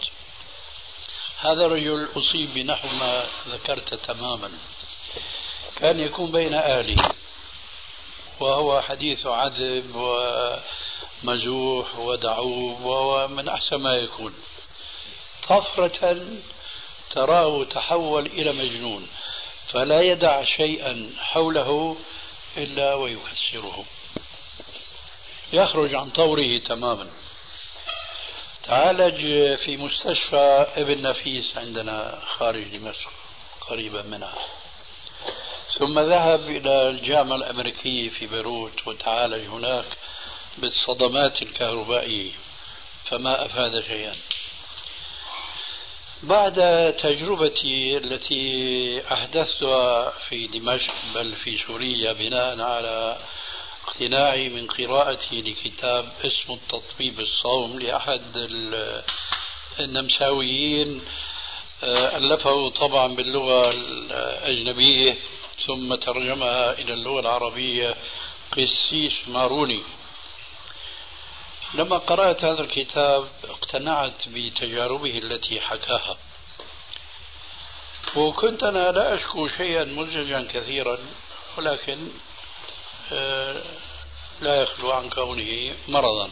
هذا 1.40 1.66
الرجل 1.66 2.08
أصيب 2.16 2.54
بنحو 2.54 2.88
ما 2.88 3.26
ذكرت 3.48 3.94
تماما. 3.94 4.50
كان 5.76 6.00
يكون 6.00 6.32
بين 6.32 6.54
أهله 6.54 6.96
وهو 8.40 8.80
حديث 8.80 9.26
عذب 9.26 9.96
ومزوح 11.24 11.98
ودعوب 11.98 12.84
ومن 12.84 13.48
أحسن 13.48 13.76
ما 13.76 13.96
يكون. 13.96 14.34
طفرة 15.48 16.26
تراه 17.10 17.64
تحول 17.64 18.26
إلى 18.26 18.52
مجنون 18.52 19.08
فلا 19.68 20.00
يدع 20.00 20.44
شيئا 20.44 21.10
حوله 21.18 21.96
إلا 22.56 22.94
ويكسره. 22.94 23.84
يخرج 25.52 25.94
عن 25.94 26.10
طوره 26.10 26.58
تماما. 26.58 27.10
تعالج 28.64 29.20
في 29.54 29.76
مستشفى 29.76 30.66
ابن 30.76 31.02
نفيس 31.02 31.56
عندنا 31.56 32.22
خارج 32.26 32.76
دمشق 32.76 33.10
قريبا 33.60 34.02
منها. 34.02 34.34
ثم 35.72 35.98
ذهب 35.98 36.48
إلى 36.48 36.88
الجامعة 36.88 37.36
الأمريكية 37.36 38.10
في 38.10 38.26
بيروت 38.26 38.86
وتعالج 38.86 39.46
هناك 39.46 39.84
بالصدمات 40.58 41.42
الكهربائية 41.42 42.32
فما 43.04 43.46
أفاد 43.46 43.84
شيئا. 43.84 44.14
بعد 46.22 46.54
تجربتي 47.02 47.96
التي 47.96 49.02
أحدثتها 49.12 50.10
في 50.10 50.46
دمشق 50.46 50.94
بل 51.14 51.32
في 51.32 51.56
سوريا 51.56 52.12
بناء 52.12 52.60
على 52.60 53.18
اقتناعي 53.86 54.48
من 54.48 54.66
قراءتي 54.66 55.42
لكتاب 55.42 56.12
اسمه 56.24 56.54
التطبيب 56.54 57.20
الصوم 57.20 57.78
لأحد 57.80 58.22
النمساويين 59.80 61.02
آه، 61.82 62.16
ألفه 62.16 62.68
طبعا 62.70 63.14
باللغة 63.14 63.70
الأجنبية. 63.70 65.16
ثم 65.66 65.94
ترجمها 65.94 66.72
إلى 66.72 66.92
اللغة 66.92 67.20
العربية 67.20 67.96
قسيس 68.52 69.28
ماروني. 69.28 69.82
لما 71.74 71.98
قرأت 71.98 72.44
هذا 72.44 72.60
الكتاب 72.60 73.28
اقتنعت 73.44 74.28
بتجاربه 74.28 75.18
التي 75.18 75.60
حكاها. 75.60 76.16
وكنت 78.16 78.62
أنا 78.62 78.92
لا 78.92 79.14
أشكو 79.14 79.48
شيئا 79.48 79.84
مزعجا 79.84 80.48
كثيرا 80.52 80.98
ولكن 81.58 82.08
آه، 83.12 83.62
لا 84.40 84.62
يخلو 84.62 84.92
عن 84.92 85.10
كونه 85.10 85.76
مرضا. 85.88 86.30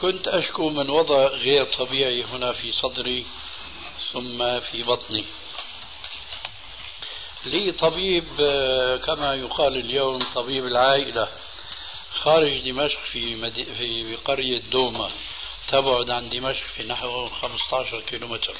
كنت 0.00 0.28
أشكو 0.28 0.70
من 0.70 0.90
وضع 0.90 1.26
غير 1.26 1.64
طبيعي 1.64 2.24
هنا 2.24 2.52
في 2.52 2.72
صدري 2.72 3.26
ثم 4.12 4.60
في 4.60 4.82
بطني. 4.82 5.24
لي 7.46 7.72
طبيب 7.72 8.24
آه، 8.40 8.96
كما 8.96 9.34
يقال 9.34 9.76
اليوم 9.76 10.26
طبيب 10.34 10.66
العائلة 10.66 11.28
خارج 12.14 12.70
دمشق 12.70 12.98
في 13.12 13.34
مدي... 13.34 13.64
في 13.64 14.16
قرية 14.16 14.60
دوما 14.60 15.10
تبعد 15.68 16.10
عن 16.10 16.28
دمشق 16.28 16.66
في 16.76 16.82
نحو 16.82 17.28
15 17.28 18.00
كيلومتر. 18.00 18.54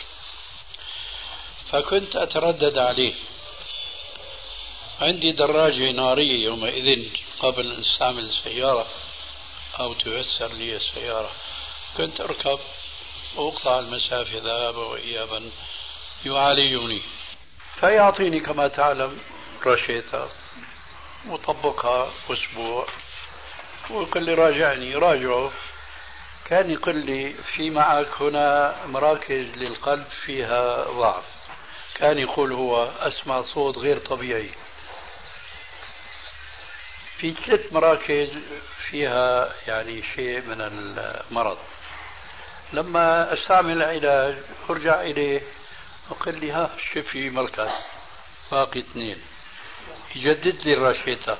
فكنت 1.72 2.16
أتردد 2.16 2.78
عليه. 2.78 3.14
عندي 5.00 5.32
دراجة 5.32 5.90
نارية 5.90 6.44
يومئذ 6.44 7.08
قبل 7.38 7.72
أن 7.72 7.80
أستعمل 7.80 8.24
السيارة 8.24 8.86
أو 9.80 9.94
تيسر 9.94 10.52
لي 10.52 10.76
السيارة. 10.76 11.32
كنت 11.96 12.20
أركب 12.20 12.58
وأقطع 13.36 13.78
المسافة 13.78 14.38
ذهابا 14.38 14.86
وإيابا. 14.86 15.50
يعالجني. 16.26 17.02
فيعطيني 17.80 18.40
كما 18.40 18.68
تعلم 18.68 19.18
رشيتة 19.66 20.28
وطبقها 21.28 22.10
أسبوع. 22.30 22.86
ويقول 23.90 24.22
لي 24.22 24.34
راجعني 24.34 24.94
راجعه 24.94 25.50
كان 26.44 26.70
يقول 26.70 26.96
لي 26.96 27.32
في 27.32 27.70
معك 27.70 28.08
هنا 28.20 28.76
مراكز 28.86 29.46
للقلب 29.56 30.04
فيها 30.04 30.84
ضعف. 30.84 31.24
كان 31.94 32.18
يقول 32.18 32.52
هو 32.52 32.90
أسمع 33.00 33.42
صوت 33.42 33.78
غير 33.78 33.98
طبيعي. 33.98 34.50
في 37.18 37.34
ثلاث 37.34 37.72
مراكز 37.72 38.28
فيها 38.76 39.52
يعني 39.68 40.02
شيء 40.14 40.40
من 40.40 40.60
المرض. 40.60 41.58
لما 42.72 43.32
أستعمل 43.32 43.82
العلاج 43.82 44.34
أرجع 44.70 45.00
إليه 45.00 45.42
وقال 46.10 46.40
لي 46.40 46.52
ها 46.52 46.70
شوف 46.78 47.06
في 47.06 47.30
مركز 47.30 47.70
باقي 48.52 48.80
اثنين. 48.80 49.22
يجدد 50.14 50.62
لي 50.62 50.74
الراشيتا 50.74 51.38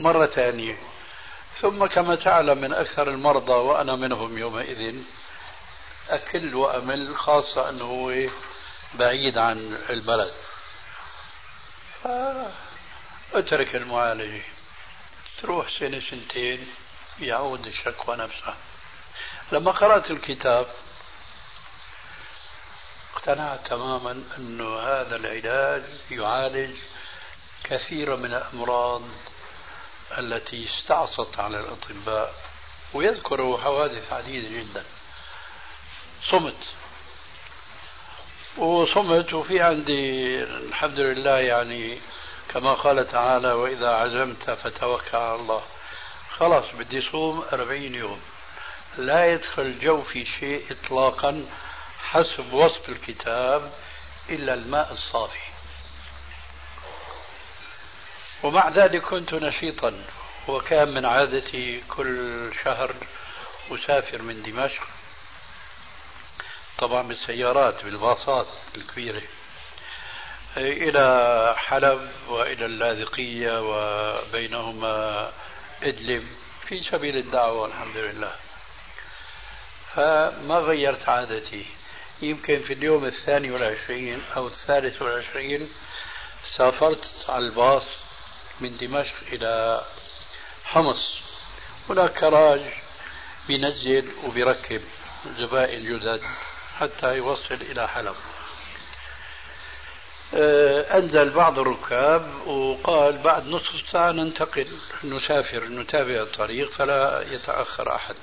مرة 0.00 0.26
ثانية. 0.26 0.78
ثم 1.60 1.86
كما 1.86 2.16
تعلم 2.16 2.58
من 2.58 2.72
أكثر 2.72 3.08
المرضى 3.08 3.52
وأنا 3.52 3.96
منهم 3.96 4.38
يومئذ 4.38 4.96
أكل 6.10 6.54
وأمل 6.54 7.16
خاصة 7.16 7.68
أنه 7.68 7.84
هو 7.84 8.28
بعيد 8.94 9.38
عن 9.38 9.78
البلد. 9.90 10.34
أترك 13.34 13.76
المعالجة. 13.76 14.42
تروح 15.42 15.70
سنة 15.78 16.00
سنتين 16.10 16.66
يعود 17.20 17.66
الشكوى 17.66 18.16
نفسها. 18.16 18.56
لما 19.52 19.70
قرأت 19.70 20.10
الكتاب 20.10 20.66
اقتنعت 23.16 23.66
تماما 23.66 24.22
أن 24.38 24.60
هذا 24.60 25.16
العلاج 25.16 25.82
يعالج 26.10 26.76
كثير 27.64 28.16
من 28.16 28.34
الأمراض 28.34 29.02
التي 30.18 30.66
استعصت 30.66 31.38
على 31.38 31.60
الأطباء 31.60 32.34
ويذكر 32.94 33.58
حوادث 33.58 34.12
عديدة 34.12 34.48
جدا. 34.48 34.84
صمت. 36.30 36.56
وصمت 38.56 39.32
وفي 39.32 39.60
عندي 39.60 40.42
الحمد 40.44 41.00
لله 41.00 41.38
يعني 41.38 41.98
كما 42.48 42.74
قال 42.74 43.08
تعالى 43.08 43.52
وإذا 43.52 43.90
عزمت 43.90 44.50
فتوكل 44.50 45.16
على 45.16 45.34
الله. 45.34 45.62
خلاص 46.30 46.64
بدي 46.78 47.00
صوم 47.00 47.44
أربعين 47.52 47.94
يوم. 47.94 48.20
لا 48.98 49.32
يدخل 49.32 49.78
جو 49.78 50.02
في 50.02 50.26
شيء 50.26 50.66
إطلاقا 50.70 51.46
حسب 52.10 52.52
وصف 52.52 52.88
الكتاب 52.88 53.72
إلا 54.30 54.54
الماء 54.54 54.92
الصافي. 54.92 55.38
ومع 58.42 58.68
ذلك 58.68 59.02
كنت 59.02 59.34
نشيطا 59.34 60.04
وكان 60.48 60.88
من 60.94 61.04
عادتي 61.04 61.82
كل 61.88 62.50
شهر 62.64 62.94
أسافر 63.70 64.22
من 64.22 64.42
دمشق. 64.42 64.82
طبعا 66.78 67.02
بالسيارات 67.02 67.84
بالباصات 67.84 68.46
الكبيرة. 68.76 69.22
إلى 70.56 71.54
حلب 71.58 72.10
وإلى 72.28 72.66
اللاذقية 72.66 73.60
وبينهما 73.60 75.32
إدلب 75.82 76.28
في 76.68 76.82
سبيل 76.82 77.16
الدعوة 77.16 77.66
الحمد 77.66 77.96
لله. 77.96 78.36
فما 79.94 80.54
غيرت 80.54 81.08
عادتي. 81.08 81.66
يمكن 82.22 82.60
في 82.60 82.72
اليوم 82.72 83.04
الثاني 83.04 83.50
والعشرين 83.50 84.22
أو 84.36 84.46
الثالث 84.46 85.02
والعشرين 85.02 85.68
سافرت 86.50 87.10
على 87.28 87.44
الباص 87.46 87.82
من 88.60 88.76
دمشق 88.76 89.14
إلى 89.32 89.84
حمص. 90.64 91.18
هناك 91.90 92.12
كراج 92.12 92.60
بينزل 93.48 94.08
وبيركب 94.24 94.82
زبائن 95.38 95.98
جدد 95.98 96.22
حتى 96.78 97.16
يوصل 97.16 97.54
إلى 97.54 97.88
حلب. 97.88 98.14
آه، 100.34 100.98
أنزل 100.98 101.30
بعض 101.30 101.58
الركاب 101.58 102.46
وقال 102.46 103.18
بعد 103.18 103.46
نصف 103.46 103.90
ساعة 103.90 104.12
ننتقل 104.12 104.66
نسافر 105.04 105.64
نتابع 105.64 106.22
الطريق 106.22 106.70
فلا 106.70 107.24
يتأخر 107.30 107.94
أحد. 107.94 108.16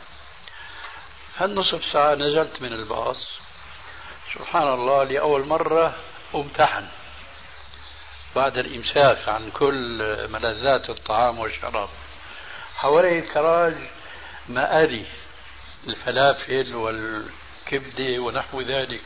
هالنصف 1.37 1.85
ساعة 1.85 2.15
نزلت 2.15 2.61
من 2.61 2.73
الباص 2.73 3.42
سبحان 4.33 4.73
الله 4.73 5.03
لأول 5.03 5.47
مرة 5.47 5.95
امتحن 6.35 6.87
بعد 8.35 8.57
الإمساك 8.57 9.29
عن 9.29 9.51
كل 9.51 9.97
ملذات 10.29 10.89
الطعام 10.89 11.39
والشراب. 11.39 11.89
حوالي 12.75 13.19
الكراج 13.19 13.73
مآري 14.49 15.05
الفلافل 15.87 16.75
والكبدة 16.75 18.19
ونحو 18.19 18.61
ذلك. 18.61 19.03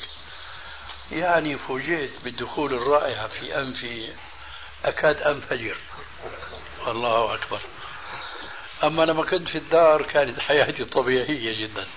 يعني 1.12 1.58
فوجئت 1.58 2.12
بالدخول 2.24 2.74
الرائحة 2.74 3.28
في 3.28 3.60
أنفي 3.60 4.10
أكاد 4.86 5.22
أنفجر. 5.22 5.78
الله 6.88 7.34
أكبر. 7.34 7.62
أما 8.84 9.04
لما 9.04 9.24
كنت 9.24 9.48
في 9.48 9.58
الدار 9.58 10.02
كانت 10.02 10.40
حياتي 10.40 10.86
طبيعية 10.86 11.68
جدا. 11.68 11.88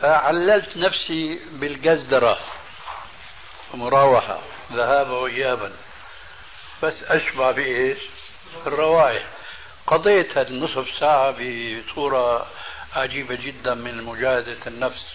فعللت 0.00 0.76
نفسي 0.76 1.40
بالجزدرة 1.52 2.38
مراوحة 3.74 4.40
ذهابا 4.72 5.12
وإيابا. 5.12 5.72
بس 6.82 7.02
أشبع 7.02 7.50
بإيش؟ 7.50 7.98
الروائح 8.66 9.26
قضيت 9.86 10.38
النصف 10.38 10.98
ساعة 11.00 11.30
بصورة 11.30 12.46
عجيبة 12.92 13.34
جدا 13.34 13.74
من 13.74 14.02
مجاهدة 14.02 14.58
النفس. 14.66 15.14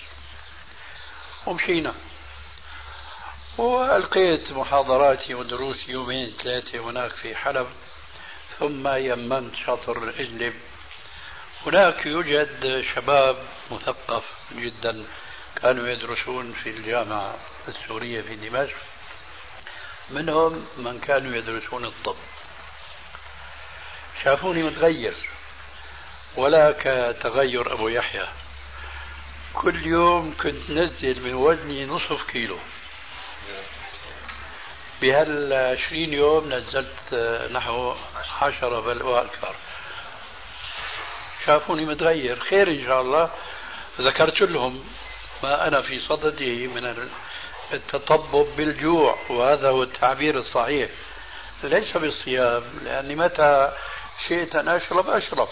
ومشينا. 1.46 1.94
وألقيت 3.58 4.52
محاضراتي 4.52 5.34
ودروسي 5.34 5.92
يومين 5.92 6.32
ثلاثة 6.32 6.80
هناك 6.80 7.12
في 7.12 7.36
حلب. 7.36 7.68
ثم 8.60 8.88
يمنت 8.88 9.56
شاطر 9.56 10.10
إدلب 10.10 10.54
هناك 11.66 12.06
يوجد 12.06 12.84
شباب 12.96 13.38
مثقف 13.72 14.24
جدا 14.52 15.06
كانوا 15.62 15.88
يدرسون 15.88 16.54
في 16.54 16.70
الجامعة 16.70 17.36
السورية 17.68 18.22
في 18.22 18.36
دمشق. 18.36 18.76
منهم 20.10 20.68
من 20.78 21.00
كانوا 21.00 21.38
يدرسون 21.38 21.86
الطب. 21.86 22.16
شافوني 24.24 24.64
متغير 24.64 25.16
ولا 26.36 26.72
كتغير 26.72 27.74
أبو 27.74 27.88
يحيى. 27.88 28.28
كل 29.54 29.86
يوم 29.86 30.38
كنت 30.38 30.70
نزل 30.70 31.22
من 31.22 31.34
وزني 31.34 31.86
نصف 31.86 32.24
كيلو. 32.32 32.58
بهال 35.02 35.54
20 35.54 36.14
يوم 36.14 36.54
نزلت 36.54 37.14
نحو 37.52 37.96
عشرة 38.42 38.80
بل 38.80 39.04
وأكثر 39.04 39.56
شافوني 41.46 41.86
متغير 41.86 42.40
خير 42.40 42.68
إن 42.68 42.86
شاء 42.86 43.02
الله. 43.02 43.32
ذكرت 44.02 44.42
لهم 44.42 44.86
ما 45.44 45.68
أنا 45.68 45.82
في 45.82 46.00
صدده 46.00 46.68
من 46.68 47.10
التطبب 47.74 48.48
بالجوع 48.58 49.18
وهذا 49.30 49.70
هو 49.70 49.84
التعبير 49.84 50.38
الصحيح. 50.38 50.90
ليس 51.64 51.98
بالصيام 51.98 52.64
لأني 52.84 53.16
متى 53.16 53.72
شئت 54.28 54.56
أن 54.56 54.68
أشرب 54.68 55.10
أشرب. 55.10 55.50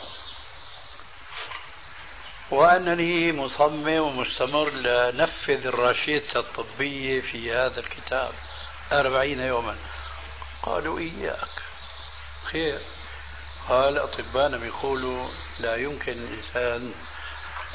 وأنني 2.52 3.32
مصمم 3.32 4.00
ومستمر 4.00 4.70
لنفذ 4.70 5.68
الرشيدة 5.68 6.40
الطبية 6.40 7.22
في 7.22 7.54
هذا 7.54 7.80
الكتاب 7.80 8.32
أربعين 8.92 9.40
يوما. 9.40 9.78
قالوا 10.64 11.00
إياك. 11.00 11.64
خير. 12.44 12.80
قال 13.70 13.98
أطباءنا 13.98 14.58
بيقولوا 14.58 15.28
لا 15.60 15.76
يمكن 15.76 16.12
الإنسان 16.12 16.94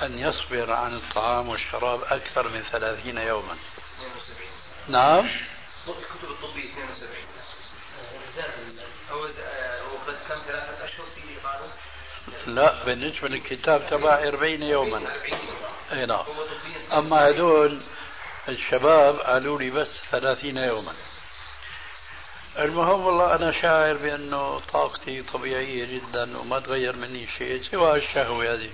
أن 0.02 0.18
يصبر 0.18 0.72
عن 0.72 0.94
الطعام 0.94 1.48
والشراب 1.48 2.02
أكثر 2.02 2.48
من 2.48 2.62
ثلاثين 2.72 3.18
يوما. 3.18 3.56
72 4.00 4.48
نعم. 4.88 5.30
الكتب 5.88 6.30
الطبية 6.30 6.70
72 6.70 7.34
هو 9.10 9.24
قد 10.06 10.16
كم 10.28 10.38
ثلاثة 10.46 10.84
أشهر 10.84 11.06
في 11.14 11.20
قالوا 11.46 11.68
لا 12.46 12.84
بالنسبة 12.84 13.28
للكتاب 13.28 13.86
تبع 13.90 14.14
40 14.14 14.62
يوما. 14.62 15.02
أي 15.92 16.06
نعم. 16.06 16.24
أما 16.92 17.30
هدول 17.30 17.80
الشباب 18.48 19.18
قالوا 19.18 19.58
لي 19.58 19.70
بس 19.70 19.88
30 20.10 20.56
يوما. 20.56 20.92
المهم 22.58 23.04
والله 23.04 23.34
أنا 23.34 23.52
شاعر 23.52 23.94
بأنه 23.94 24.60
طاقتي 24.72 25.22
طبيعية 25.22 25.84
جدا 25.84 26.38
وما 26.38 26.60
تغير 26.60 26.96
مني 26.96 27.26
شيء 27.26 27.62
سوى 27.62 27.96
الشهوة 27.96 28.52
هذه. 28.52 28.70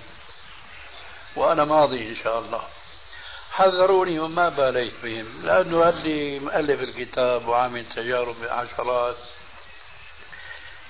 وأنا 1.35 1.65
ماضي 1.65 2.09
إن 2.09 2.15
شاء 2.15 2.39
الله. 2.39 2.63
حذروني 3.51 4.19
وما 4.19 4.49
باليت 4.49 4.93
بهم 5.03 5.41
لأنه 5.43 5.89
اللي 5.89 6.39
مؤلف 6.39 6.81
الكتاب 6.81 7.47
وعامل 7.47 7.85
تجارب 7.85 8.35
بعشرات. 8.41 9.17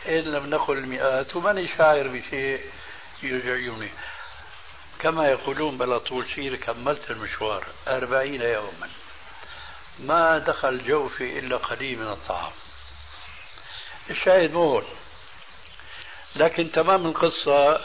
إن 0.07 0.23
لم 0.23 0.49
نقل 0.49 0.77
المئات 0.77 1.35
وماني 1.35 1.67
شاعر 1.67 2.07
بشيء 2.07 2.61
يجعيني 3.23 3.89
كما 4.99 5.27
يقولون 5.29 5.77
بلا 5.77 5.97
طول 5.97 6.25
سير 6.25 6.55
كملت 6.55 7.11
المشوار. 7.11 7.65
أربعين 7.87 8.41
يوما. 8.41 8.89
ما 9.99 10.37
دخل 10.37 10.87
جوفي 10.87 11.39
إلا 11.39 11.57
قليل 11.57 11.99
من 11.99 12.07
الطعام. 12.07 12.51
الشاهد 14.11 14.53
مو 14.53 14.81
لكن 16.35 16.71
تمام 16.71 17.05
القصة 17.05 17.77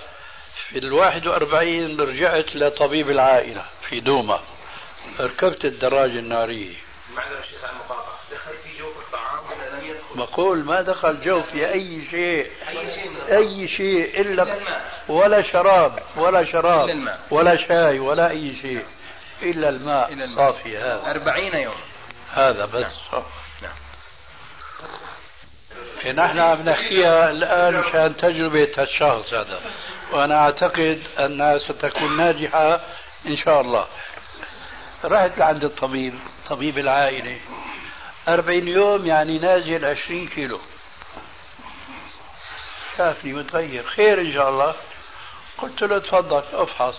في 0.69 0.79
الواحد 0.79 1.27
وأربعين 1.27 2.01
رجعت 2.01 2.57
لطبيب 2.57 3.11
العائلة 3.11 3.65
في 3.89 4.01
دوما. 4.01 4.41
ركبت 5.21 5.65
الدراجة 5.65 6.19
النارية 6.19 6.75
معذرة 7.15 7.45
المقاطعة 7.71 8.19
دخل 8.33 8.53
في 8.65 8.79
جوف 8.79 8.97
الطعام 8.99 9.39
ولا 9.47 9.81
لم 9.81 9.85
يدخل؟ 9.85 10.17
بقول 10.17 10.65
ما 10.65 10.83
دخل 10.83 11.45
أي 11.55 12.03
شيء. 12.11 12.51
أي 12.69 12.91
شيء؟ 12.91 13.37
أي 13.37 13.69
شيء 13.69 14.21
إلا, 14.21 14.61
ولا 15.09 15.43
شراب 15.43 16.03
ولا 16.17 16.45
شراب 16.45 16.89
إلا. 16.89 17.19
ولا 17.31 17.57
شاي 17.57 17.99
ولا 17.99 18.31
أي 18.31 18.57
شيء. 18.63 18.85
إلا 19.43 19.69
الماء. 19.69 20.13
إلا 20.13 20.25
الماء. 20.25 20.37
صافي 20.37 20.79
هذا. 20.79 21.11
أربعين 21.11 21.55
يوم. 21.55 21.77
هذا 22.33 22.65
بس. 22.65 22.87
نعم. 23.13 23.23
نحن 26.13 26.39
عم 26.39 26.63
نحكيها 26.69 27.31
الآن 27.31 27.81
مشان 27.81 28.17
تجربة 28.17 28.73
الشخص 28.79 29.35
هذا. 29.35 29.61
وأنا 30.13 30.35
أعتقد 30.39 31.03
أنها 31.19 31.59
ستكون 31.59 32.17
ناجحة 32.17 32.81
إن 33.27 33.37
شاء 33.37 33.61
الله. 33.61 33.87
رحت 35.05 35.39
لعند 35.39 35.65
الطبيب 35.65 36.15
طبيب 36.49 36.79
العائلة. 36.79 37.39
أربعين 38.29 38.69
يوم 38.69 39.07
يعني 39.07 39.39
نازل 39.39 39.85
عشرين 39.85 40.29
كيلو. 40.29 40.61
شافني 42.99 43.33
متغير. 43.33 43.85
خير 43.87 44.21
إن 44.21 44.33
شاء 44.33 44.49
الله. 44.49 44.75
قلت 45.59 45.83
له 45.83 45.99
تفضل 45.99 46.43
أفحص. 46.53 46.95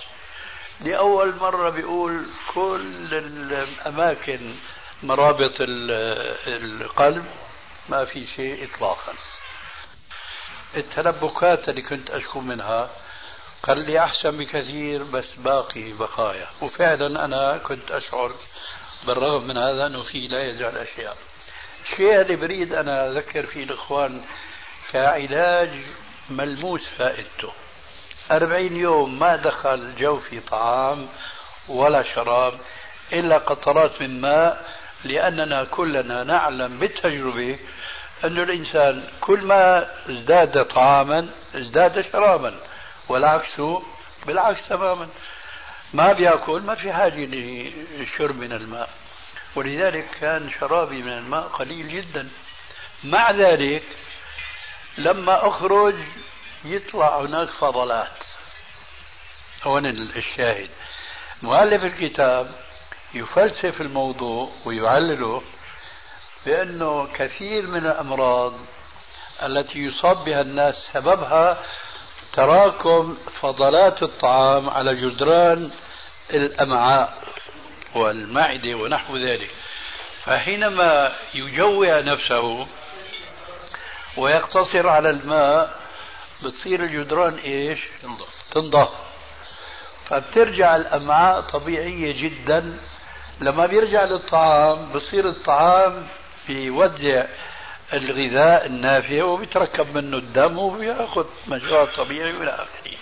لأول 0.81 1.35
مرة 1.35 1.69
بيقول 1.69 2.21
كل 2.53 3.07
الأماكن 3.11 4.39
مرابط 5.03 5.53
ال- 5.61 6.35
القلب. 6.81 7.25
ما 7.89 8.05
في 8.05 8.27
شيء 8.27 8.63
إطلاقا. 8.65 9.13
التلبكات 10.77 11.69
اللي 11.69 11.81
كنت 11.81 12.09
أشكو 12.09 12.39
منها 12.39 12.89
قال 13.63 13.79
لي 13.79 13.99
أحسن 13.99 14.37
بكثير 14.37 15.03
بس 15.03 15.33
باقي 15.33 15.93
بقايا. 15.93 16.47
وفعلا 16.61 17.25
أنا 17.25 17.57
كنت 17.57 17.91
أشعر 17.91 18.31
بالرغم 19.07 19.47
من 19.47 19.57
هذا 19.57 19.87
أنه 19.87 20.03
في 20.03 20.27
لا 20.27 20.49
يزال 20.49 20.77
أشياء. 20.77 21.17
الشيء 21.83 22.21
اللي 22.21 22.35
بريد 22.35 22.73
أنا 22.73 23.07
أذكر 23.07 23.45
فيه 23.45 23.63
الإخوان 23.63 24.21
كعلاج 24.91 25.69
ملموس 26.29 26.87
فائدته. 26.87 27.51
أربعين 28.31 28.75
يوم 28.75 29.19
ما 29.19 29.35
دخل 29.35 29.95
جوفي 29.95 30.39
طعام 30.39 31.07
ولا 31.67 32.15
شراب 32.15 32.59
إلا 33.13 33.37
قطرات 33.37 34.01
من 34.01 34.21
ماء 34.21 34.77
لأننا 35.03 35.63
كلنا 35.63 36.23
نعلم 36.23 36.79
بالتجربة 36.79 37.59
أن 38.23 38.37
الإنسان 38.39 39.03
كل 39.21 39.41
ما 39.45 39.87
ازداد 40.09 40.65
طعاما 40.65 41.29
ازداد 41.55 42.01
شرابا 42.01 42.59
والعكس 43.09 43.61
بالعكس 44.25 44.67
تماما. 44.69 45.07
ما 45.93 46.13
بيأكل 46.13 46.61
ما 46.61 46.75
في 46.75 46.93
حاجة 46.93 47.25
للشرب 47.25 48.35
من 48.35 48.51
الماء. 48.51 48.89
ولذلك 49.55 50.09
كان 50.21 50.49
شرابي 50.59 51.01
من 51.01 51.13
الماء 51.17 51.41
قليل 51.41 51.89
جدا. 51.89 52.29
مع 53.03 53.31
ذلك 53.31 53.83
لما 54.97 55.47
أخرج 55.47 55.95
يطلع 56.65 57.21
هناك 57.21 57.49
فضلات. 57.49 58.17
هون 59.63 59.85
الشاهد. 59.85 60.69
مؤلف 61.41 61.83
الكتاب 61.83 62.51
يفلسف 63.13 63.81
الموضوع 63.81 64.51
ويعلله 64.65 65.41
بأنه 66.47 67.07
كثير 67.13 67.67
من 67.67 67.85
الأمراض 67.85 68.53
التي 69.43 69.79
يصاب 69.79 70.25
بها 70.25 70.41
الناس 70.41 70.75
سببها 70.93 71.57
تراكم 72.33 73.17
فضلات 73.41 74.03
الطعام 74.03 74.69
على 74.69 74.95
جدران 74.95 75.71
الأمعاء 76.33 77.13
والمعدة 77.95 78.75
ونحو 78.75 79.17
ذلك. 79.17 79.49
فحينما 80.23 81.15
يجوع 81.33 81.99
نفسه 81.99 82.67
ويقتصر 84.17 84.89
على 84.89 85.09
الماء 85.09 85.79
بتصير 86.43 86.83
الجدران 86.83 87.37
إيش؟ 87.37 87.79
تنضف. 88.03 88.43
تنضف. 88.51 88.89
فبترجع 90.05 90.75
الأمعاء 90.75 91.41
طبيعية 91.41 92.21
جدا. 92.21 92.77
لما 93.41 93.65
بيرجع 93.65 94.03
للطعام 94.03 94.89
بصير 94.95 95.29
الطعام 95.29 96.07
بيوزع 96.47 97.25
الغذاء 97.93 98.65
النافع 98.65 99.23
وبيتركب 99.23 99.97
منه 99.97 100.17
الدم 100.17 100.57
وبيأخذ 100.59 101.25
مجراه 101.47 101.85
طبيعي 101.85 102.33
والى 102.33 102.51
آخره. 102.51 102.97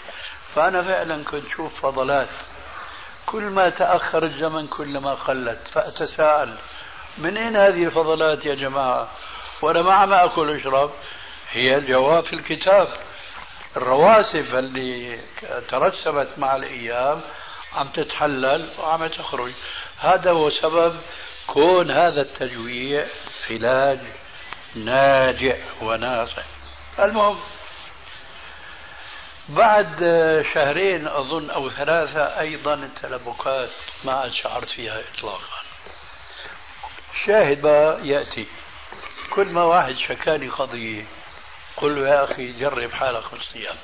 فأنا 0.56 0.84
فعلا 0.84 1.24
كنت 1.24 1.48
شوف 1.50 1.82
فضلات. 1.82 2.28
كل 3.26 3.43
ما 3.43 3.70
تأخر 3.70 4.24
الزمن 4.24 4.68
كلما 4.68 5.14
قلت. 5.14 5.60
فأتساءل 5.72 6.56
من 7.18 7.38
أين 7.38 7.56
هذه 7.56 7.84
الفضلات 7.84 8.46
يا 8.46 8.56
جماعة؟ 8.56 9.10
وأنا 9.62 9.82
ما 9.82 9.93
عم 9.93 10.14
أكل 10.14 10.50
واشرب 10.50 10.91
هي 11.52 11.78
الجواب 11.78 12.24
في 12.24 12.34
الكتاب. 12.34 12.88
الرواسب 13.78 14.56
اللي 14.56 15.20
ترسبت 15.70 16.30
مع 16.38 16.56
الأيام 16.56 17.22
عم 17.74 17.88
تتحلل 17.88 18.70
وعم 18.80 19.08
تخرج. 19.08 19.52
هذا 20.00 20.32
هو 20.32 20.50
سبب 20.50 20.96
كون 21.48 21.91
هذا 21.91 22.22
التجويع 22.22 23.06
علاج 23.50 24.00
ناجع 24.76 25.56
وناصع. 25.82 26.41
المهم 27.00 27.39
بعد 29.50 30.00
شهرين 30.54 31.08
أظن 31.08 31.50
أو 31.50 31.70
ثلاثة 31.70 32.39
أيضا 32.39 32.74
التلبكات 32.74 33.70
ما 34.04 34.14
عاد 34.14 34.32
شعرت 34.32 34.70
فيها 34.70 35.00
إطلاقا. 35.00 35.62
بقى 37.56 38.08
يأتي. 38.08 38.48
كل 39.30 39.48
ما 39.48 39.64
واحد 39.64 39.96
شكاني 39.96 40.50
قضية 40.50 41.04
قل 41.78 41.98
يا 41.98 42.24
أخي 42.24 42.60
جرب 42.60 42.91
حالك 42.91 43.34
الصيام 43.34 43.76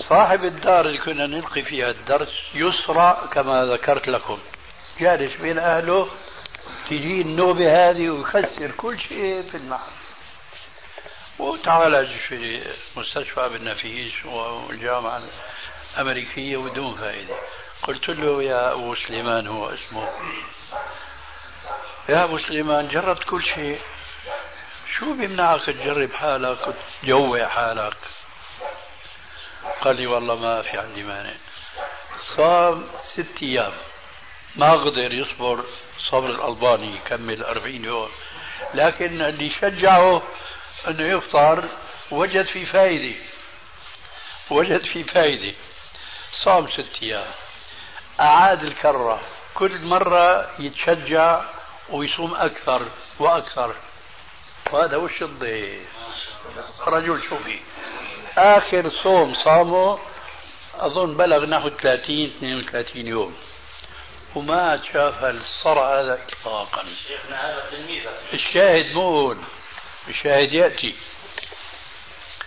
صاحب 0.00 0.44
الدار 0.44 0.80
اللي 0.80 0.98
كنا 0.98 1.26
نلقي 1.26 1.62
فيها 1.62 1.90
الدرس 1.90 2.34
يسرع 2.54 3.12
كما 3.32 3.64
ذكرت 3.64 4.08
لكم. 4.08 4.38
جالس 5.00 5.40
بين 5.40 5.58
أهله 5.58 6.10
تجي 6.90 7.20
النوبة 7.20 7.90
هذه 7.90 8.08
ويخسر 8.08 8.70
كل 8.70 9.00
شيء 9.00 9.42
في 9.50 9.56
المحل 9.56 9.92
وتعالج 11.38 12.16
في 12.28 12.66
مستشفى 12.96 13.46
ابن 13.46 13.64
نفيس 13.64 14.26
والجامعة 14.26 15.22
الأمريكية 15.94 16.56
بدون 16.56 16.94
فائدة. 16.94 17.34
قلت 17.82 18.08
له 18.08 18.42
يا 18.42 18.72
أبو 18.72 18.94
سليمان 18.94 19.46
هو 19.46 19.68
اسمه. 19.68 20.08
يا 22.08 22.24
أبو 22.24 22.38
سليمان 22.38 22.88
جربت 22.88 23.24
كل 23.24 23.42
شيء. 23.42 23.80
شو 24.98 25.12
بيمنعك 25.12 25.66
تجرب 25.66 26.12
حالك 26.12 26.58
وتجوع 26.66 27.48
حالك؟ 27.48 27.96
قال 29.80 29.96
لي 29.96 30.06
والله 30.06 30.34
ما 30.34 30.62
في 30.62 30.78
عندي 30.78 31.02
مانع. 31.02 31.34
صام 32.36 32.86
ست 32.98 33.42
أيام. 33.42 33.72
ما 34.58 34.72
قدر 34.72 35.12
يصبر 35.12 35.64
صبر 36.10 36.30
الألباني 36.30 36.96
يكمل 36.96 37.42
أربعين 37.42 37.84
يوم. 37.84 38.08
لكن 38.74 39.22
اللي 39.22 39.50
شجعه 39.50 40.22
أنه 40.88 41.06
يفطر 41.06 41.64
وجد 42.10 42.46
في 42.46 42.66
فائدة 42.66 43.16
وجد 44.50 44.86
في 44.86 45.04
فائدة 45.04 45.54
صام 46.44 46.68
ست 46.70 47.02
أيام. 47.02 47.30
أعاد 48.20 48.64
الكرة. 48.64 49.20
كل 49.54 49.84
مرة 49.84 50.50
يتشجع 50.60 51.40
ويصوم 51.90 52.34
أكثر 52.34 52.88
وأكثر. 53.18 53.74
وهذا 54.72 54.96
وش 54.96 55.22
الضيف؟ 55.22 55.88
رجل 56.86 57.22
شوفي. 57.22 57.58
آخر 58.38 58.90
صوم 58.90 59.34
صامه 59.34 59.98
أظن 60.74 61.16
بلغ 61.16 61.46
نحو 61.46 61.68
30 61.68 62.26
32 62.26 63.06
يوم. 63.06 63.47
وما 64.34 64.82
شاف 64.92 65.24
الصرع 65.24 66.00
هذا 66.00 66.18
إطلاقا. 66.28 66.84
شيخنا 67.08 67.46
هذا 67.46 67.70
الشاهد 68.32 68.94
مو 68.94 69.36
الشاهد 70.08 70.52
يأتي. 70.52 70.94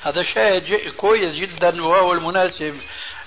هذا 0.01 0.23
شاهد 0.23 0.93
كويس 0.97 1.35
جدا 1.35 1.83
وهو 1.83 2.13
المناسب 2.13 2.79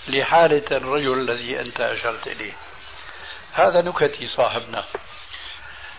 لحالة 0.08 0.64
الرجل 0.70 1.20
الذي 1.20 1.60
أنت 1.60 1.80
أشرت 1.80 2.26
إليه. 2.26 2.52
هذا 3.52 3.82
نكتي 3.82 4.28
صاحبنا. 4.28 4.84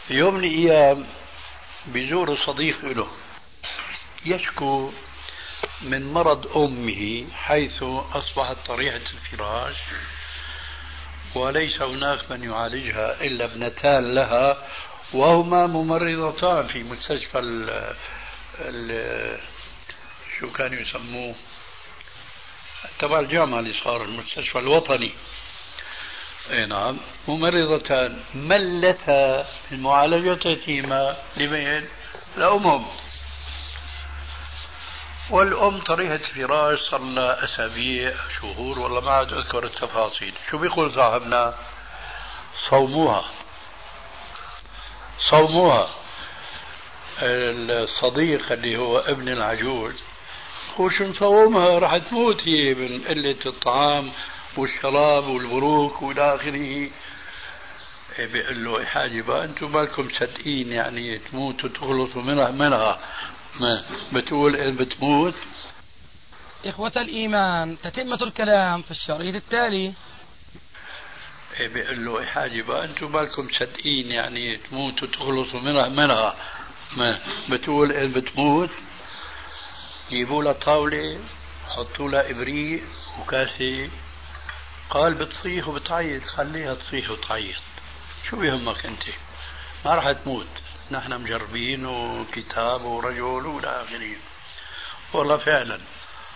في 0.08 0.14
يوم 0.14 0.34
من 0.34 0.44
الأيام 0.44 1.08
بزور 1.86 2.36
صديق 2.36 2.86
له. 2.86 3.08
يشكو 4.26 4.92
من 5.82 6.14
مرض 6.14 6.58
أمه 6.58 7.26
حيث 7.34 7.84
أصبحت 8.14 8.58
طريحة 8.68 8.98
الفراش 8.98 9.76
وليس 11.36 11.82
هناك 11.82 12.32
من 12.32 12.44
يعالجها 12.44 13.22
إلا 13.22 13.46
ابنتان 13.46 14.16
لها 14.16 14.58
وهما 15.14 15.68
ممرضتان 15.68 16.68
في 16.68 16.84
مستشفى 16.84 17.40
ال 18.60 19.40
شو 20.40 20.52
كانوا 20.52 20.80
يسموه 20.80 21.36
تبع 23.00 23.20
الجامعة 23.20 23.60
اللي 23.60 23.74
صار 23.74 24.04
المستشفى 24.04 24.60
الوطني 24.60 25.14
إي 26.52 26.66
نعم 26.66 26.98
ممرضتان 27.28 28.20
ملتا 28.36 29.48
المعالجة 29.72 30.50
يتيمة 30.50 31.16
لمين؟ 31.38 31.86
لأمهم 32.38 32.86
والأم 35.30 35.80
طريقة 35.82 36.18
فراش 36.18 36.80
صار 36.80 37.02
لها 37.02 37.46
أسابيع 37.46 38.14
شهور 38.40 38.80
والله 38.80 39.02
ما 39.02 39.12
عاد 39.12 39.34
أذكر 39.34 39.66
التفاصيل. 39.66 40.34
شو 40.52 40.58
بيقول 40.58 40.92
صاحبنا؟ 40.92 41.54
صوموها. 42.70 43.26
صوموها. 45.30 45.90
الصديق 47.22 48.52
اللي 48.52 48.78
هو 48.78 48.98
ابن 48.98 49.30
العجوز 49.30 49.94
هو 50.80 50.90
شو 50.90 51.04
نصومها؟ 51.04 51.80
راح 51.80 51.98
تموت 51.98 52.42
هي 52.48 52.74
من 52.74 53.02
قلة 53.08 53.38
الطعام 53.46 54.12
والشراب 54.58 55.24
والبروك 55.28 56.02
والى 56.02 56.36
آخره. 56.36 56.90
إيه 58.20 58.26
بيقول 58.26 58.66
له 58.66 58.86
بقى 59.22 59.46
أنتم 59.46 59.72
بالكم 59.72 60.10
صدقين 60.10 60.72
يعني 60.72 61.18
تموت 61.18 61.64
وتخلصوا 61.66 62.22
منها 62.22 62.52
منها. 62.52 63.00
بتقول 64.14 64.56
إن 64.56 64.76
بتموت؟ 64.76 65.34
إخوة 66.66 66.92
الإيمان 66.96 67.78
تتمة 67.84 68.24
الكلام 68.24 68.82
في 68.82 68.92
الشريط 68.92 69.36
التالي. 69.36 69.94
إيه 71.60 71.68
بيقول 71.68 72.06
له 72.06 72.22
يا 72.22 72.26
حاجي 72.26 72.62
بقى 72.62 72.86
أنتم 72.86 73.12
بالكم 73.12 73.48
صدقين 73.60 74.12
يعني 74.12 74.58
تموت 74.58 75.04
وتخلصوا 75.04 75.60
منها 75.60 75.90
منها. 75.90 76.36
ما 76.98 77.20
بتقول 77.50 77.92
إن 77.92 78.12
بتموت؟ 78.12 78.70
جيبوا 80.10 80.44
لها 80.44 80.54
طاولة 80.54 81.20
حطوا 81.68 82.10
لها 82.10 82.32
إبريق 82.32 82.84
وكاسة. 83.22 83.90
قال 84.90 85.14
بتصيح 85.14 85.68
وبتعيط 85.68 86.24
خليها 86.24 86.74
تصيح 86.74 87.12
وتعيط. 87.12 87.56
شو 88.30 88.38
بيهمك 88.38 88.86
أنت؟ 88.86 89.04
ما 89.86 89.96
راح 89.96 90.12
تموت. 90.12 90.48
نحن 90.92 91.22
مجربين 91.22 91.86
وكتاب 91.86 92.82
ورجل 92.82 93.46
والى 93.46 93.68
آخره. 93.68 94.16
والله 95.14 95.38
فعلا 95.38 95.80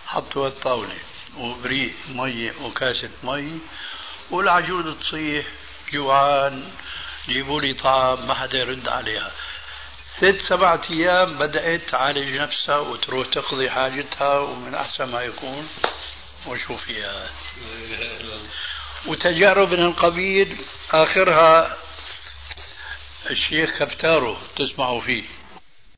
حطوا 0.06 0.48
الطاولة 0.48 0.98
وبريق 1.38 1.92
مي 2.08 2.50
وكاسة 2.50 3.10
مي 3.22 3.58
والعجوز 4.30 4.96
تصيح 4.98 5.46
جوعان 5.92 6.72
جيبوا 7.28 7.60
لي 7.60 7.74
طعام 7.74 8.26
ما 8.28 8.34
حدا 8.34 8.58
يرد 8.58 8.88
عليها. 8.88 9.32
ست 10.16 10.40
سبعة 10.48 10.82
أيام 10.90 11.38
بدأت 11.38 11.80
تعالج 11.80 12.34
نفسها 12.36 12.78
وتروح 12.78 13.26
تقضي 13.26 13.70
حاجتها 13.70 14.38
ومن 14.38 14.74
أحسن 14.74 15.04
ما 15.04 15.22
يكون 15.22 15.68
وشوفيها 16.46 17.30
وتجارب 19.06 19.72
من 19.72 19.84
القبيل 19.84 20.56
آخرها 20.90 21.76
الشيخ 23.30 23.78
كفتارو 23.78 24.36
تسمعوا 24.56 25.00
فيه. 25.00 25.39